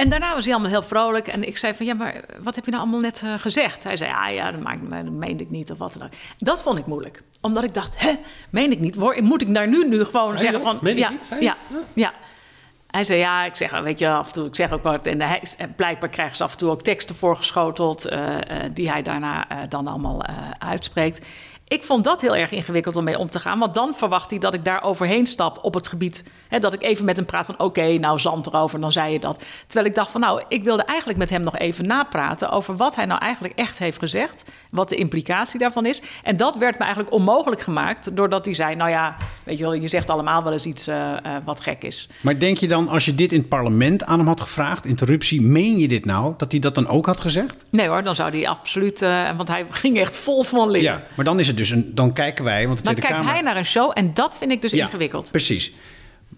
En 0.00 0.08
daarna 0.08 0.34
was 0.34 0.44
hij 0.44 0.52
allemaal 0.52 0.70
heel 0.72 0.82
vrolijk 0.82 1.28
en 1.28 1.46
ik 1.46 1.56
zei 1.58 1.74
van, 1.74 1.86
ja, 1.86 1.94
maar 1.94 2.24
wat 2.42 2.54
heb 2.54 2.64
je 2.64 2.70
nou 2.70 2.82
allemaal 2.82 3.00
net 3.00 3.22
eh, 3.24 3.34
gezegd? 3.38 3.84
Hij 3.84 3.96
zei, 3.96 4.12
ah 4.12 4.34
ja, 4.34 4.50
dat, 4.50 4.60
maakt, 4.60 4.82
me- 4.82 5.04
dat 5.04 5.12
meende 5.12 5.42
ik 5.42 5.50
niet 5.50 5.70
of 5.70 5.78
wat 5.78 5.92
dan 5.92 6.02
ook. 6.02 6.12
Dat 6.38 6.62
vond 6.62 6.78
ik 6.78 6.86
moeilijk, 6.86 7.22
omdat 7.40 7.64
ik 7.64 7.74
dacht, 7.74 8.00
hè, 8.00 8.12
meen 8.50 8.70
ik 8.72 8.78
niet? 8.80 8.94
Word- 8.94 9.20
Moet 9.20 9.42
ik 9.42 9.54
daar 9.54 9.68
nu, 9.68 9.88
nu 9.88 10.04
gewoon 10.04 10.28
Zei 10.28 10.40
zeggen 10.40 10.60
van, 10.60 10.78
Meen 10.80 10.92
ik 10.92 10.98
ja, 10.98 11.08
niet? 11.10 11.24
Zei 11.24 11.42
ja, 11.42 11.56
ja. 11.94 12.12
Hij 12.90 13.04
zei, 13.04 13.18
ja, 13.18 13.44
ik 13.44 13.56
zeg, 13.56 13.80
weet 13.80 13.98
je, 13.98 14.08
af 14.10 14.26
en 14.26 14.32
toe, 14.32 14.46
ik 14.46 14.56
zeg 14.56 14.72
ook 14.72 14.82
wat. 14.82 15.06
En 15.06 15.20
hij, 15.20 15.42
en 15.58 15.74
blijkbaar 15.74 16.08
krijgen 16.08 16.36
ze 16.36 16.42
af 16.42 16.52
en 16.52 16.58
toe 16.58 16.70
ook 16.70 16.82
teksten 16.82 17.16
voorgeschoteld... 17.16 18.04
eh, 18.04 18.36
eh, 18.64 18.70
die 18.74 18.90
hij 18.90 19.02
daarna 19.02 19.46
dan 19.68 19.86
allemaal 19.86 20.22
uitspreekt. 20.58 21.26
Ik 21.70 21.84
vond 21.84 22.04
dat 22.04 22.20
heel 22.20 22.36
erg 22.36 22.50
ingewikkeld 22.50 22.96
om 22.96 23.04
mee 23.04 23.18
om 23.18 23.30
te 23.30 23.38
gaan. 23.38 23.58
Want 23.58 23.74
dan 23.74 23.94
verwacht 23.94 24.30
hij 24.30 24.38
dat 24.38 24.54
ik 24.54 24.64
daar 24.64 24.82
overheen 24.82 25.26
stap 25.26 25.58
op 25.62 25.74
het 25.74 25.88
gebied... 25.88 26.24
Hè, 26.48 26.58
dat 26.58 26.72
ik 26.72 26.82
even 26.82 27.04
met 27.04 27.16
hem 27.16 27.24
praat 27.24 27.46
van, 27.46 27.58
oké, 27.58 27.98
nou 27.98 28.18
zand 28.18 28.46
erover, 28.46 28.80
dan 28.80 28.92
zei 28.92 29.12
je 29.12 29.18
dat. 29.18 29.44
Terwijl 29.66 29.86
ik 29.86 29.94
dacht 29.94 30.10
van, 30.10 30.20
nou, 30.20 30.42
ik 30.48 30.62
wilde 30.62 30.82
eigenlijk 30.82 31.18
met 31.18 31.30
hem 31.30 31.42
nog 31.42 31.56
even 31.58 31.86
napraten... 31.86 32.50
over 32.50 32.76
wat 32.76 32.96
hij 32.96 33.06
nou 33.06 33.20
eigenlijk 33.20 33.54
echt 33.54 33.78
heeft 33.78 33.98
gezegd. 33.98 34.44
Wat 34.70 34.88
de 34.88 34.96
implicatie 34.96 35.58
daarvan 35.58 35.86
is. 35.86 36.02
En 36.22 36.36
dat 36.36 36.56
werd 36.56 36.78
me 36.78 36.84
eigenlijk 36.84 37.12
onmogelijk 37.14 37.60
gemaakt... 37.60 38.16
doordat 38.16 38.44
hij 38.44 38.54
zei, 38.54 38.74
nou 38.74 38.90
ja, 38.90 39.16
weet 39.44 39.58
je 39.58 39.64
wel, 39.64 39.74
je 39.74 39.88
zegt 39.88 40.10
allemaal 40.10 40.42
wel 40.42 40.52
eens 40.52 40.66
iets 40.66 40.86
eh, 40.86 41.12
eh, 41.12 41.16
wat 41.44 41.60
gek 41.60 41.82
is. 41.82 42.08
Maar 42.20 42.38
denk 42.38 42.58
je 42.58 42.68
dan, 42.68 42.88
als 42.88 43.04
je 43.04 43.14
dit 43.14 43.32
in 43.32 43.38
het 43.38 43.48
parlement 43.48 44.04
aan 44.04 44.18
hem 44.18 44.28
had 44.28 44.40
gevraagd, 44.40 44.84
interruptie, 44.84 45.42
meen 45.42 45.78
je 45.78 45.88
dit 45.88 46.04
nou? 46.04 46.34
Dat 46.36 46.52
hij 46.52 46.60
dat 46.60 46.74
dan 46.74 46.88
ook 46.88 47.06
had 47.06 47.20
gezegd? 47.20 47.64
Nee 47.70 47.88
hoor, 47.88 48.02
dan 48.02 48.14
zou 48.14 48.30
hij 48.30 48.48
absoluut... 48.48 49.02
eh, 49.02 49.36
want 49.36 49.48
hij 49.48 49.66
ging 49.70 49.98
echt 49.98 50.16
vol 50.16 50.42
van 50.42 50.70
liggen. 50.70 50.92
Ja, 50.92 51.02
maar 51.14 51.24
dan 51.24 51.40
is 51.40 51.46
het 51.46 51.58
dus 51.60 51.70
een, 51.70 51.94
dan 51.94 52.12
kijken 52.12 52.44
wij, 52.44 52.66
want 52.66 52.78
de 52.78 52.84
dan 52.84 52.92
Tweede 52.94 53.00
kijkt 53.00 53.16
Kamer... 53.16 53.32
hij 53.32 53.42
naar 53.42 53.56
een 53.56 53.64
show 53.64 53.90
en 53.94 54.10
dat 54.14 54.36
vind 54.38 54.52
ik 54.52 54.62
dus 54.62 54.72
Ja, 54.72 54.84
ingewikkeld. 54.84 55.30
Precies. 55.30 55.72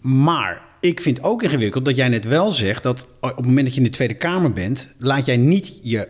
Maar 0.00 0.62
ik 0.80 1.00
vind 1.00 1.22
ook 1.22 1.42
ingewikkeld 1.42 1.84
dat 1.84 1.96
jij 1.96 2.08
net 2.08 2.24
wel 2.24 2.50
zegt 2.50 2.82
dat 2.82 3.08
op 3.20 3.36
het 3.36 3.46
moment 3.46 3.64
dat 3.66 3.74
je 3.74 3.80
in 3.80 3.86
de 3.86 3.92
Tweede 3.92 4.14
Kamer 4.14 4.52
bent, 4.52 4.90
laat 4.98 5.26
jij 5.26 5.36
niet 5.36 5.78
je, 5.82 6.08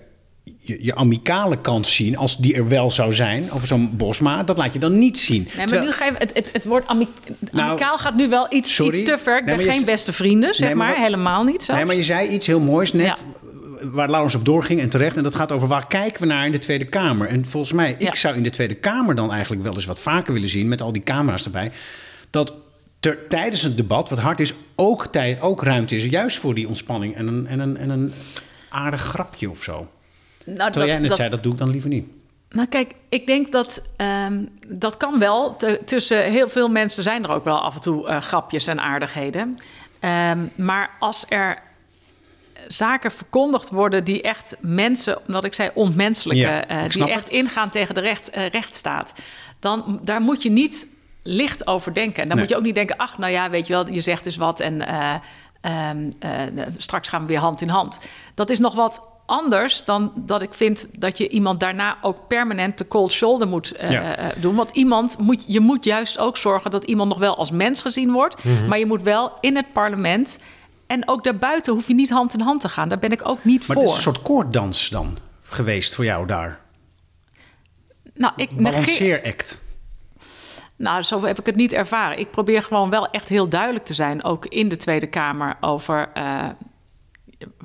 je, 0.59 0.85
je 0.85 0.95
amicale 0.95 1.61
kant 1.61 1.87
zien, 1.87 2.17
als 2.17 2.39
die 2.39 2.55
er 2.55 2.69
wel 2.69 2.91
zou 2.91 3.13
zijn, 3.13 3.51
over 3.51 3.67
zo'n 3.67 3.97
Bosma, 3.97 4.43
dat 4.43 4.57
laat 4.59 4.73
je 4.73 4.79
dan 4.79 4.99
niet 4.99 5.19
zien. 5.19 5.43
Nee, 5.43 5.57
maar 5.57 5.67
Terwijl- 5.67 5.89
nu 5.91 5.93
geef, 5.97 6.19
het, 6.19 6.31
het, 6.35 6.51
het 6.53 6.65
woord 6.65 6.87
ami- 6.87 7.09
Nou, 7.53 7.69
amicaal 7.69 7.99
gaat 7.99 8.15
nu 8.15 8.29
wel 8.29 8.47
iets, 8.51 8.75
sorry. 8.75 8.99
iets 8.99 9.11
te 9.11 9.19
ver. 9.19 9.39
Ik 9.39 9.45
Nee, 9.45 9.57
ben 9.57 9.65
maar 9.65 9.75
je- 9.75 9.79
geen 9.81 9.87
beste 9.89 10.13
vrienden, 10.13 10.55
zeg 10.55 10.67
Nee, 10.67 10.75
maar 10.77 10.87
maar. 10.87 10.95
wat- 10.97 11.05
Helemaal 11.05 11.45
niet 11.45 11.63
zo. 11.63 11.75
Nee, 11.75 11.85
maar 11.85 11.95
je 11.97 12.03
zei 12.03 12.29
iets 12.29 12.47
heel 12.47 12.61
moois 12.61 12.93
net, 12.93 13.07
Ja. 13.07 13.17
Waar 13.83 14.11
Laurens 14.11 14.35
op 14.35 14.45
doorging 14.45 14.81
en 14.81 14.89
terecht. 14.89 15.17
En 15.17 15.23
dat 15.23 15.35
gaat 15.35 15.53
over 15.53 15.69
waar 15.69 15.87
kijken 15.87 16.21
we 16.21 16.27
naar 16.27 16.47
in 16.47 16.53
de 16.53 16.59
Tweede 16.59 16.85
Kamer. 16.85 17.29
En 17.29 17.47
volgens 17.47 17.73
mij, 17.73 17.97
Ja. 17.99 18.07
ik 18.07 18.15
zou 18.15 18.37
in 18.37 18.43
de 18.43 18.51
Tweede 18.51 18.75
Kamer 18.75 19.15
dan 19.15 19.33
eigenlijk 19.33 19.63
wel 19.63 19.75
eens 19.75 19.85
wat 19.85 20.01
vaker 20.01 20.33
willen 20.33 20.49
zien... 20.49 20.69
met 20.69 20.81
al 20.83 20.93
die 20.93 21.03
camera's 21.03 21.45
erbij, 21.45 21.73
dat 22.31 22.55
ter, 23.01 23.29
tijdens 23.29 23.63
het 23.63 23.77
debat, 23.77 24.09
wat 24.09 24.19
hard 24.19 24.41
is, 24.41 24.55
ook, 24.75 25.07
tijd, 25.07 25.41
ook 25.41 25.63
ruimte 25.63 25.95
is... 25.95 26.05
juist 26.05 26.39
voor 26.39 26.55
die 26.55 26.69
ontspanning 26.69 27.15
en 27.15 27.27
een, 27.27 27.47
en 27.47 27.61
een, 27.61 27.77
en 27.77 27.91
een 27.91 28.13
aardig 28.69 29.01
grapje 29.01 29.51
of 29.51 29.63
zo. 29.63 29.89
Nou, 30.45 30.71
Terwijl 30.71 30.87
jij 30.93 30.99
net 31.01 31.09
dat- 31.09 31.17
zei, 31.17 31.31
dat 31.31 31.43
doe 31.43 31.53
ik 31.53 31.59
dan 31.59 31.71
liever 31.71 31.89
niet. 31.91 32.07
Nou 32.51 32.69
kijk, 32.69 32.93
ik 33.09 33.27
denk 33.27 33.53
dat 33.53 33.83
ehm, 33.97 34.45
dat 34.69 34.97
kan 34.97 35.19
wel. 35.19 35.57
Tussen 35.85 36.23
heel 36.31 36.49
veel 36.49 36.69
mensen 36.69 37.03
zijn 37.03 37.25
er 37.25 37.31
ook 37.31 37.45
wel 37.45 37.61
af 37.61 37.75
en 37.75 37.81
toe 37.81 38.09
eh, 38.09 38.21
grapjes 38.21 38.67
en 38.67 38.81
aardigheden. 38.81 39.59
Ehm, 40.01 40.47
maar 40.57 40.91
als 40.99 41.25
er 41.29 41.59
zaken 42.69 43.11
verkondigd 43.13 43.71
worden 43.71 44.05
die 44.05 44.23
echt 44.23 44.57
mensen, 44.61 45.19
omdat 45.27 45.45
ik 45.45 45.55
zei 45.55 45.71
onmenselijke, 45.75 46.43
Ja, 46.43 46.67
eh, 46.67 46.85
ik 46.85 46.93
die 46.93 47.11
echt 47.11 47.29
ingaan 47.29 47.71
tegen 47.71 47.95
de 47.95 48.01
recht, 48.01 48.31
eh, 48.31 48.47
rechtsstaat, 48.49 49.15
dan 49.61 50.01
daar 50.03 50.21
moet 50.21 50.43
je 50.43 50.51
niet 50.51 50.87
licht 51.23 51.67
over 51.67 51.95
denken. 51.95 52.23
En 52.23 52.29
dan 52.29 52.37
Nee. 52.37 52.39
moet 52.47 52.49
je 52.49 52.59
ook 52.59 52.65
niet 52.67 52.75
denken, 52.75 52.97
ach, 52.97 53.19
nou 53.19 53.33
ja, 53.33 53.51
weet 53.51 53.67
je 53.67 53.73
wel, 53.73 53.91
je 53.91 54.01
zegt 54.01 54.25
dus 54.25 54.37
wat 54.37 54.61
en 54.61 54.87
eh, 54.87 55.15
ehm, 55.61 56.11
eh, 56.19 56.31
straks 56.77 57.09
gaan 57.09 57.21
we 57.21 57.27
weer 57.27 57.39
hand 57.39 57.61
in 57.61 57.69
hand. 57.69 58.01
Dat 58.35 58.51
is 58.51 58.59
nog 58.59 58.75
wat 58.75 59.11
anders 59.27 59.85
dan 59.85 60.13
dat 60.17 60.43
ik 60.43 60.55
vind 60.55 60.87
dat 61.01 61.19
je 61.19 61.29
iemand 61.29 61.61
daarna 61.61 61.97
ook 62.03 62.17
permanent 62.29 62.79
de 62.79 62.89
cold 62.89 63.13
shoulder 63.13 63.49
moet 63.49 63.75
Ja. 63.89 64.17
doen. 64.37 64.55
Want 64.55 64.71
iemand 64.71 65.19
moet, 65.19 65.45
je 65.47 65.61
moet 65.61 65.85
juist 65.85 66.19
ook 66.19 66.37
zorgen 66.37 66.71
dat 66.71 66.85
iemand 66.85 67.09
nog 67.09 67.19
wel 67.19 67.37
als 67.37 67.51
mens 67.51 67.83
gezien 67.83 68.13
wordt. 68.13 68.45
Mhm. 68.45 68.69
Maar 68.69 68.79
je 68.79 68.87
moet 68.87 69.03
wel 69.03 69.33
in 69.41 69.57
het 69.57 69.73
parlement 69.73 70.39
en 70.93 71.09
ook 71.09 71.25
daarbuiten 71.25 71.73
hoef 71.73 71.87
je 71.87 71.95
niet 71.95 72.11
hand 72.11 72.35
in 72.35 72.41
hand 72.41 72.61
te 72.61 72.69
gaan. 72.69 72.89
Daar 72.89 72.99
ben 72.99 73.11
ik 73.11 73.29
ook 73.29 73.45
niet 73.45 73.67
Maar 73.67 73.77
voor. 73.77 73.85
het 73.85 73.93
is 73.93 73.97
een 73.97 74.03
soort 74.03 74.23
koorddans 74.23 74.89
dan 74.89 75.19
geweest 75.43 75.95
voor 75.95 76.05
jou 76.05 76.27
daar. 76.27 76.61
nou, 78.15 78.33
ik 78.37 78.51
Balanceeract. 78.57 79.61
Nou, 80.77 81.03
zo 81.03 81.25
heb 81.25 81.39
ik 81.39 81.47
het 81.47 81.57
niet 81.57 81.73
ervaren. 81.73 82.19
Ik 82.19 82.31
probeer 82.31 82.63
gewoon 82.63 82.91
wel 82.91 83.11
echt 83.11 83.29
heel 83.29 83.49
duidelijk 83.49 83.85
te 83.85 83.95
zijn, 83.95 84.25
ook 84.25 84.47
in 84.47 84.69
de 84.69 84.77
Tweede 84.77 85.07
Kamer, 85.07 85.57
over 85.61 86.11
eh, 86.15 86.49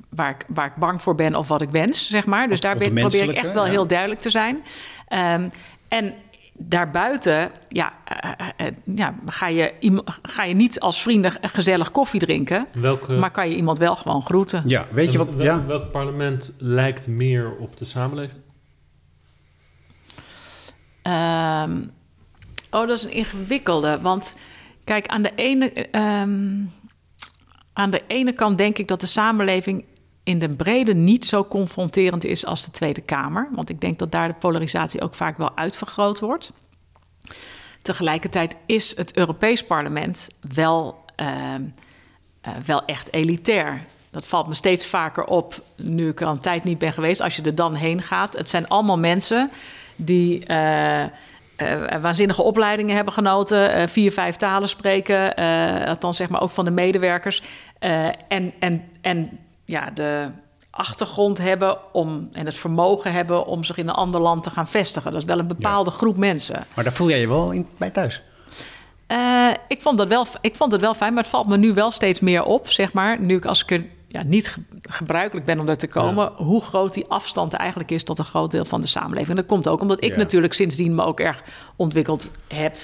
waar, 0.09 0.29
ik, 0.29 0.45
waar 0.47 0.65
ik 0.65 0.75
bang 0.75 1.01
voor 1.01 1.15
ben 1.15 1.35
of 1.35 1.47
wat 1.47 1.61
ik 1.61 1.69
wens, 1.69 2.09
zeg 2.09 2.25
maar. 2.25 2.49
Dus 2.49 2.59
daar 2.59 2.77
ben, 2.77 2.93
probeer 2.93 3.29
ik 3.29 3.35
echt 3.35 3.53
wel 3.53 3.65
ja. 3.65 3.71
heel 3.71 3.87
duidelijk 3.87 4.21
te 4.21 4.29
zijn. 4.29 4.63
Ehm, 5.07 5.49
en 5.87 6.13
daarbuiten, 6.57 7.51
ja, 7.67 7.93
eh, 8.05 8.31
eh, 8.37 8.67
eh, 8.67 8.73
ja 8.95 9.15
ga, 9.25 9.47
je, 9.47 9.73
ga 10.21 10.43
je 10.43 10.53
niet 10.53 10.79
als 10.79 11.01
vrienden 11.01 11.31
gezellig 11.41 11.91
koffie 11.91 12.19
drinken, 12.19 12.67
Welke, 12.73 13.13
maar 13.13 13.31
kan 13.31 13.49
je 13.49 13.55
iemand 13.55 13.77
wel 13.77 13.95
gewoon 13.95 14.21
groeten. 14.21 14.63
Ja, 14.65 14.85
weet 14.91 15.11
je 15.11 15.17
wat? 15.17 15.35
wel- 15.35 15.45
Ja. 15.45 15.65
welk 15.65 15.91
parlement 15.91 16.53
lijkt 16.57 17.07
meer 17.07 17.55
op 17.57 17.77
de 17.77 17.85
samenleving? 17.85 18.41
Ehm, 21.01 21.77
oh, 22.71 22.87
dat 22.87 22.89
is 22.89 23.03
een 23.03 23.11
ingewikkelde. 23.11 23.99
Want 24.01 24.37
kijk, 24.83 25.07
aan 25.07 25.21
de, 25.21 25.31
ene, 25.35 25.71
ehm, 25.71 26.55
aan 27.73 27.89
de 27.89 28.01
ene 28.07 28.31
kant 28.31 28.57
denk 28.57 28.77
ik 28.77 28.87
dat 28.87 29.01
de 29.01 29.07
samenleving 29.07 29.85
in 30.27 30.39
de 30.39 30.49
brede 30.49 30.93
niet 30.93 31.25
zo 31.25 31.45
confronterend 31.45 32.25
is 32.25 32.45
als 32.45 32.65
de 32.65 32.71
Tweede 32.71 33.01
Kamer. 33.01 33.49
Want 33.51 33.69
ik 33.69 33.79
denk 33.79 33.99
dat 33.99 34.11
daar 34.11 34.27
de 34.27 34.33
polarisatie 34.33 35.01
ook 35.01 35.15
vaak 35.15 35.37
wel 35.37 35.57
uitvergroot 35.57 36.19
wordt. 36.19 36.53
Tegelijkertijd 37.81 38.55
is 38.65 38.95
het 38.95 39.17
Europees 39.17 39.65
Parlement 39.65 40.27
wel, 40.53 41.03
ehm, 41.15 41.63
eh, 42.41 42.53
wel 42.65 42.85
echt 42.85 43.13
elitair. 43.13 43.81
Dat 44.11 44.25
valt 44.25 44.47
me 44.47 44.53
steeds 44.53 44.85
vaker 44.85 45.23
op 45.23 45.61
nu 45.75 46.09
ik 46.09 46.21
al 46.21 46.31
een 46.31 46.39
tijd 46.39 46.63
niet 46.63 46.77
ben 46.77 46.93
geweest. 46.93 47.21
Als 47.21 47.35
je 47.35 47.41
er 47.41 47.55
dan 47.55 47.75
heen 47.75 48.01
gaat. 48.01 48.37
Het 48.37 48.49
zijn 48.49 48.67
allemaal 48.67 48.99
mensen 48.99 49.51
die 49.95 50.45
eh, 50.45 51.03
eh, 51.03 51.09
waanzinnige 52.01 52.41
opleidingen 52.41 52.95
hebben 52.95 53.13
genoten. 53.13 53.89
vier, 53.89 54.11
vijf 54.11 54.35
talen 54.35 54.69
spreken. 54.69 55.35
eh, 55.35 55.87
althans, 55.87 56.17
zeg 56.17 56.29
maar 56.29 56.41
ook 56.41 56.51
van 56.51 56.65
de 56.65 56.71
medewerkers. 56.71 57.41
En, 58.27 58.53
en, 58.59 58.83
en 59.01 59.39
ja, 59.67 59.89
de 59.89 60.29
achtergrond 60.69 61.37
hebben 61.37 61.77
om, 61.93 62.29
en 62.31 62.45
het 62.45 62.57
vermogen 62.57 63.11
hebben 63.11 63.45
om 63.45 63.63
zich 63.63 63.77
in 63.77 63.87
een 63.87 63.93
ander 63.95 64.21
land 64.21 64.43
te 64.43 64.49
gaan 64.49 64.67
vestigen. 64.67 65.11
Dat 65.11 65.21
is 65.21 65.27
wel 65.27 65.39
een 65.39 65.47
bepaalde 65.47 65.91
groep 65.91 66.17
mensen. 66.17 66.65
Maar 66.75 66.83
daar 66.83 66.93
voel 66.93 67.09
jij 67.09 67.19
je 67.19 67.27
wel 67.27 67.51
in, 67.51 67.67
bij 67.77 67.89
thuis. 67.89 68.23
Eh, 69.07 69.49
ik, 69.67 69.81
vond 69.81 69.97
dat 69.97 70.07
wel, 70.07 70.25
ik 70.41 70.55
vond 70.55 70.71
het 70.71 70.81
wel 70.81 70.93
fijn, 70.93 71.13
maar 71.13 71.23
het 71.23 71.31
valt 71.31 71.47
me 71.47 71.57
nu 71.57 71.73
wel 71.73 71.91
steeds 71.91 72.19
meer 72.19 72.43
op, 72.43 72.69
zeg 72.69 72.93
maar. 72.93 73.21
Nu 73.21 73.35
ik 73.35 73.45
als 73.45 73.61
ik 73.63 73.71
er 73.71 73.85
ja, 74.07 74.23
niet 74.23 74.47
ge- 74.49 74.61
gebruikelijk 74.81 75.45
ben 75.45 75.59
om 75.59 75.67
er 75.69 75.77
te 75.77 75.87
komen, 75.87 76.31
hoe 76.35 76.61
groot 76.61 76.93
die 76.93 77.05
afstand 77.07 77.53
eigenlijk 77.53 77.91
is 77.91 78.03
tot 78.03 78.19
een 78.19 78.25
groot 78.25 78.51
deel 78.51 78.65
van 78.65 78.81
de 78.81 78.87
samenleving. 78.87 79.29
En 79.29 79.35
dat 79.35 79.45
komt 79.45 79.67
ook 79.67 79.81
omdat 79.81 80.03
ik 80.03 80.11
Ja. 80.11 80.17
natuurlijk 80.17 80.53
sindsdien 80.53 80.95
me 80.95 81.03
ook 81.03 81.19
erg 81.19 81.43
ontwikkeld 81.75 82.31
heb. 82.47 82.75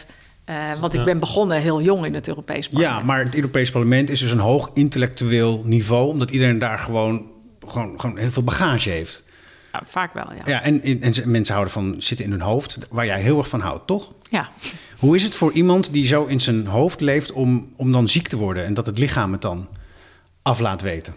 Eh, 0.45 0.55
want 0.79 0.93
ik 0.93 0.99
Ja. 0.99 1.05
ben 1.05 1.19
begonnen 1.19 1.61
heel 1.61 1.81
jong 1.81 2.05
in 2.05 2.13
het 2.13 2.27
Europees 2.27 2.67
parlement. 2.69 2.99
Ja, 2.99 3.05
maar 3.05 3.19
het 3.23 3.35
Europees 3.35 3.71
Parlement 3.71 4.09
is 4.09 4.19
dus 4.19 4.31
een 4.31 4.39
hoog 4.39 4.69
intellectueel 4.73 5.61
niveau, 5.65 6.07
omdat 6.09 6.31
iedereen 6.31 6.59
daar 6.59 6.77
gewoon, 6.77 7.31
gewoon, 7.67 7.99
gewoon 7.99 8.17
heel 8.17 8.31
veel 8.31 8.43
bagage 8.43 8.89
heeft. 8.89 9.23
Ja, 9.71 9.81
vaak 9.85 10.13
wel, 10.13 10.27
ja. 10.33 10.41
Ja, 10.43 10.61
en, 10.63 11.01
en 11.01 11.31
mensen 11.31 11.53
houden 11.53 11.73
van 11.73 11.95
zitten 11.97 12.25
in 12.25 12.31
hun 12.31 12.41
hoofd, 12.41 12.77
waar 12.91 13.05
jij 13.05 13.21
heel 13.21 13.37
erg 13.37 13.47
van 13.49 13.59
houdt, 13.59 13.87
toch? 13.87 14.11
ja. 14.29 14.49
Hoe 14.99 15.15
is 15.15 15.23
het 15.23 15.35
voor 15.35 15.51
iemand 15.51 15.91
die 15.93 16.05
zo 16.07 16.25
in 16.25 16.39
zijn 16.39 16.67
hoofd 16.67 16.99
leeft 17.01 17.31
om, 17.31 17.73
om 17.75 17.91
dan 17.91 18.07
ziek 18.09 18.27
te 18.27 18.37
worden 18.37 18.65
en 18.65 18.73
dat 18.73 18.85
het 18.85 18.97
lichaam 18.97 19.31
het 19.31 19.41
dan 19.41 19.67
af 20.41 20.59
laat 20.59 20.81
weten? 20.81 21.13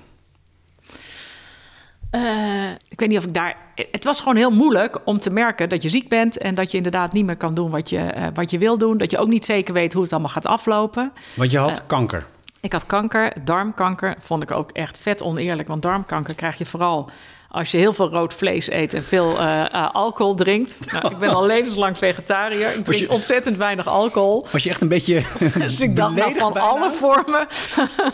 Eh, 2.11 2.71
ik 2.89 3.01
weet 3.01 3.09
niet 3.09 3.19
of 3.19 3.25
ik 3.25 3.35
daar. 3.35 3.57
Het 3.75 4.05
was 4.05 4.19
gewoon 4.19 4.37
heel 4.37 4.51
moeilijk 4.51 4.99
om 5.05 5.19
te 5.19 5.31
merken 5.31 5.69
dat 5.69 5.83
je 5.83 5.89
ziek 5.89 6.09
bent 6.09 6.39
en 6.39 6.55
dat 6.55 6.71
je 6.71 6.77
inderdaad 6.77 7.13
niet 7.13 7.25
meer 7.25 7.37
kan 7.37 7.55
doen 7.55 7.71
wat 7.71 7.91
je, 7.91 7.99
eh, 7.99 8.27
wat 8.35 8.51
je 8.51 8.59
wil 8.59 8.79
doen. 8.79 8.99
Dat 8.99 9.11
je 9.11 9.19
ook 9.19 9.29
niet 9.29 9.45
zeker 9.45 9.75
weet 9.75 9.93
hoe 9.93 10.03
het 10.03 10.13
allemaal 10.13 10.31
gaat 10.31 10.47
aflopen. 10.47 11.13
Want 11.35 11.51
je 11.51 11.59
had 11.59 11.87
kanker. 11.87 12.27
Ik 12.61 12.73
had 12.73 12.87
kanker, 12.87 13.33
darmkanker. 13.45 14.17
Vond 14.19 14.43
ik 14.43 14.51
ook 14.51 14.71
echt 14.71 14.99
vet 14.99 15.23
oneerlijk. 15.23 15.69
Want 15.69 15.83
darmkanker 15.83 16.35
krijg 16.35 16.59
je 16.59 16.67
vooral 16.67 17.11
als 17.57 17.71
je 17.71 17.77
heel 17.79 17.93
veel 17.93 18.09
rood 18.09 18.35
vlees 18.35 18.71
eet 18.71 18.95
en 18.95 19.03
veel 19.05 19.39
eh, 19.39 19.61
eh, 19.75 19.91
alcohol 19.95 20.35
drinkt. 20.35 20.81
Nou, 20.93 21.09
ik 21.11 21.19
ben 21.19 21.29
al 21.35 21.47
levenslang 21.55 21.99
vegetariër. 21.99 22.75
Ik 22.77 22.85
drink 22.85 23.01
je- 23.01 23.11
ontzettend 23.11 23.57
weinig 23.57 23.87
alcohol. 23.87 24.47
Was 24.53 24.63
je 24.63 24.71
echt 24.71 24.81
een 24.83 24.89
beetje 24.89 25.23
Dus 25.59 25.81
ik 25.81 25.97
dacht, 25.97 26.15
nou, 26.15 26.35
van 26.37 26.53
bijna? 26.53 26.69
alle 26.69 26.93
vormen. 26.93 27.47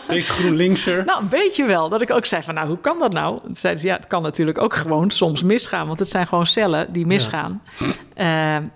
Deze 0.07 0.31
GroenLinkser? 0.31 1.03
Nou, 1.13 1.21
een 1.21 1.29
beetje 1.29 1.65
wel. 1.65 1.89
Dat 1.89 2.01
ik 2.01 2.11
ook 2.11 2.25
zei 2.25 2.43
van, 2.43 2.53
nou, 2.53 2.67
hoe 2.67 2.79
kan 2.79 2.99
dat 2.99 3.13
nou? 3.13 3.39
Toen 3.45 3.55
zeiden 3.55 3.81
ze, 3.81 3.87
ja, 3.87 3.95
het 3.95 4.07
kan 4.07 4.21
natuurlijk 4.21 4.57
ook 4.57 4.73
gewoon 4.73 5.11
soms 5.11 5.43
misgaan. 5.43 5.87
Want 5.87 5.99
het 5.99 6.09
zijn 6.09 6.27
gewoon 6.27 6.45
cellen 6.45 6.93
die 6.93 7.05
misgaan. 7.05 7.61
Eh, 8.13 8.25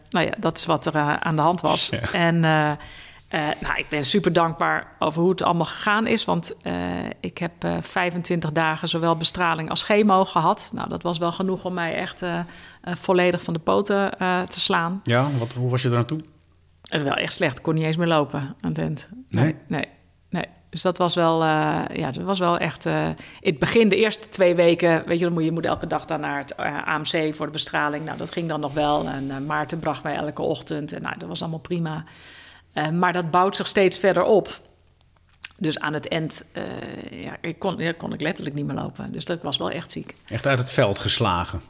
nou 0.09 0.25
ja, 0.25 0.31
dat 0.39 0.57
is 0.57 0.65
wat 0.65 0.85
er 0.85 0.97
aan 1.19 1.35
de 1.35 1.41
hand 1.41 1.61
was. 1.61 1.89
En 2.11 2.45
eh, 3.27 3.49
eh, 3.49 3.55
nou, 3.61 3.77
ik 3.77 3.89
ben 3.89 4.05
super 4.05 4.33
dankbaar 4.33 4.95
over 4.99 5.21
hoe 5.21 5.29
het 5.29 5.41
allemaal 5.41 5.65
gegaan 5.65 6.07
is. 6.07 6.25
Want 6.25 6.57
eh, 6.61 6.73
ik 7.19 7.37
heb 7.37 7.63
eh 7.63 7.77
25 7.81 8.51
dagen 8.51 8.87
zowel 8.87 9.15
bestraling 9.15 9.69
als 9.69 9.83
chemo 9.83 10.25
gehad. 10.25 10.71
Nou, 10.73 10.89
dat 10.89 11.03
was 11.03 11.17
wel 11.17 11.31
genoeg 11.31 11.65
om 11.65 11.73
mij 11.73 11.95
echt 11.95 12.21
eh, 12.21 12.39
eh, 12.39 12.45
volledig 12.95 13.41
van 13.41 13.53
de 13.53 13.59
poten 13.59 14.19
eh, 14.19 14.41
te 14.41 14.59
slaan. 14.59 14.99
Ja, 15.03 15.27
wat, 15.37 15.53
hoe 15.53 15.69
was 15.69 15.81
je 15.81 15.87
er 15.87 15.93
naartoe? 15.93 16.19
Wel 16.81 17.13
echt 17.13 17.33
slecht. 17.33 17.57
Ik 17.57 17.63
kon 17.63 17.73
niet 17.75 17.83
eens 17.83 17.97
meer 17.97 18.07
lopen 18.07 18.39
aan 18.61 18.69
het 18.69 18.77
eind. 18.79 19.09
Nee? 19.29 19.55
Nee, 19.67 19.85
nee. 20.29 20.45
Dus 20.69 20.81
dat 20.81 20.97
was 20.97 21.15
wel, 21.15 21.41
eh, 21.43 21.81
ja, 21.93 22.11
dat 22.11 22.23
was 22.23 22.39
wel 22.39 22.57
echt... 22.57 22.85
eh, 22.85 23.07
in 23.07 23.15
het 23.51 23.59
begin, 23.59 23.89
de 23.89 23.95
eerste 23.95 24.27
twee 24.29 24.55
weken... 24.55 25.03
weet 25.05 25.19
je, 25.19 25.25
dan 25.25 25.33
moet 25.33 25.43
je 25.43 25.51
moet 25.51 25.65
elke 25.65 25.87
dag 25.87 26.05
dan 26.05 26.19
naar 26.19 26.37
het 26.37 26.55
eh, 26.55 26.87
AMC 26.87 27.35
voor 27.35 27.45
de 27.45 27.51
bestraling. 27.51 28.05
Nou, 28.05 28.17
dat 28.17 28.31
ging 28.31 28.47
dan 28.49 28.59
nog 28.59 28.73
wel. 28.73 29.07
En 29.07 29.31
eh, 29.31 29.37
Maarten 29.37 29.79
bracht 29.79 30.03
mij 30.03 30.15
elke 30.15 30.41
ochtend. 30.41 30.93
En 30.93 31.01
nou, 31.01 31.17
dat 31.17 31.27
was 31.27 31.41
allemaal 31.41 31.59
prima. 31.59 32.03
Eh, 32.77 32.89
maar 32.89 33.13
dat 33.13 33.31
bouwt 33.31 33.55
zich 33.55 33.67
steeds 33.67 33.97
verder 33.97 34.23
op. 34.23 34.61
Dus 35.57 35.79
aan 35.79 35.93
het 35.93 36.07
eind 36.07 36.45
eh, 36.53 36.63
ja, 37.23 37.37
ik 37.41 37.59
kon, 37.59 37.77
ja, 37.77 37.91
kon 37.91 38.13
ik 38.13 38.21
letterlijk 38.21 38.55
niet 38.55 38.65
meer 38.65 38.75
lopen. 38.75 39.11
Dus 39.11 39.25
dat 39.25 39.41
was 39.41 39.57
wel 39.57 39.71
echt 39.71 39.91
ziek. 39.91 40.15
Echt 40.25 40.47
uit 40.47 40.59
het 40.59 40.71
veld 40.71 40.99
geslagen. 40.99 41.61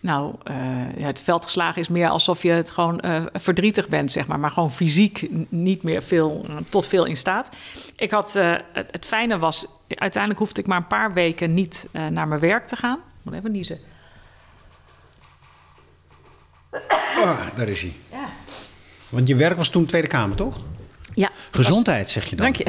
Nou, 0.00 0.34
eh, 0.42 0.54
ja, 0.96 1.06
het 1.06 1.20
veld 1.20 1.44
geslagen 1.44 1.80
is 1.80 1.88
meer 1.88 2.08
alsof 2.08 2.42
je 2.42 2.50
het 2.50 2.70
gewoon 2.70 3.02
verdrietig 3.32 3.88
bent, 3.88 4.10
zeg 4.10 4.26
maar. 4.26 4.40
Maar 4.40 4.50
gewoon 4.50 4.70
fysiek 4.70 5.28
niet 5.48 5.82
meer 5.82 6.02
veel, 6.02 6.46
tot 6.68 6.86
veel 6.86 7.04
in 7.04 7.16
staat. 7.16 7.50
Ik 7.96 8.10
had, 8.10 8.32
het, 8.32 8.64
het 8.90 9.06
fijne 9.06 9.38
was, 9.38 9.66
uiteindelijk 9.88 10.42
hoefde 10.42 10.60
ik 10.60 10.66
maar 10.66 10.76
een 10.76 10.86
paar 10.86 11.12
weken 11.12 11.54
niet 11.54 11.88
naar 11.92 12.28
mijn 12.28 12.40
werk 12.40 12.66
te 12.66 12.76
gaan. 12.76 12.98
Moet 13.22 13.34
even 13.34 13.52
niezen. 13.52 13.78
Ah, 17.16 17.56
daar 17.56 17.68
is 17.68 17.80
hij. 17.80 17.94
Ja. 18.10 18.28
Want 19.12 19.28
je 19.28 19.36
werk 19.36 19.56
was 19.56 19.68
toen 19.68 19.86
Tweede 19.86 20.08
Kamer, 20.08 20.36
toch? 20.36 20.60
Ja, 21.14 21.30
Gezondheid, 21.50 22.10
zeg 22.10 22.24
je 22.24 22.36
dan. 22.36 22.44
Dank 22.44 22.56
je. 22.56 22.64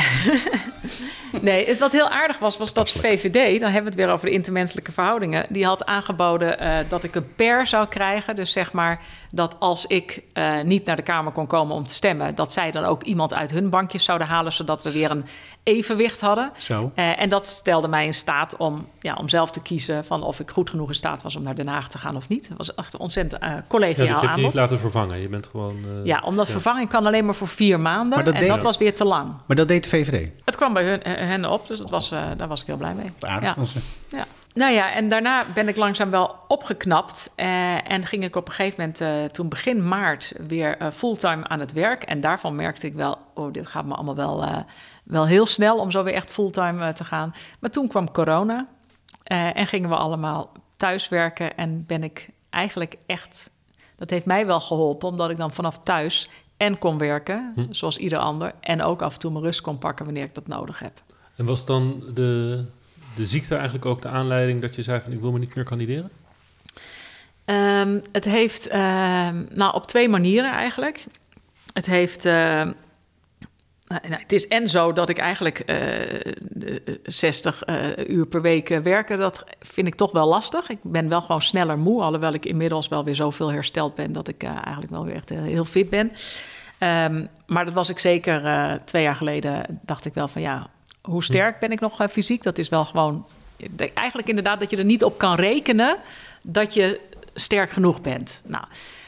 nee, 1.42 1.66
het, 1.66 1.80
wat 1.80 1.92
heel 1.92 2.10
aardig 2.10 2.40
was, 2.40 2.58
was 2.58 2.74
dat 2.74 2.92
VVD, 2.92 3.60
dan 3.60 3.72
hebben 3.72 3.84
we 3.84 3.90
het 3.90 3.96
weer 3.96 4.10
over 4.10 4.26
de 4.26 4.32
intermenselijke 4.32 4.92
verhoudingen, 4.92 5.46
die 5.50 5.66
had 5.66 5.86
aangeboden 5.86 6.60
eh, 6.60 6.80
dat 6.90 7.04
ik 7.04 7.16
een 7.16 7.36
per 7.36 7.68
zou 7.68 7.88
krijgen. 7.88 8.36
Dus 8.36 8.52
zeg 8.52 8.72
maar 8.72 9.00
dat 9.36 9.56
als 9.60 9.86
ik 9.86 10.24
eh, 10.34 10.62
niet 10.62 10.86
naar 10.86 10.96
de 10.96 11.02
Kamer 11.02 11.32
kon 11.32 11.48
komen 11.48 11.76
om 11.76 11.86
te 11.88 11.94
stemmen, 11.94 12.36
dat 12.36 12.52
zij 12.54 12.72
dan 12.72 12.84
ook 12.84 13.04
iemand 13.04 13.34
uit 13.34 13.52
hun 13.52 13.70
bankjes 13.70 14.04
zouden 14.04 14.28
halen, 14.28 14.52
zodat 14.54 14.84
we 14.84 14.92
weer 14.92 15.12
een 15.12 15.26
evenwicht 15.64 16.22
hadden. 16.22 16.52
Zo. 16.58 16.92
Eh, 16.96 17.22
en 17.22 17.30
dat 17.30 17.46
stelde 17.46 17.88
mij 17.88 18.06
in 18.06 18.14
staat 18.14 18.58
om, 18.58 18.88
ja, 19.00 19.14
om 19.14 19.30
zelf 19.30 19.52
te 19.52 19.62
kiezen 19.62 20.06
van 20.06 20.24
of 20.24 20.40
ik 20.40 20.50
goed 20.50 20.70
genoeg 20.70 20.88
in 20.88 20.96
staat 20.96 21.22
was 21.22 21.36
om 21.36 21.44
naar 21.44 21.56
Den 21.56 21.68
Haag 21.68 21.90
te 21.90 21.98
gaan 21.98 22.16
of 22.16 22.28
niet. 22.30 22.50
Dat 22.50 22.58
was 22.58 22.76
echt 22.76 22.94
een 22.94 23.00
ontzettend 23.00 23.42
eh, 23.42 23.50
Ja, 23.50 23.56
dus 23.56 23.64
collegiaal 23.68 24.06
je 24.08 24.14
hebt 24.28 24.36
je 24.36 24.42
niet 24.42 24.54
laten 24.54 24.80
vervangen. 24.80 25.20
Je 25.20 25.30
bent 25.30 25.48
gewoon... 25.48 25.76
eh, 25.90 26.06
Ja, 26.06 26.22
omdat 26.26 26.50
vervanging 26.50 26.90
kan 26.90 27.06
alleen 27.06 27.26
maar 27.26 27.36
voor 27.36 27.48
vier 27.48 27.80
maanden. 27.80 28.16
Maar 28.16 28.24
dat 28.24 28.34
en 28.34 28.40
deed- 28.40 28.50
dat 28.50 28.62
was 28.62 28.78
weer 28.78 28.96
te 28.96 29.04
lang. 29.04 29.34
Maar 29.48 29.56
dat 29.56 29.68
deed 29.68 29.84
de 29.84 29.90
VVD. 29.90 30.30
Het 30.46 30.56
kwam 30.56 30.74
bij 30.74 30.84
hun, 30.86 31.00
hen 31.04 31.46
op, 31.52 31.68
dus 31.68 31.80
dat 31.80 31.90
was, 31.90 32.12
eh, 32.12 32.22
daar 32.38 32.48
was 32.48 32.62
ik 32.62 32.68
heel 32.68 32.78
blij 32.78 32.94
mee. 32.94 33.12
Aardig. 33.20 33.48
Ja. 33.50 33.54
van 33.54 33.66
ze. 33.66 33.80
Ja. 34.10 34.26
Nou 34.54 34.72
ja, 34.74 34.94
en 34.94 35.10
daarna 35.10 35.46
ben 35.54 35.68
ik 35.68 35.76
langzaam 35.76 36.10
wel 36.10 36.36
opgeknapt. 36.48 37.32
eh, 37.36 37.92
en 37.92 38.06
ging 38.06 38.24
ik 38.24 38.36
op 38.36 38.48
een 38.48 38.54
gegeven 38.54 38.80
moment, 38.80 39.02
eh, 39.02 39.24
toen 39.32 39.50
begin 39.50 39.88
maart, 39.88 40.34
weer 40.48 40.78
eh, 40.78 40.92
fulltime 40.92 41.48
aan 41.48 41.60
het 41.60 41.74
werk. 41.74 42.04
En 42.04 42.22
daarvan 42.22 42.56
merkte 42.56 42.88
ik 42.88 42.94
wel, 42.94 43.18
oh, 43.34 43.54
dit 43.54 43.68
gaat 43.68 43.86
me 43.86 43.94
allemaal 43.94 44.16
wel, 44.16 44.44
eh, 44.44 44.58
wel 45.04 45.26
heel 45.28 45.46
snel 45.46 45.78
om 45.78 45.92
zo 45.92 46.04
weer 46.04 46.14
echt 46.14 46.32
fulltime 46.32 46.86
eh, 46.86 46.94
te 46.94 47.04
gaan. 47.04 47.34
Maar 47.60 47.70
toen 47.70 47.88
kwam 47.88 48.12
corona 48.12 48.68
eh, 49.24 49.58
en 49.58 49.68
gingen 49.68 49.90
we 49.90 49.96
allemaal 49.96 50.52
thuiswerken. 50.78 51.58
En 51.58 51.86
ben 51.86 52.04
ik 52.04 52.30
eigenlijk 52.50 52.96
echt, 53.06 53.52
dat 53.96 54.10
heeft 54.10 54.26
mij 54.26 54.46
wel 54.46 54.60
geholpen, 54.62 55.08
omdat 55.10 55.30
ik 55.30 55.38
dan 55.38 55.52
vanaf 55.52 55.80
thuis 55.84 56.30
en 56.58 56.78
kon 56.78 56.98
werken, 56.98 57.54
zoals 57.70 57.98
ieder 57.98 58.20
ander. 58.20 58.54
En 58.60 58.82
ook 58.84 59.02
af 59.02 59.14
en 59.14 59.20
toe 59.20 59.32
mijn 59.32 59.44
rust 59.44 59.62
kon 59.62 59.78
pakken 59.78 60.06
wanneer 60.06 60.24
ik 60.24 60.36
dat 60.36 60.48
nodig 60.48 60.80
heb. 60.80 61.02
En 61.36 61.46
was 61.46 61.66
dan 61.66 62.04
de, 62.14 62.66
de 63.16 63.26
ziekte 63.26 63.56
eigenlijk 63.56 63.86
ook 63.86 64.02
de 64.02 64.08
aanleiding 64.08 64.62
dat 64.62 64.76
je 64.76 64.82
zei 64.82 65.02
van 65.02 65.12
ik 65.12 65.20
wil 65.20 65.32
me 65.32 65.40
niet 65.40 65.56
meer 65.56 65.64
kandideren? 65.64 66.10
Ehm, 67.46 68.00
het 68.12 68.26
heeft, 68.26 68.68
ehm, 68.68 69.44
nou 69.50 69.74
op 69.74 69.88
twee 69.88 70.10
manieren 70.10 70.52
eigenlijk. 70.52 71.06
Het 71.74 71.86
heeft, 71.86 72.26
ehm, 72.26 72.72
nou, 73.86 74.02
nou, 74.08 74.22
het 74.22 74.34
is 74.34 74.48
en 74.48 74.68
zo 74.68 74.94
dat 74.94 75.10
ik 75.10 75.18
eigenlijk 75.18 75.60
eh, 75.60 76.34
60 77.04 77.64
eh, 77.64 78.08
uur 78.08 78.26
per 78.26 78.42
week 78.42 78.70
eh, 78.70 78.80
werken, 78.80 79.18
dat 79.18 79.44
vind 79.60 79.88
ik 79.88 79.96
toch 79.96 80.12
wel 80.12 80.28
lastig. 80.28 80.70
Ik 80.70 80.80
ben 80.84 81.10
wel 81.10 81.22
gewoon 81.22 81.42
sneller 81.42 81.78
moe, 81.78 82.02
alhoewel 82.02 82.34
ik 82.34 82.46
inmiddels 82.46 82.88
wel 82.88 83.04
weer 83.04 83.16
zoveel 83.16 83.52
hersteld 83.52 83.96
ben 83.96 84.12
dat 84.12 84.28
ik 84.28 84.44
eh, 84.44 84.50
eigenlijk 84.50 84.90
wel 84.90 85.06
weer 85.06 85.16
echt 85.16 85.32
eh, 85.32 85.42
heel 85.42 85.66
fit 85.66 85.90
ben. 85.90 86.12
Maar 87.54 87.66
dat 87.66 87.74
was 87.74 87.90
ik 87.90 88.00
zeker 88.00 88.46
eh, 88.46 88.74
twee 88.86 89.04
jaar 89.04 89.16
geleden, 89.16 89.80
dacht 89.82 90.06
ik 90.06 90.14
wel 90.14 90.28
van 90.28 90.42
ja, 90.42 90.68
hoe 91.10 91.24
sterk 91.24 91.60
ben 91.60 91.72
ik 91.72 91.80
nog 91.80 92.02
eh, 92.02 92.08
fysiek? 92.08 92.44
Dat 92.44 92.58
is 92.58 92.70
wel 92.70 92.86
gewoon, 92.86 93.26
eigenlijk 93.94 94.28
inderdaad 94.28 94.60
dat 94.60 94.70
je 94.70 94.78
er 94.78 94.86
niet 94.86 95.04
op 95.04 95.18
kan 95.18 95.36
rekenen 95.36 95.98
dat 96.42 96.74
je 96.74 97.00
sterk 97.34 97.70
genoeg 97.72 98.02
bent. 98.02 98.42
Nou, 98.46 98.66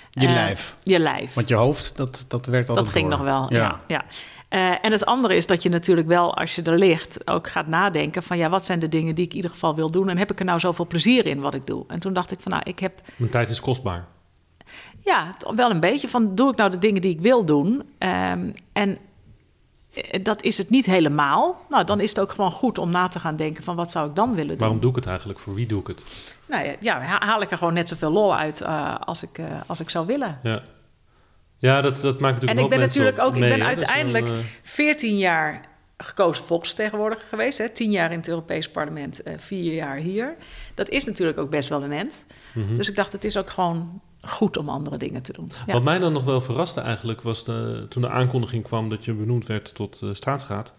Je 0.09 0.27
eh, 0.27 0.33
lijf. 0.33 0.77
Je 0.83 0.99
lijf. 0.99 1.33
Want 1.33 1.47
je 1.47 1.55
hoofd, 1.55 1.97
dat, 1.97 2.25
dat 2.27 2.45
werkt 2.45 2.67
altijd 2.69 2.85
Dat 2.85 2.95
ging 2.95 3.09
door. 3.09 3.17
nog 3.17 3.27
wel, 3.27 3.53
ja. 3.53 3.81
ja. 3.87 4.05
Eh, 4.47 4.85
en 4.85 4.91
het 4.91 5.05
andere 5.05 5.35
is 5.35 5.45
dat 5.45 5.63
je 5.63 5.69
natuurlijk 5.69 6.07
wel, 6.07 6.37
als 6.37 6.55
je 6.55 6.61
er 6.61 6.77
ligt, 6.77 7.27
ook 7.27 7.49
gaat 7.49 7.67
nadenken 7.67 8.23
van 8.23 8.37
ja, 8.37 8.49
wat 8.49 8.65
zijn 8.65 8.79
de 8.79 8.89
dingen 8.89 9.15
die 9.15 9.23
ik 9.25 9.29
in 9.29 9.35
ieder 9.35 9.51
geval 9.51 9.75
wil 9.75 9.91
doen 9.91 10.09
en 10.09 10.17
heb 10.17 10.31
ik 10.31 10.39
er 10.39 10.45
nou 10.45 10.59
zoveel 10.59 10.87
plezier 10.87 11.25
in 11.25 11.39
wat 11.39 11.53
ik 11.53 11.65
doe? 11.65 11.83
En 11.87 11.99
toen 11.99 12.13
dacht 12.13 12.31
ik 12.31 12.39
van 12.39 12.51
nou, 12.51 12.63
ik 12.65 12.79
heb 12.79 13.01
Mijn 13.15 13.31
tijd 13.31 13.49
is 13.49 13.59
kostbaar. 13.61 14.05
ja, 14.99 15.35
wel 15.55 15.69
een 15.71 15.79
beetje 15.79 16.07
van 16.07 16.35
doe 16.35 16.51
ik 16.51 16.57
nou 16.57 16.69
de 16.71 16.77
dingen 16.77 17.01
die 17.01 17.11
ik 17.11 17.21
wil 17.21 17.45
doen? 17.45 17.83
Ehm, 17.97 18.51
en 18.73 18.97
dat 20.21 20.43
is 20.43 20.57
het 20.57 20.69
niet 20.69 20.85
helemaal. 20.85 21.65
Nou, 21.69 21.83
dan 21.83 21.99
is 21.99 22.09
het 22.09 22.19
ook 22.19 22.31
gewoon 22.31 22.51
goed 22.51 22.77
om 22.77 22.89
na 22.89 23.07
te 23.07 23.19
gaan 23.19 23.35
denken 23.35 23.63
van 23.63 23.75
wat 23.75 23.91
zou 23.91 24.09
ik 24.09 24.15
dan 24.15 24.29
willen 24.29 24.49
doen? 24.49 24.57
Waarom 24.57 24.79
doe 24.79 24.89
ik 24.89 24.95
het 24.95 25.05
eigenlijk? 25.05 25.39
Voor 25.39 25.53
wie 25.53 25.65
doe 25.65 25.79
ik 25.81 25.87
het? 25.87 26.03
Nou 26.45 26.65
ja, 26.65 26.75
ja, 26.79 27.01
ha- 27.01 27.25
haal 27.25 27.41
ik 27.41 27.51
er 27.51 27.57
gewoon 27.57 27.73
net 27.73 27.87
zoveel 27.87 28.11
lol 28.11 28.35
uit 28.35 28.61
eh, 28.61 28.95
als, 28.99 29.23
ik, 29.23 29.37
eh, 29.37 29.45
als 29.67 29.79
ik 29.79 29.89
zou 29.89 30.05
willen. 30.05 30.39
Ja, 30.43 30.63
ja 31.57 31.81
dat, 31.81 32.01
dat 32.01 32.19
maakt 32.19 32.33
natuurlijk 32.33 32.59
En 32.59 32.63
ik 32.63 32.69
ben 32.69 32.79
natuurlijk 32.79 33.19
ook, 33.19 33.33
ik 33.35 33.39
ben 33.49 33.59
hè? 33.59 33.65
Uiteindelijk 33.65 34.27
wel, 34.27 34.37
eh, 34.37 34.43
14 34.63 35.17
jaar 35.17 35.61
gekozen 35.97 36.45
volksvertegenwoordiger 36.45 37.27
geweest. 37.27 37.57
Hè? 37.57 37.69
10 37.69 37.91
jaar 37.91 38.11
in 38.11 38.17
het 38.17 38.27
Europees 38.27 38.69
Parlement, 38.69 39.23
eh, 39.23 39.33
vier 39.37 39.73
jaar 39.73 39.95
hier. 39.95 40.35
Dat 40.73 40.89
is 40.89 41.05
natuurlijk 41.05 41.37
ook 41.37 41.49
best 41.49 41.69
wel 41.69 41.83
een 41.83 41.91
end. 41.91 42.25
mhm. 42.53 42.75
Dus 42.75 42.89
ik 42.89 42.95
dacht, 42.95 43.11
het 43.11 43.23
is 43.23 43.37
ook 43.37 43.49
gewoon 43.49 44.01
goed 44.25 44.57
om 44.57 44.69
andere 44.69 44.97
dingen 44.97 45.21
te 45.21 45.33
doen. 45.33 45.51
Ja. 45.65 45.73
Wat 45.73 45.83
mij 45.83 45.99
dan 45.99 46.13
nog 46.13 46.23
wel 46.23 46.41
verraste 46.41 46.81
eigenlijk 46.81 47.21
was 47.21 47.43
de, 47.43 47.85
toen 47.89 48.01
de 48.01 48.09
aankondiging 48.09 48.63
kwam 48.63 48.89
dat 48.89 49.05
je 49.05 49.13
benoemd 49.13 49.47
werd 49.47 49.75
tot 49.75 50.01
eh, 50.01 50.09
staatsraad. 50.11 50.73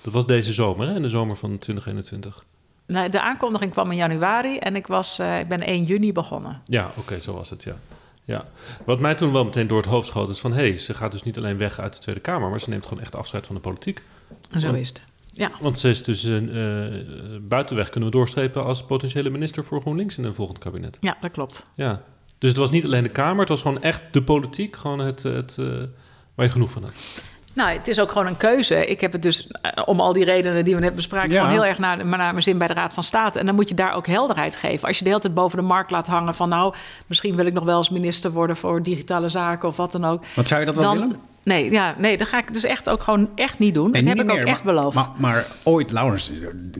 Dat 0.00 0.12
was 0.12 0.26
deze 0.26 0.52
zomer, 0.52 0.88
hè? 0.88 0.94
in 0.94 1.02
de 1.02 1.08
zomer 1.08 1.36
van 1.36 1.58
2021. 1.58 2.44
Nou, 2.86 3.08
de 3.08 3.20
aankondiging 3.20 3.72
kwam 3.72 3.90
in 3.90 3.96
januari 3.96 4.58
en 4.58 4.76
ik, 4.76 4.86
was, 4.86 5.18
eh, 5.18 5.38
ik 5.38 5.48
ben 5.48 5.60
1 5.60 5.84
juni 5.84 6.12
begonnen. 6.12 6.60
Ja, 6.64 6.90
oké, 6.96 7.20
zo 7.20 7.34
was 7.34 7.50
het, 7.50 7.62
ja. 7.62 7.74
ja. 8.24 8.44
Wat 8.84 9.00
mij 9.00 9.14
toen 9.14 9.32
wel 9.32 9.44
meteen 9.44 9.66
door 9.66 9.80
het 9.80 9.90
hoofd 9.90 10.06
schoot 10.06 10.28
is 10.28 10.38
van... 10.38 10.52
hé, 10.52 10.68
hey, 10.68 10.76
ze 10.76 10.94
gaat 10.94 11.12
dus 11.12 11.22
niet 11.22 11.38
alleen 11.38 11.58
weg 11.58 11.78
uit 11.80 11.94
de 11.94 12.00
Tweede 12.00 12.20
Kamer... 12.20 12.50
maar 12.50 12.60
ze 12.60 12.70
neemt 12.70 12.86
gewoon 12.86 13.02
echt 13.02 13.16
afscheid 13.16 13.46
van 13.46 13.54
de 13.54 13.60
politiek. 13.60 14.02
Zo 14.58 14.60
Want- 14.60 14.76
is 14.78 14.88
het. 14.88 15.02
Ja. 15.32 15.50
Want 15.60 15.78
ze 15.78 15.88
is 15.88 16.02
dus 16.02 16.22
een 16.22 16.48
eh, 16.48 17.38
buitenweg 17.40 17.88
kunnen 17.88 18.10
we 18.10 18.16
doorstrepen... 18.16 18.64
als 18.64 18.84
potentiële 18.84 19.30
minister 19.30 19.64
voor 19.64 19.80
GroenLinks 19.80 20.18
in 20.18 20.24
een 20.24 20.34
volgend 20.34 20.58
kabinet. 20.58 20.98
ja, 21.00 21.16
dat 21.20 21.30
klopt. 21.32 21.64
Ja. 21.74 22.02
Dus 22.38 22.48
het 22.48 22.58
was 22.58 22.70
niet 22.70 22.84
alleen 22.84 23.02
de 23.02 23.08
Kamer, 23.08 23.40
het 23.40 23.48
was 23.48 23.62
gewoon 23.62 23.82
echt 23.82 24.02
de 24.10 24.22
politiek. 24.22 24.76
Gewoon 24.76 24.98
het, 24.98 25.22
het 25.22 25.56
eh, 25.58 25.66
waar 26.34 26.46
je 26.46 26.52
genoeg 26.52 26.70
van 26.70 26.82
had. 26.82 27.22
Nou, 27.52 27.70
het 27.70 27.88
is 27.88 28.00
ook 28.00 28.12
gewoon 28.12 28.26
een 28.26 28.36
keuze. 28.36 28.86
Ik 28.86 29.00
heb 29.00 29.12
het 29.12 29.22
dus, 29.22 29.46
eh, 29.46 29.82
om 29.84 30.00
al 30.00 30.12
die 30.12 30.24
redenen 30.24 30.64
die 30.64 30.74
we 30.74 30.80
net 30.80 30.94
bespraken... 30.94 31.30
Ja. 31.30 31.36
gewoon 31.36 31.52
heel 31.52 31.64
erg 31.64 31.78
naar, 31.78 32.06
naar 32.06 32.18
mijn 32.18 32.42
zin 32.42 32.58
bij 32.58 32.66
de 32.66 32.74
Raad 32.74 32.94
van 32.94 33.02
State. 33.02 33.38
En 33.38 33.46
dan 33.46 33.54
moet 33.54 33.68
je 33.68 33.74
daar 33.74 33.94
ook 33.94 34.06
helderheid 34.06 34.56
geven. 34.56 34.88
Als 34.88 34.98
je 34.98 35.04
de 35.04 35.10
hele 35.10 35.20
tijd 35.20 35.34
boven 35.34 35.58
de 35.58 35.64
markt 35.64 35.90
laat 35.90 36.06
hangen 36.06 36.34
van... 36.34 36.48
nou, 36.48 36.74
misschien 37.06 37.36
wil 37.36 37.46
ik 37.46 37.52
nog 37.52 37.64
wel 37.64 37.76
eens 37.76 37.90
minister 37.90 38.30
worden 38.30 38.56
voor 38.56 38.82
digitale 38.82 39.28
zaken 39.28 39.68
of 39.68 39.76
wat 39.76 39.92
dan 39.92 40.04
ook. 40.04 40.24
Wat 40.34 40.48
zou 40.48 40.60
je 40.60 40.66
dat 40.66 40.76
wel 40.76 40.84
dan, 40.84 40.98
willen? 40.98 41.20
Nee, 41.42 41.70
ja, 41.70 41.94
nee, 41.98 42.16
dat 42.16 42.28
ga 42.28 42.38
ik 42.38 42.54
dus 42.54 42.64
echt 42.64 42.88
ook 42.88 43.02
gewoon 43.02 43.30
echt 43.34 43.58
niet 43.58 43.74
doen. 43.74 43.90
Nee, 43.90 44.02
dat 44.02 44.14
niet 44.14 44.18
heb 44.22 44.26
ik 44.26 44.32
ook 44.32 44.38
meer, 44.44 44.46
echt 44.54 44.64
maar, 44.64 44.74
beloofd. 44.74 44.94
Maar, 44.94 45.08
maar 45.16 45.46
ooit, 45.64 45.90
Laurens 45.90 46.30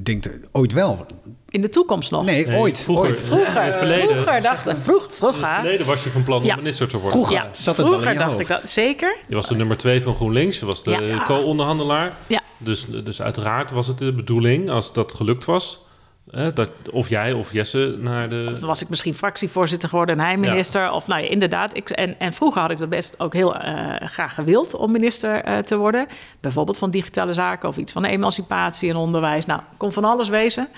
denkt 0.03 0.41
ooit 0.53 0.73
wel. 0.73 1.07
In 1.49 1.61
de 1.61 1.69
toekomst 1.69 2.11
nog. 2.11 2.25
Nee, 2.25 2.47
Nee, 2.47 2.57
ooit. 2.59 2.79
vroeger. 2.79 3.07
ooit. 3.09 3.21
Vroeger, 3.21 3.61
In 3.61 3.67
het 3.67 3.77
verleden. 3.77 4.09
vroeger 4.09 4.43
dacht 4.43 4.67
ik, 4.67 4.77
vroeg, 4.77 5.05
In 5.05 5.11
vroeger. 5.11 5.47
het 5.49 5.55
verleden 5.61 5.87
was 5.87 6.05
je 6.05 6.11
van 6.11 6.25
plan 6.25 6.45
Ja. 6.45 6.53
om 6.53 6.59
minister 6.59 6.89
te 6.89 6.95
worden. 6.97 7.13
Vroeger. 7.13 7.35
Ja, 7.37 7.49
zat 7.53 7.77
het 7.77 7.77
wel 7.77 7.85
in 7.87 7.93
vroeger 7.93 8.13
je 8.13 8.19
dacht 8.19 8.31
hoofd. 8.31 8.41
ik 8.41 8.49
dat. 8.49 8.61
Zeker. 8.71 9.17
Je 9.29 9.35
was 9.35 9.49
de 9.49 9.57
nummer 9.57 9.77
twee 9.77 10.03
van 10.03 10.15
GroenLinks. 10.15 10.59
Je 10.59 10.67
was 10.67 10.83
de 10.83 10.91
Ja. 10.91 11.25
co-onderhandelaar. 11.25 12.17
Ja. 12.27 12.41
Dus, 12.59 12.87
dus 13.05 13.23
uiteraard 13.23 13.71
was 13.71 13.87
het 13.87 13.99
de 13.99 14.13
bedoeling, 14.13 14.71
als 14.71 14.93
dat 14.93 15.15
gelukt 15.15 15.45
was... 15.45 15.87
Hè, 16.31 16.51
dat 16.51 16.71
of 16.91 17.09
jij 17.09 17.33
of 17.33 17.53
Jesse 17.53 17.97
naar 18.01 18.29
de... 18.29 18.57
Toen 18.59 18.69
was 18.69 18.83
ik 18.83 18.89
misschien 18.89 19.15
fractievoorzitter 19.15 19.89
geworden 19.89 20.17
en 20.19 20.25
hij 20.25 20.37
minister. 20.37 20.91
Of 20.91 21.07
nou 21.07 21.23
ja, 21.23 21.29
inderdaad. 21.29 21.77
Ik, 21.77 21.91
en, 21.91 22.19
en 22.19 22.33
vroeger 22.33 22.61
had 22.61 22.71
ik 22.71 22.79
dat 22.79 22.89
best 22.89 23.21
ook 23.21 23.33
heel 23.33 23.57
eh, 23.57 24.09
graag 24.09 24.35
gewild 24.35 24.75
om 24.75 24.93
minister 24.93 25.43
eh, 25.43 25.59
te 25.59 25.77
worden. 25.77 26.07
Bijvoorbeeld 26.41 26.79
van 26.79 26.91
digitale 26.91 27.33
zaken 27.33 27.69
of 27.69 27.77
iets 27.77 27.93
van 27.93 28.05
emancipatie 28.05 28.91
en 28.91 28.97
onderwijs. 28.97 29.47
Nou, 29.47 29.61
kon 29.77 29.93
van 29.93 30.05
alles 30.05 30.29
wezen. 30.29 30.69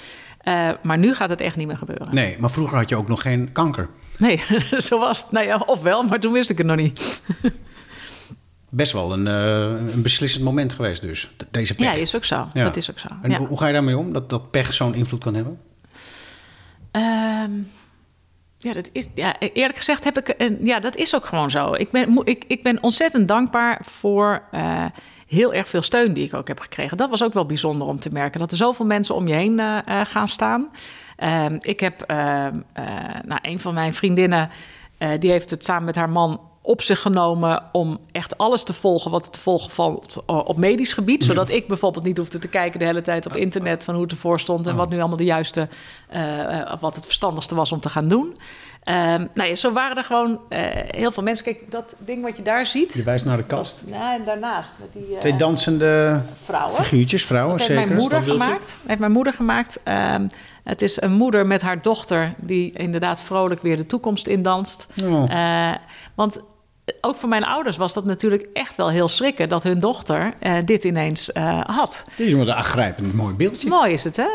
Eh, 0.41 0.71
maar 0.83 0.99
nu 0.99 1.15
gaat 1.15 1.29
het 1.29 1.41
echt 1.41 1.57
niet 1.57 1.67
meer 1.67 1.77
gebeuren. 1.77 2.15
Nee, 2.15 2.37
maar 2.39 2.51
vroeger 2.51 2.79
had 2.79 2.89
je 2.89 2.97
ook 2.97 3.09
nog 3.09 3.23
geen 3.23 3.53
kanker. 3.53 3.89
Nee, 4.19 4.43
zo 4.89 4.99
was 4.99 5.23
het. 5.23 5.33
Nou 5.33 5.47
ja, 5.47 5.63
ofwel, 5.67 6.03
maar 6.03 6.21
toen 6.21 6.33
wist 6.33 6.51
ik 6.51 6.59
het 6.59 6.67
nog 6.67 6.77
niet. 6.77 7.23
Best 8.73 8.93
wel 8.93 9.13
een, 9.13 9.27
eh, 9.27 9.93
een 9.93 10.03
beslissend 10.03 10.45
moment 10.45 10.73
geweest 10.73 11.03
dus, 11.03 11.31
deze 11.51 11.75
pech. 11.75 11.95
Ja, 11.95 12.01
is 12.01 12.17
ook 12.17 12.25
zo. 12.25 12.49
Ja. 12.53 12.65
Dat 12.65 12.77
is 12.77 12.91
ook 12.91 12.99
zo. 12.99 13.09
En 13.23 13.31
ja. 13.31 13.39
hoe, 13.39 13.47
hoe 13.47 13.59
ga 13.59 13.67
je 13.67 13.73
daarmee 13.73 13.99
om, 13.99 14.13
dat, 14.13 14.31
dat 14.31 14.51
pech 14.51 14.73
zo'n 14.73 14.95
invloed 14.95 15.21
kan 15.21 15.35
hebben? 15.35 15.61
Ehm, 16.91 17.53
ja, 18.59 18.73
dat 18.73 18.89
is, 18.93 19.09
ja, 19.15 19.39
eerlijk 19.39 19.77
gezegd 19.77 20.05
heb 20.05 20.19
ik... 20.19 20.35
Een, 20.39 20.59
ja, 20.63 20.81
dat 20.81 20.97
is 20.97 21.15
ook 21.15 21.25
gewoon 21.25 21.51
zo. 21.51 21.73
Ik 21.75 21.91
ben, 21.91 22.21
ik, 22.25 22.45
ik 22.47 22.63
ben 22.63 22.83
ontzettend 22.83 23.29
dankbaar 23.29 23.81
voor 23.85 24.43
uh, 24.53 24.85
heel 25.27 25.55
erg 25.55 25.69
veel 25.69 25.83
steun 25.83 26.13
die 26.13 26.27
ik 26.27 26.35
ook 26.35 26.49
heb 26.49 26.61
gekregen. 26.61 26.97
Dat 26.97 27.11
was 27.11 27.23
ook 27.23 27.33
wel 27.33 27.47
bijzonder 27.47 27.89
om 27.89 28.01
te 28.01 28.11
merken. 28.13 28.41
Dat 28.41 28.51
er 28.51 28.57
zoveel 28.57 28.87
mensen 28.87 29.15
om 29.15 29.27
je 29.27 29.35
heen 29.35 29.59
uh, 29.59 29.79
uh, 29.89 30.01
gaan 30.05 30.29
staan. 30.29 30.69
Um, 31.25 31.57
ik 31.61 31.81
heb... 31.81 32.05
nou, 33.27 33.39
een 33.43 33.61
van 33.61 33.75
mijn 33.75 33.95
vriendinnen... 33.95 34.51
die 35.19 35.31
heeft 35.31 35.51
het 35.51 35.65
samen 35.65 35.85
met 35.85 35.95
haar 35.95 36.11
man 36.11 36.50
op 36.63 36.83
zich 36.83 37.03
genomen 37.03 37.63
om 37.73 37.99
echt 38.13 38.39
alles 38.39 38.63
te 38.63 38.73
volgen 38.73 39.11
wat 39.11 39.33
te 39.33 39.41
volgen 39.41 39.71
valt 39.71 40.23
op 40.27 40.57
medisch 40.57 40.93
gebied. 40.93 41.25
Zodat 41.25 41.51
ik 41.51 41.69
bijvoorbeeld 41.69 42.05
niet 42.05 42.17
hoefde 42.17 42.39
te 42.39 42.49
kijken 42.49 42.79
de 42.79 42.85
hele 42.85 43.03
tijd 43.03 43.27
op 43.27 43.37
internet 43.37 43.85
van 43.85 43.95
hoe 43.95 44.03
het 44.03 44.13
ervoor 44.13 44.41
stond 44.41 44.67
en 44.67 44.77
wat 44.77 44.91
nu 44.91 44.99
allemaal 44.99 45.17
de 45.17 45.25
juiste, 45.25 45.69
uh, 46.15 46.73
wat 46.81 46.95
het 46.95 47.05
verstandigste 47.05 47.55
was 47.55 47.73
om 47.73 47.81
te 47.81 47.89
gaan 47.89 48.09
doen. 48.09 48.37
Um, 48.85 49.29
nou 49.35 49.49
ja, 49.49 49.55
zo 49.55 49.73
waren 49.73 49.97
er 49.97 50.05
gewoon 50.05 50.43
uh, 50.49 50.59
heel 50.73 51.11
veel 51.11 51.23
mensen. 51.23 51.45
Kijk, 51.45 51.71
dat 51.71 51.95
ding 51.99 52.23
wat 52.23 52.37
je 52.37 52.43
daar 52.43 52.67
ziet. 52.67 52.95
Je 52.95 53.03
wijst 53.03 53.25
naar 53.25 53.37
de 53.37 53.45
kast. 53.45 53.83
Ja, 53.87 54.15
en 54.15 54.25
daarnaast 54.25 54.75
met 54.81 54.93
die. 54.93 55.11
Uh, 55.11 55.19
Twee 55.19 55.37
dansende 55.37 56.23
vrouwen. 56.45 56.75
figuurtjes, 56.75 57.25
vrouwen 57.25 57.57
dat 57.57 57.67
zeker. 57.67 57.77
Heeft 57.77 57.89
mijn 57.89 58.01
moeder 58.01 58.23
gemaakt. 58.23 58.79
Heeft 58.87 59.01
mijn 59.01 59.13
moeder 59.13 59.33
gemaakt. 59.33 59.81
Um, 59.85 60.29
het 60.65 60.83
is 60.83 61.01
een 61.01 61.13
moeder 61.13 61.47
met 61.47 61.63
haar 61.63 61.83
dochter 61.83 62.35
die 62.37 62.73
inderdaad 62.73 63.23
vrolijk 63.23 63.63
weer 63.63 63.77
de 63.77 63.87
toekomst 63.87 64.27
indanst. 64.27 64.87
Oh. 65.03 65.31
Uh, 65.31 65.75
want 66.15 66.41
ook 67.01 67.17
voor 67.17 67.29
mijn 67.29 67.45
ouders 67.45 67.77
was 67.77 67.93
dat 67.93 68.05
natuurlijk 68.05 68.47
echt 68.53 68.77
wel 68.77 68.89
heel 68.89 69.09
schrikken 69.09 69.49
dat 69.49 69.63
hun 69.63 69.79
dochter 69.79 70.35
uh, 70.43 70.57
dit 70.65 70.85
ineens 70.85 71.31
uh, 71.35 71.61
had. 71.61 72.05
Dit 72.17 72.27
is 72.27 72.33
wel 72.33 72.43
een 72.43 72.55
aangrijpend 72.55 73.15
mooi 73.15 73.35
beeldje. 73.35 73.69
Mooi 73.69 73.93
is 73.93 74.05
het, 74.05 74.17
hè? 74.17 74.29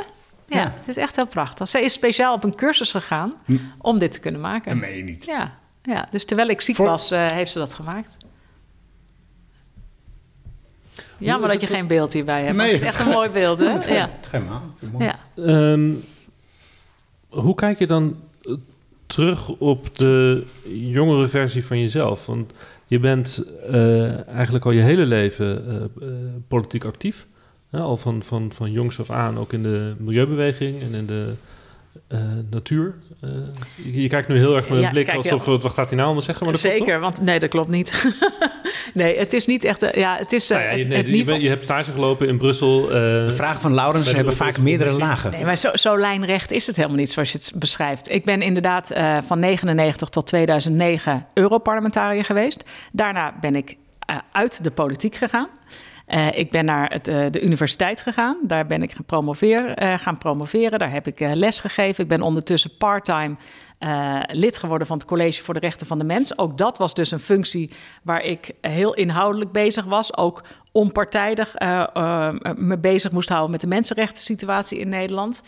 Ja, 0.47 0.59
ja, 0.59 0.73
het 0.77 0.87
is 0.87 0.97
echt 0.97 1.15
heel 1.15 1.27
prachtig. 1.27 1.69
Zij 1.69 1.83
is 1.83 1.93
speciaal 1.93 2.33
op 2.33 2.43
een 2.43 2.55
cursus 2.55 2.91
gegaan 2.91 3.33
hm. 3.45 3.57
om 3.77 3.99
dit 3.99 4.11
te 4.11 4.19
kunnen 4.19 4.41
maken. 4.41 4.71
Dat 4.71 4.79
meen 4.79 4.97
je 4.97 5.03
niet. 5.03 5.25
Ja, 5.25 5.57
ja. 5.81 6.07
dus 6.11 6.25
terwijl 6.25 6.49
ik 6.49 6.61
ziek 6.61 6.75
voor... 6.75 6.85
was, 6.85 7.11
uh, 7.11 7.25
heeft 7.25 7.51
ze 7.51 7.59
dat 7.59 7.73
gemaakt. 7.73 8.17
Jammer 11.17 11.49
dat 11.49 11.61
je 11.61 11.67
geen 11.67 11.87
beeld 11.87 12.13
hierbij 12.13 12.43
hebt. 12.43 12.57
Nee, 12.57 12.71
het 12.71 12.81
is 12.81 12.87
echt 12.87 12.99
een 12.99 13.11
mooi 13.11 13.29
beeld, 13.29 13.59
hè? 13.59 13.93
Ja. 13.93 14.09
Helemaal. 14.29 14.61
Ja. 14.99 15.15
Um, 15.35 16.03
hoe 17.29 17.55
kijk 17.55 17.79
je 17.79 17.87
dan 17.87 18.15
terug 19.05 19.49
op 19.49 19.95
de 19.95 20.45
jongere 20.67 21.27
versie 21.27 21.65
van 21.65 21.79
jezelf? 21.79 22.25
Want 22.25 22.53
je 22.87 22.99
bent 22.99 23.43
uh, 23.69 24.27
eigenlijk 24.27 24.65
al 24.65 24.71
je 24.71 24.81
hele 24.81 25.05
leven 25.05 25.67
uh, 25.67 26.07
uh, 26.09 26.15
politiek 26.47 26.85
actief. 26.85 27.27
Al 27.79 27.97
van, 27.97 28.23
van, 28.23 28.51
van 28.53 28.71
jongs 28.71 28.99
af 28.99 29.09
aan, 29.09 29.37
ook 29.37 29.53
in 29.53 29.63
de 29.63 29.95
milieubeweging 29.97 30.81
en 30.81 30.93
in 30.93 31.05
de 31.05 31.33
natuur. 32.49 32.95
Je, 33.75 34.01
je, 34.01 34.07
kijkt 34.07 34.27
nu 34.27 34.37
heel 34.37 34.55
erg 34.55 34.69
met 34.69 34.77
een 34.77 34.83
ja, 34.83 34.89
blik 34.89 35.09
alsof, 35.09 35.45
wat 35.45 35.63
gaat 35.63 35.75
hij 35.75 35.85
nou 35.85 36.01
allemaal 36.01 36.21
zeggen? 36.21 36.43
Maar 36.43 36.53
dat 36.53 36.61
Zeker, 36.61 36.99
want 36.99 37.21
nee, 37.21 37.39
dat 37.39 37.49
klopt 37.49 37.69
niet. 37.69 38.15
nee, 38.93 39.17
het 39.17 39.33
is 39.33 39.45
niet 39.45 39.63
echt, 39.63 39.95
ja, 39.95 40.17
het 40.17 40.33
is... 40.33 40.47
Nou 40.47 40.61
ja, 40.61 40.71
je, 40.71 40.85
nee, 40.85 40.97
het 40.97 41.07
je, 41.07 41.41
je, 41.41 41.49
hebt 41.49 41.63
stage 41.63 41.91
gelopen 41.91 42.27
in 42.27 42.37
Brussel. 42.37 42.83
Uh, 42.83 42.89
de 43.25 43.33
vragen 43.33 43.61
van 43.61 43.73
Laurens 43.73 44.11
hebben 44.11 44.35
vaak 44.35 44.57
meerdere 44.57 44.91
lagen. 44.91 45.31
Nee, 45.31 45.45
maar 45.45 45.57
zo, 45.57 45.69
zo, 45.73 45.97
lijnrecht 45.97 46.51
is 46.51 46.67
het 46.67 46.75
helemaal 46.75 46.97
niet 46.97 47.11
zoals 47.11 47.31
je 47.31 47.37
het 47.37 47.53
beschrijft. 47.55 48.11
Ik 48.11 48.25
ben 48.25 48.41
inderdaad 48.41 48.91
uh, 48.97 49.17
van 49.21 49.39
99 49.39 50.09
tot 50.09 50.25
2009 50.25 51.25
Europarlementariër 51.33 52.25
geweest. 52.25 52.63
Daarna 52.91 53.33
ben 53.41 53.55
ik 53.55 53.77
uh, 54.09 54.17
uit 54.31 54.63
de 54.63 54.71
politiek 54.71 55.15
gegaan. 55.15 55.47
Uh, 56.07 56.37
ik 56.37 56.51
ben 56.51 56.65
naar 56.65 56.91
het, 56.91 57.07
uh, 57.07 57.25
de 57.31 57.41
universiteit 57.41 58.01
gegaan. 58.01 58.37
Daar 58.43 58.65
ben 58.65 58.83
ik 58.83 58.91
uh, 58.91 59.93
gaan 59.97 60.17
promoveren. 60.17 60.79
Daar 60.79 60.91
heb 60.91 61.07
ik 61.07 61.19
les 61.19 61.59
gegeven. 61.59 62.03
Ik 62.03 62.09
ben 62.09 62.21
ondertussen 62.21 62.77
parttime 62.77 63.35
lid 64.27 64.57
geworden 64.57 64.87
van 64.87 64.97
het 64.97 65.07
College 65.07 65.43
voor 65.43 65.53
de 65.53 65.59
Rechten 65.59 65.87
van 65.87 65.97
de 65.97 66.03
Mens. 66.03 66.37
Ook 66.37 66.57
dat 66.57 66.77
was 66.77 66.93
dus 66.93 67.11
een 67.11 67.19
functie 67.19 67.71
waar 68.03 68.21
ik 68.21 68.51
heel 68.61 68.93
inhoudelijk 68.93 69.51
bezig 69.51 69.85
was. 69.85 70.17
Ook 70.17 70.43
onpartijdig 70.71 71.53
me 72.55 72.77
bezig 72.81 73.11
moest 73.11 73.29
houden 73.29 73.51
met 73.51 73.61
de 73.61 73.67
mensenrechten 73.67 74.23
situatie 74.23 74.79
in 74.79 74.89
Nederland. 74.89 75.43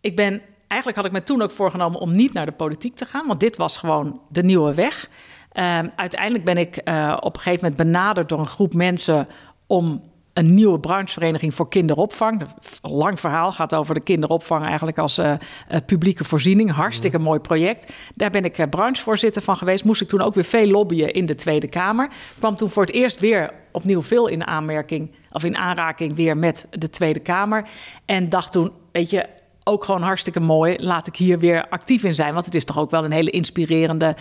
Ik 0.00 0.16
ben 0.16 0.42
eigenlijk 0.66 0.96
had 0.96 1.06
ik 1.06 1.18
me 1.18 1.22
toen 1.22 1.42
ook 1.42 1.52
voorgenomen 1.52 2.00
om 2.00 2.16
niet 2.16 2.32
naar 2.32 2.46
de 2.46 2.52
politiek 2.52 2.96
te 2.96 3.04
gaan, 3.04 3.26
want 3.26 3.40
dit 3.40 3.56
was 3.56 3.76
gewoon 3.76 4.20
de 4.30 4.42
nieuwe 4.42 4.74
weg. 4.74 5.08
Uh, 5.52 5.78
uiteindelijk 5.96 6.44
ben 6.44 6.56
ik 6.56 6.76
op 7.20 7.34
een 7.34 7.40
gegeven 7.40 7.68
moment 7.68 7.76
benaderd 7.76 8.28
door 8.28 8.38
een 8.38 8.46
groep 8.46 8.74
mensen 8.74 9.28
om 9.66 10.02
een 10.34 10.54
nieuwe 10.54 10.80
branchevereniging 10.80 11.54
voor 11.54 11.68
kinderopvang. 11.68 12.40
Een 12.82 12.90
lang 12.90 13.20
verhaal 13.20 13.52
gaat 13.52 13.74
over 13.74 13.94
de 13.94 14.02
kinderopvang 14.02 14.66
eigenlijk 14.66 14.98
als 14.98 15.18
uh, 15.18 15.26
uh, 15.26 15.76
publieke 15.86 16.24
voorziening. 16.24 16.70
Hartstikke 16.70 17.18
mooi 17.18 17.38
project. 17.38 17.92
Daar 18.14 18.30
ben 18.30 18.44
ik 18.44 18.58
uh, 18.58 18.66
branchevoorzitter 18.70 19.42
van 19.42 19.56
geweest. 19.56 19.84
Moest 19.84 20.00
ik 20.00 20.08
toen 20.08 20.20
ook 20.20 20.34
weer 20.34 20.44
veel 20.44 20.66
lobbyen 20.66 21.12
in 21.12 21.26
de 21.26 21.34
Tweede 21.34 21.68
Kamer. 21.68 22.10
Kwam 22.38 22.56
toen 22.56 22.70
voor 22.70 22.84
het 22.84 22.94
eerst 22.94 23.20
weer 23.20 23.52
opnieuw 23.72 24.02
veel 24.02 24.28
in 24.28 24.46
aanmerking 24.46 25.10
of 25.32 25.44
in 25.44 25.56
aanraking 25.56 26.14
weer 26.14 26.36
met 26.36 26.66
de 26.70 26.90
Tweede 26.90 27.20
Kamer. 27.20 27.68
En 28.04 28.28
dacht 28.28 28.52
toen, 28.52 28.70
weet 28.92 29.10
je, 29.10 29.26
ook 29.64 29.84
gewoon 29.84 30.02
hartstikke 30.02 30.40
mooi. 30.40 30.76
Laat 30.78 31.06
ik 31.06 31.16
hier 31.16 31.38
weer 31.38 31.68
actief 31.68 32.04
in 32.04 32.14
zijn. 32.14 32.32
Want 32.32 32.44
het 32.44 32.54
is 32.54 32.64
toch 32.64 32.78
ook 32.78 32.90
wel 32.90 33.04
een 33.04 33.12
hele 33.12 33.30
inspirerende, 33.30 34.16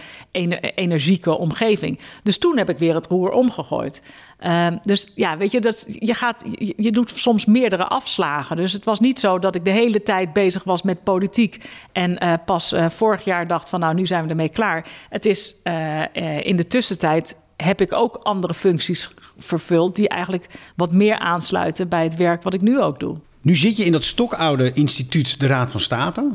energieke 0.75 1.37
omgeving. 1.37 1.99
Dus 2.23 2.37
toen 2.37 2.57
heb 2.57 2.69
ik 2.69 2.77
weer 2.77 2.95
het 2.95 3.07
roer 3.07 3.31
omgegooid. 3.31 4.01
Uh, 4.39 4.67
dus 4.83 5.11
ja, 5.15 5.37
weet 5.37 5.51
je, 5.51 5.61
dat, 5.61 5.85
je, 5.87 6.13
gaat, 6.13 6.43
je, 6.57 6.91
doet 6.91 7.11
soms 7.11 7.45
meerdere 7.45 7.87
afslagen. 7.87 8.55
Dus 8.55 8.73
het 8.73 8.85
was 8.85 8.99
niet 8.99 9.19
zo 9.19 9.39
dat 9.39 9.55
ik 9.55 9.65
de 9.65 9.71
hele 9.71 10.03
tijd 10.03 10.33
bezig 10.33 10.63
was 10.63 10.81
met 10.81 11.03
politiek. 11.03 11.65
En 11.91 12.23
uh, 12.23 12.33
pas 12.45 12.73
uh, 12.73 12.89
vorig 12.89 13.23
jaar 13.23 13.47
dacht 13.47 13.69
van 13.69 13.79
nou, 13.79 13.93
nu 13.93 14.05
zijn 14.05 14.23
we 14.23 14.29
ermee 14.29 14.49
klaar. 14.49 14.85
Het 15.09 15.25
is 15.25 15.55
eh, 15.63 16.45
in 16.45 16.55
de 16.55 16.67
tussentijd 16.67 17.37
heb 17.57 17.81
ik 17.81 17.93
ook 17.93 18.15
andere 18.15 18.53
functies 18.53 19.09
vervuld... 19.37 19.95
die 19.95 20.09
eigenlijk 20.09 20.47
wat 20.75 20.91
meer 20.91 21.17
aansluiten 21.17 21.89
bij 21.89 22.03
het 22.03 22.15
werk 22.15 22.43
wat 22.43 22.53
ik 22.53 22.61
nu 22.61 22.81
ook 22.81 22.99
doe. 22.99 23.15
Nu 23.43 23.55
zit 23.55 23.77
je 23.77 23.85
in 23.85 23.91
dat 23.91 24.03
stokoude 24.03 24.71
instituut, 24.73 25.39
de 25.39 25.47
Raad 25.47 25.71
van 25.71 25.79
State. 25.79 26.29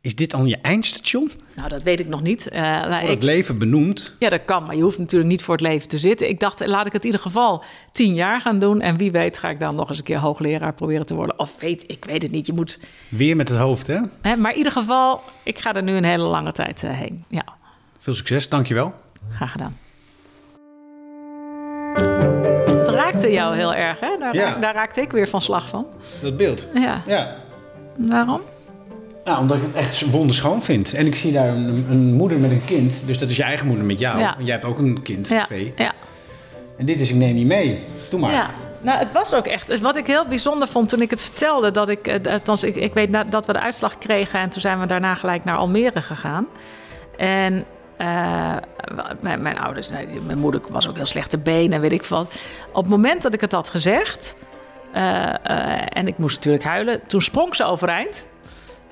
Is 0.00 0.14
dit 0.14 0.30
dan 0.30 0.46
je 0.46 0.58
eindstation? 0.62 1.30
Nou, 1.56 1.68
dat 1.68 1.82
weet 1.82 2.00
ik 2.00 2.08
nog 2.08 2.22
niet. 2.22 2.48
Uh, 2.52 2.82
voor 2.82 3.02
ik, 3.02 3.08
het 3.08 3.22
leven 3.22 3.58
benoemd? 3.58 4.16
Ja, 4.18 4.28
dat 4.28 4.44
kan, 4.44 4.64
maar 4.64 4.76
je 4.76 4.82
hoeft 4.82 4.98
natuurlijk 4.98 5.30
niet 5.30 5.42
voor 5.42 5.54
het 5.54 5.62
leven 5.62 5.88
te 5.88 5.98
zitten. 5.98 6.28
Ik 6.28 6.40
dacht, 6.40 6.66
laat 6.66 6.86
ik 6.86 6.92
het 6.92 7.00
in 7.00 7.06
ieder 7.06 7.20
geval 7.20 7.64
tien 7.92 8.14
jaar 8.14 8.40
gaan 8.40 8.58
doen. 8.58 8.80
En 8.80 8.96
wie 8.96 9.10
weet 9.10 9.38
ga 9.38 9.50
ik 9.50 9.60
dan 9.60 9.74
nog 9.74 9.88
eens 9.88 9.98
een 9.98 10.04
keer 10.04 10.18
hoogleraar 10.18 10.74
proberen 10.74 11.06
te 11.06 11.14
worden. 11.14 11.38
Of 11.38 11.60
weet, 11.60 11.84
ik 11.86 12.04
weet 12.04 12.22
het 12.22 12.30
niet. 12.30 12.46
Je 12.46 12.52
moet... 12.52 12.80
Weer 13.08 13.36
met 13.36 13.48
het 13.48 13.58
hoofd, 13.58 13.86
hè? 13.86 14.00
hè 14.20 14.36
maar 14.36 14.50
in 14.50 14.56
ieder 14.56 14.72
geval, 14.72 15.20
ik 15.42 15.58
ga 15.58 15.74
er 15.74 15.82
nu 15.82 15.92
een 15.92 16.04
hele 16.04 16.24
lange 16.24 16.52
tijd 16.52 16.82
uh, 16.82 16.90
heen. 16.90 17.24
Ja. 17.28 17.44
Veel 17.98 18.14
succes, 18.14 18.48
dankjewel. 18.48 18.94
Graag 19.30 19.52
gedaan 19.52 19.83
raakte 23.24 23.40
jou 23.40 23.56
heel 23.56 23.74
erg, 23.74 24.00
hè? 24.00 24.16
Daar, 24.18 24.34
ja. 24.34 24.54
daar, 24.54 24.74
raakte 24.74 25.00
ik 25.00 25.10
weer 25.10 25.28
van 25.28 25.40
slag 25.40 25.68
van. 25.68 25.86
Dat 26.22 26.36
beeld? 26.36 26.68
Ja. 26.74 27.02
ja. 27.06 27.36
Waarom? 27.96 28.40
Nou, 29.24 29.40
omdat 29.40 29.56
ik 29.56 29.62
het 29.62 29.74
echt 29.74 30.10
wonderschoon 30.10 30.62
vind. 30.62 30.94
En 30.94 31.06
ik 31.06 31.16
zie 31.16 31.32
daar 31.32 31.48
een, 31.48 31.86
een, 31.90 32.12
moeder 32.12 32.38
met 32.38 32.50
een 32.50 32.64
kind. 32.64 33.02
Dus 33.06 33.18
dat 33.18 33.28
is 33.28 33.36
je 33.36 33.42
eigen 33.42 33.66
moeder 33.66 33.84
met 33.84 33.98
jou. 33.98 34.18
Ja. 34.18 34.36
En 34.38 34.44
jij 34.44 34.52
hebt 34.52 34.64
ook 34.64 34.78
een 34.78 35.02
kind, 35.02 35.28
ja. 35.28 35.42
twee. 35.42 35.72
Ja. 35.76 35.92
En 36.78 36.86
dit 36.86 37.00
is, 37.00 37.10
ik 37.10 37.16
neem 37.16 37.34
niet 37.34 37.46
mee. 37.46 37.78
Doe 38.08 38.20
maar. 38.20 38.32
Ja. 38.32 38.50
Nou, 38.80 38.98
het 38.98 39.12
was 39.12 39.34
ook 39.34 39.46
echt. 39.46 39.80
Wat 39.80 39.96
ik 39.96 40.06
heel 40.06 40.26
bijzonder 40.26 40.68
vond 40.68 40.88
toen 40.88 41.02
ik 41.02 41.10
het 41.10 41.22
vertelde, 41.22 41.70
dat 41.70 41.88
ik. 41.88 42.20
Althans, 42.30 42.62
ik, 42.62 42.76
ik 42.76 42.94
weet 42.94 43.16
dat 43.30 43.46
we 43.46 43.52
de 43.52 43.60
uitslag 43.60 43.98
kregen 43.98 44.40
en 44.40 44.50
toen 44.50 44.60
zijn 44.60 44.80
we 44.80 44.86
daarna 44.86 45.14
gelijk 45.14 45.44
naar 45.44 45.56
Almere 45.56 46.02
gegaan. 46.02 46.46
En 47.16 47.64
uh, 47.98 48.56
mijn, 49.20 49.42
mijn, 49.42 49.58
ouders, 49.58 49.90
mijn 50.26 50.38
moeder 50.38 50.60
was 50.70 50.88
ook 50.88 50.96
heel 50.96 51.06
slechte 51.06 51.38
benen 51.38 51.72
en 51.72 51.80
weet 51.80 51.92
ik 51.92 52.04
wat. 52.04 52.34
Op 52.72 52.82
het 52.82 52.90
moment 52.90 53.22
dat 53.22 53.34
ik 53.34 53.40
het 53.40 53.52
had 53.52 53.70
gezegd, 53.70 54.36
uh, 54.94 55.00
uh, 55.00 55.96
en 55.96 56.06
ik 56.06 56.18
moest 56.18 56.36
natuurlijk 56.36 56.64
huilen, 56.64 57.06
toen 57.06 57.22
sprong 57.22 57.54
ze 57.54 57.64
overeind. 57.64 58.28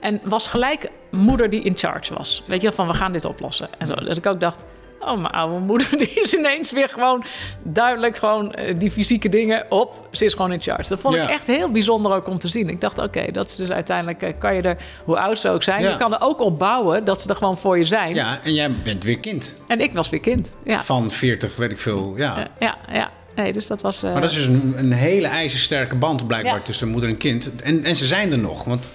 En 0.00 0.20
was 0.24 0.46
gelijk 0.46 0.90
moeder 1.10 1.50
die 1.50 1.62
in 1.62 1.76
charge 1.76 2.14
was. 2.14 2.42
Weet 2.46 2.62
je, 2.62 2.72
van 2.72 2.86
we 2.86 2.94
gaan 2.94 3.12
dit 3.12 3.24
oplossen. 3.24 3.68
En 3.78 3.88
dat 3.88 4.16
ik 4.16 4.26
ook 4.26 4.40
dacht, 4.40 4.62
oh, 5.04 5.16
mijn 5.20 5.32
oude 5.34 5.58
moeder 5.58 5.88
die 5.98 6.20
is 6.20 6.34
ineens 6.34 6.70
weer 6.72 6.88
gewoon 6.88 7.24
duidelijk 7.62 8.16
gewoon 8.16 8.54
uh, 8.58 8.74
die 8.78 8.90
fysieke 8.90 9.28
dingen 9.28 9.66
op. 9.68 10.08
Ze 10.10 10.24
is 10.24 10.32
gewoon 10.32 10.52
in 10.52 10.60
charge. 10.60 10.88
Dat 10.88 11.00
vond 11.00 11.14
Ja. 11.14 11.22
ik 11.22 11.28
echt 11.28 11.46
heel 11.46 11.70
bijzonder 11.70 12.12
ook 12.12 12.28
om 12.28 12.38
te 12.38 12.48
zien. 12.48 12.68
Ik 12.68 12.80
dacht, 12.80 12.98
oké, 12.98 13.30
dat 13.32 13.46
is 13.48 13.56
dus 13.56 13.70
uiteindelijk, 13.70 14.22
uh, 14.22 14.28
kan 14.38 14.54
je 14.54 14.62
er, 14.62 14.76
hoe 15.04 15.18
oud 15.18 15.38
ze 15.38 15.48
ook 15.48 15.62
zijn, 15.62 15.82
Ja. 15.82 15.90
je 15.90 15.96
kan 15.96 16.12
er 16.14 16.20
ook 16.20 16.40
op 16.40 16.58
bouwen 16.58 17.04
dat 17.04 17.20
ze 17.22 17.28
er 17.28 17.36
gewoon 17.36 17.56
voor 17.58 17.78
je 17.78 17.84
zijn. 17.84 18.14
Ja, 18.14 18.38
en 18.44 18.54
jij 18.54 18.72
bent 18.82 19.04
weer 19.04 19.18
kind. 19.18 19.56
En 19.68 19.80
ik 19.80 19.92
was 19.92 20.10
weer 20.10 20.20
kind. 20.20 20.56
Ja, 20.64 20.82
Van 20.82 21.10
40, 21.10 21.56
weet 21.56 21.70
ik 21.70 21.78
veel. 21.78 22.12
Ja. 22.16 22.36
ja, 22.38 22.48
ja. 22.58 22.76
ja. 22.92 23.10
Nee, 23.36 23.52
dus 23.52 23.66
dat 23.66 23.80
was... 23.80 24.04
uh, 24.04 24.12
Maar 24.12 24.20
dat 24.20 24.30
is 24.30 24.36
dus 24.36 24.46
een, 24.46 24.74
een 24.76 24.92
hele 24.92 25.26
ijzersterke 25.26 25.94
band 25.96 26.26
blijkbaar 26.26 26.54
Ja. 26.54 26.62
tussen 26.62 26.88
moeder 26.88 27.10
en 27.10 27.16
kind. 27.16 27.52
En, 27.62 27.84
en 27.84 27.96
ze 27.96 28.06
zijn 28.06 28.32
er 28.32 28.38
nog, 28.38 28.64
want 28.64 28.92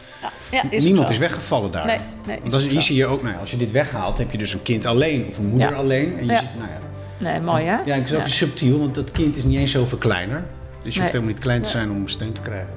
ja, 0.51 0.63
is 0.69 0.83
niemand 0.83 1.09
is 1.09 1.17
weggevallen 1.17 1.71
daar. 1.71 1.85
Nee, 1.85 1.97
nee, 2.27 2.38
want 2.41 2.53
als, 2.53 2.67
hier 2.67 2.81
zie 2.81 2.95
je 2.95 3.05
ook, 3.05 3.23
nou 3.23 3.35
als 3.39 3.51
je 3.51 3.57
dit 3.57 3.71
weghaalt, 3.71 4.17
heb 4.17 4.31
je 4.31 4.38
dus 4.38 4.53
een 4.53 4.61
kind 4.61 4.85
alleen 4.85 5.25
of 5.29 5.38
een 5.38 5.45
moeder 5.45 5.75
alleen. 5.75 6.17
En 6.17 6.25
je 6.25 6.38
ziet, 6.38 6.57
nou 6.57 6.69
ja, 6.69 6.77
Nee, 7.17 7.39
mooi 7.39 7.65
hè? 7.65 7.77
ja, 7.85 7.95
het 7.95 8.11
is 8.11 8.17
ook 8.17 8.27
subtiel, 8.27 8.79
want 8.79 8.95
dat 8.95 9.11
kind 9.11 9.35
is 9.35 9.43
niet 9.43 9.57
eens 9.57 9.71
zoveel 9.71 9.97
kleiner. 9.97 10.43
Dus 10.83 10.93
je 10.93 10.99
hoeft 10.99 11.11
helemaal 11.11 11.33
niet 11.33 11.43
klein 11.43 11.61
te 11.61 11.69
zijn 11.69 11.91
om 11.91 12.07
steun 12.07 12.33
te 12.33 12.41
krijgen. 12.41 12.69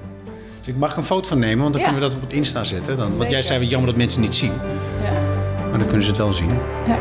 Dus 0.59 0.69
ik 0.69 0.77
mag 0.77 0.93
er 0.93 0.99
een 0.99 1.05
foto 1.05 1.29
van 1.29 1.39
nemen, 1.39 1.63
want 1.63 1.73
dan 1.75 1.83
kunnen 1.83 2.01
we 2.01 2.07
dat 2.07 2.17
op 2.17 2.23
het 2.23 2.33
Insta 2.33 2.65
zetten. 2.65 2.97
Dan, 2.97 3.17
want 3.17 3.31
jij 3.31 3.43
zei, 3.43 3.67
jammer 3.67 3.89
dat 3.89 3.97
mensen 3.99 4.21
niet 4.21 4.35
zien. 4.35 4.53
Ja. 5.03 5.13
Maar 5.69 5.79
dan 5.79 5.87
kunnen 5.87 6.03
ze 6.03 6.09
het 6.09 6.19
wel 6.19 6.33
zien. 6.33 6.59
Ja. 6.87 6.99